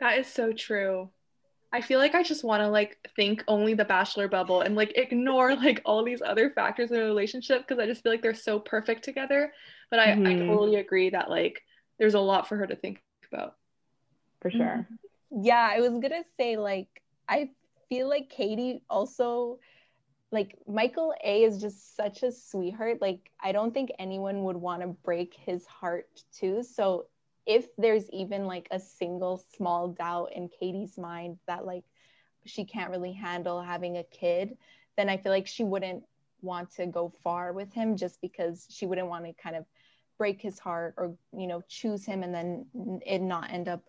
That 0.00 0.18
is 0.18 0.26
so 0.26 0.52
true. 0.52 1.10
I 1.74 1.80
feel 1.80 1.98
like 1.98 2.14
I 2.14 2.22
just 2.22 2.44
want 2.44 2.60
to 2.60 2.68
like 2.68 2.98
think 3.16 3.44
only 3.48 3.72
the 3.72 3.84
bachelor 3.84 4.28
bubble 4.28 4.60
and 4.60 4.74
like 4.74 4.92
ignore 4.96 5.54
like 5.56 5.80
all 5.84 6.04
these 6.04 6.22
other 6.22 6.50
factors 6.50 6.90
in 6.90 7.00
a 7.00 7.04
relationship 7.04 7.66
because 7.66 7.82
I 7.82 7.86
just 7.86 8.02
feel 8.02 8.12
like 8.12 8.22
they're 8.22 8.34
so 8.34 8.58
perfect 8.58 9.04
together. 9.04 9.52
But 9.90 10.00
I, 10.00 10.08
mm-hmm. 10.08 10.26
I 10.26 10.46
totally 10.46 10.76
agree 10.76 11.10
that 11.10 11.30
like 11.30 11.62
there's 11.98 12.14
a 12.14 12.20
lot 12.20 12.48
for 12.48 12.56
her 12.56 12.66
to 12.66 12.76
think 12.76 13.00
about. 13.32 13.56
For 14.40 14.50
sure. 14.50 14.86
Yeah, 15.30 15.70
I 15.72 15.80
was 15.80 15.92
gonna 15.92 16.24
say 16.38 16.56
like 16.56 16.88
I 17.28 17.50
feel 17.92 18.08
like 18.08 18.30
Katie 18.30 18.80
also 18.88 19.58
like 20.30 20.56
Michael 20.66 21.12
A 21.22 21.44
is 21.44 21.60
just 21.60 21.94
such 21.94 22.22
a 22.22 22.32
sweetheart. 22.32 23.02
Like 23.02 23.30
I 23.38 23.52
don't 23.52 23.74
think 23.74 23.90
anyone 23.98 24.44
would 24.44 24.56
want 24.56 24.80
to 24.80 24.88
break 25.04 25.34
his 25.34 25.66
heart 25.66 26.08
too. 26.34 26.62
So 26.62 27.08
if 27.44 27.66
there's 27.76 28.08
even 28.10 28.46
like 28.46 28.66
a 28.70 28.80
single 28.80 29.44
small 29.54 29.88
doubt 29.88 30.30
in 30.34 30.48
Katie's 30.48 30.96
mind 30.96 31.36
that 31.46 31.66
like 31.66 31.84
she 32.46 32.64
can't 32.64 32.90
really 32.90 33.12
handle 33.12 33.60
having 33.60 33.98
a 33.98 34.04
kid, 34.04 34.56
then 34.96 35.10
I 35.10 35.18
feel 35.18 35.30
like 35.30 35.46
she 35.46 35.62
wouldn't 35.62 36.02
want 36.40 36.70
to 36.76 36.86
go 36.86 37.12
far 37.22 37.52
with 37.52 37.74
him 37.74 37.98
just 37.98 38.22
because 38.22 38.66
she 38.70 38.86
wouldn't 38.86 39.08
want 39.08 39.26
to 39.26 39.34
kind 39.34 39.54
of 39.54 39.66
break 40.16 40.40
his 40.40 40.58
heart 40.58 40.94
or 40.96 41.14
you 41.36 41.46
know 41.46 41.62
choose 41.68 42.06
him 42.06 42.22
and 42.22 42.34
then 42.34 43.00
it 43.04 43.20
not 43.20 43.50
end 43.50 43.68
up 43.68 43.82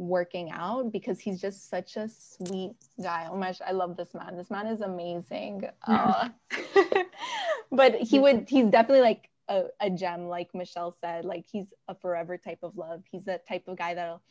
working 0.00 0.50
out 0.50 0.90
because 0.90 1.20
he's 1.20 1.40
just 1.40 1.68
such 1.68 1.96
a 1.96 2.08
sweet 2.08 2.72
guy. 3.02 3.28
Oh 3.30 3.36
my 3.36 3.48
gosh, 3.48 3.60
I 3.64 3.72
love 3.72 3.98
this 3.98 4.14
man. 4.14 4.34
This 4.34 4.50
man 4.50 4.66
is 4.66 4.80
amazing. 4.80 5.64
Uh, 5.86 6.30
but 7.70 7.96
he 7.96 8.18
would, 8.18 8.48
he's 8.48 8.66
definitely 8.70 9.02
like 9.02 9.28
a, 9.48 9.64
a, 9.78 9.90
gem, 9.90 10.26
like 10.26 10.54
Michelle 10.54 10.96
said. 11.02 11.26
Like 11.26 11.44
he's 11.52 11.66
a 11.86 11.94
forever 11.94 12.38
type 12.38 12.60
of 12.62 12.78
love. 12.78 13.02
He's 13.12 13.24
the 13.24 13.40
type 13.46 13.68
of 13.68 13.76
guy 13.76 13.92
that'll 13.92 14.22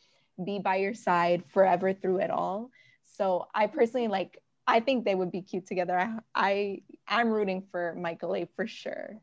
be 0.43 0.57
by 0.57 0.77
your 0.77 0.95
side 0.95 1.43
forever 1.53 1.93
through 1.93 2.21
it 2.21 2.31
all. 2.31 2.71
So 3.17 3.47
I 3.53 3.67
personally 3.67 4.07
like, 4.07 4.41
I 4.65 4.79
think 4.79 5.05
they 5.05 5.15
would 5.15 5.31
be 5.31 5.43
cute 5.43 5.67
together. 5.67 5.97
I, 5.99 6.19
I 6.33 6.81
I'm 7.07 7.29
rooting 7.29 7.63
for 7.71 7.93
Michael 7.95 8.35
A 8.35 8.47
for 8.55 8.65
sure. 8.65 9.21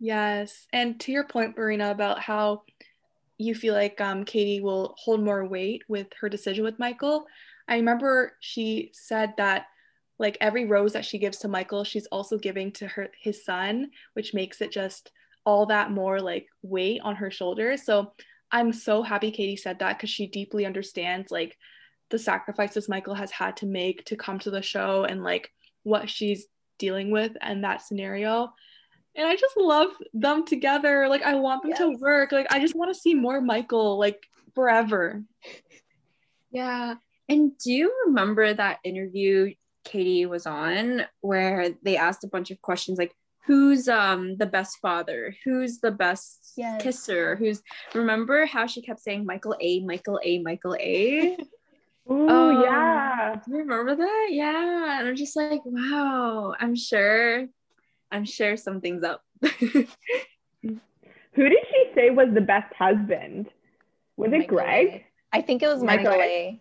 Yes. 0.00 0.66
And 0.72 0.98
to 1.00 1.12
your 1.12 1.24
point, 1.24 1.56
Blerina, 1.56 1.92
about 1.92 2.18
how 2.18 2.62
you 3.38 3.54
feel 3.54 3.74
like 3.74 4.00
um, 4.00 4.24
Katie 4.24 4.60
will 4.60 4.94
hold 4.98 5.22
more 5.22 5.44
weight 5.46 5.82
with 5.88 6.06
her 6.20 6.28
decision 6.28 6.64
with 6.64 6.78
Michael. 6.78 7.26
I 7.68 7.76
remember 7.76 8.32
she 8.40 8.90
said 8.92 9.34
that 9.38 9.66
like 10.18 10.38
every 10.40 10.66
rose 10.66 10.92
that 10.92 11.04
she 11.04 11.18
gives 11.18 11.38
to 11.38 11.48
Michael, 11.48 11.84
she's 11.84 12.06
also 12.06 12.38
giving 12.38 12.70
to 12.72 12.86
her 12.86 13.08
his 13.20 13.44
son, 13.44 13.90
which 14.12 14.34
makes 14.34 14.60
it 14.60 14.70
just 14.70 15.10
all 15.44 15.66
that 15.66 15.90
more 15.90 16.20
like 16.20 16.46
weight 16.62 17.00
on 17.02 17.16
her 17.16 17.30
shoulders. 17.30 17.84
So 17.84 18.12
I'm 18.52 18.72
so 18.72 19.02
happy 19.02 19.30
Katie 19.30 19.56
said 19.56 19.80
that 19.80 19.98
because 19.98 20.10
she 20.10 20.26
deeply 20.26 20.64
understands 20.64 21.30
like 21.30 21.56
the 22.10 22.18
sacrifices 22.18 22.88
Michael 22.88 23.14
has 23.14 23.30
had 23.30 23.56
to 23.58 23.66
make 23.66 24.04
to 24.06 24.16
come 24.16 24.38
to 24.40 24.50
the 24.50 24.62
show 24.62 25.04
and 25.04 25.24
like 25.24 25.50
what 25.82 26.08
she's 26.08 26.46
dealing 26.78 27.10
with 27.10 27.32
and 27.40 27.64
that 27.64 27.82
scenario 27.82 28.52
and 29.16 29.26
I 29.26 29.36
just 29.36 29.56
love 29.56 29.90
them 30.12 30.44
together. 30.44 31.08
Like 31.08 31.22
I 31.22 31.34
want 31.34 31.62
them 31.62 31.70
yes. 31.70 31.78
to 31.78 31.96
work. 32.00 32.32
Like 32.32 32.46
I 32.50 32.58
just 32.60 32.74
want 32.74 32.92
to 32.94 33.00
see 33.00 33.14
more 33.14 33.40
Michael 33.40 33.98
like 33.98 34.20
forever. 34.54 35.22
Yeah. 36.50 36.94
And 37.28 37.56
do 37.58 37.72
you 37.72 37.92
remember 38.06 38.52
that 38.52 38.80
interview 38.84 39.54
Katie 39.84 40.26
was 40.26 40.46
on 40.46 41.06
where 41.20 41.70
they 41.82 41.96
asked 41.96 42.24
a 42.24 42.28
bunch 42.28 42.50
of 42.50 42.60
questions 42.62 42.98
like 42.98 43.14
who's 43.46 43.88
um 43.88 44.36
the 44.36 44.46
best 44.46 44.78
father? 44.80 45.34
Who's 45.44 45.78
the 45.78 45.90
best 45.90 46.52
yes. 46.56 46.82
kisser? 46.82 47.36
Who's 47.36 47.62
remember 47.94 48.46
how 48.46 48.66
she 48.66 48.82
kept 48.82 49.00
saying 49.00 49.26
Michael 49.26 49.56
A, 49.60 49.80
Michael 49.80 50.20
A, 50.22 50.42
Michael 50.42 50.76
A? 50.80 51.36
Ooh, 52.10 52.28
um, 52.28 52.62
yeah. 52.62 53.36
Do 53.44 53.52
you 53.52 53.58
remember 53.58 53.96
that? 53.96 54.28
Yeah. 54.30 54.98
And 54.98 55.08
I'm 55.08 55.16
just 55.16 55.36
like, 55.36 55.62
wow, 55.64 56.54
I'm 56.60 56.76
sure 56.76 57.46
I'm 58.14 58.24
sure 58.24 58.56
something's 58.56 59.02
up. 59.02 59.24
Who 59.42 59.88
did 60.62 61.58
she 61.68 61.90
say 61.96 62.10
was 62.10 62.28
the 62.32 62.40
best 62.40 62.72
husband? 62.72 63.48
Was 64.16 64.30
Michael 64.30 64.44
it 64.44 64.46
Greg? 64.46 64.86
A. 64.86 65.06
I 65.32 65.42
think 65.42 65.64
it 65.64 65.66
was 65.66 65.82
Michael, 65.82 66.04
Michael 66.04 66.22
A. 66.22 66.60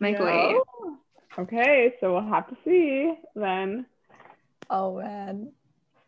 Michael 0.00 0.26
A. 0.26 1.42
Okay, 1.42 1.92
so 2.00 2.14
we'll 2.14 2.26
have 2.26 2.48
to 2.48 2.56
see 2.64 3.12
then. 3.36 3.84
Oh 4.70 4.96
man. 4.96 5.52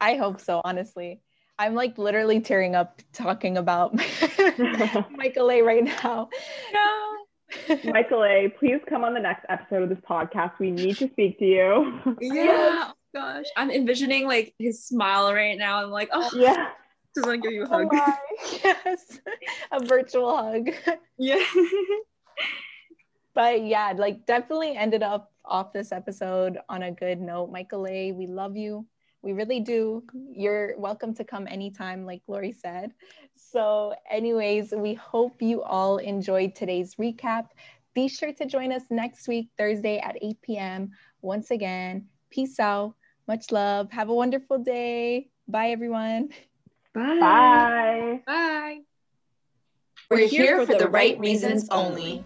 I 0.00 0.14
hope 0.14 0.40
so, 0.40 0.62
honestly. 0.64 1.20
I'm 1.58 1.74
like 1.74 1.98
literally 1.98 2.40
tearing 2.40 2.74
up 2.74 3.02
talking 3.12 3.58
about 3.58 3.94
Michael 5.10 5.50
A 5.50 5.60
right 5.60 5.84
now. 5.84 6.30
No. 6.72 7.76
Michael 7.92 8.24
A, 8.24 8.48
please 8.58 8.80
come 8.88 9.04
on 9.04 9.12
the 9.12 9.20
next 9.20 9.44
episode 9.50 9.82
of 9.82 9.90
this 9.90 10.00
podcast. 10.08 10.52
We 10.58 10.70
need 10.70 10.96
to 10.96 11.10
speak 11.10 11.38
to 11.40 11.44
you. 11.44 12.16
Yeah 12.18 12.92
gosh. 13.16 13.46
I'm 13.56 13.70
envisioning 13.70 14.26
like 14.26 14.54
his 14.58 14.84
smile 14.84 15.32
right 15.32 15.56
now. 15.56 15.82
I'm 15.82 15.90
like, 15.90 16.10
oh 16.12 16.30
yeah. 16.34 16.68
Just 17.14 17.26
want 17.26 17.42
to 17.42 17.48
give 17.48 17.54
you 17.54 17.62
a 17.62 17.68
oh 17.70 17.88
hug. 17.88 17.88
Oh 17.92 18.58
yes. 18.62 19.20
a 19.72 19.82
virtual 19.84 20.36
hug. 20.36 20.70
Yeah. 21.18 21.42
but 23.34 23.64
yeah, 23.64 23.94
like 23.96 24.26
definitely 24.26 24.76
ended 24.76 25.02
up 25.02 25.32
off 25.46 25.72
this 25.72 25.92
episode 25.92 26.58
on 26.68 26.82
a 26.82 26.90
good 26.90 27.20
note. 27.22 27.50
Michael 27.50 27.86
A, 27.86 28.12
we 28.12 28.26
love 28.26 28.54
you. 28.54 28.86
We 29.22 29.32
really 29.32 29.60
do. 29.60 30.02
You're 30.30 30.78
welcome 30.78 31.14
to 31.14 31.24
come 31.24 31.48
anytime, 31.48 32.04
like 32.04 32.20
Glory 32.26 32.52
said. 32.52 32.92
So, 33.34 33.94
anyways, 34.10 34.72
we 34.76 34.92
hope 34.92 35.40
you 35.40 35.62
all 35.62 35.96
enjoyed 35.96 36.54
today's 36.54 36.96
recap. 36.96 37.46
be 37.94 38.08
sure 38.08 38.34
to 38.34 38.44
join 38.44 38.72
us 38.72 38.82
next 38.90 39.26
week, 39.26 39.48
Thursday 39.56 39.98
at 40.00 40.18
8 40.20 40.42
p.m. 40.42 40.90
Once 41.22 41.50
again, 41.50 42.08
peace 42.28 42.60
out. 42.60 42.94
Much 43.28 43.50
love. 43.50 43.90
Have 43.90 44.08
a 44.08 44.14
wonderful 44.14 44.58
day. 44.58 45.28
Bye, 45.48 45.70
everyone. 45.70 46.28
Bye. 46.94 47.18
Bye. 47.20 48.22
Bye. 48.26 48.80
We're 50.10 50.28
here 50.28 50.64
for 50.64 50.74
the 50.74 50.88
right 50.88 51.18
reasons 51.18 51.68
only. 51.70 52.24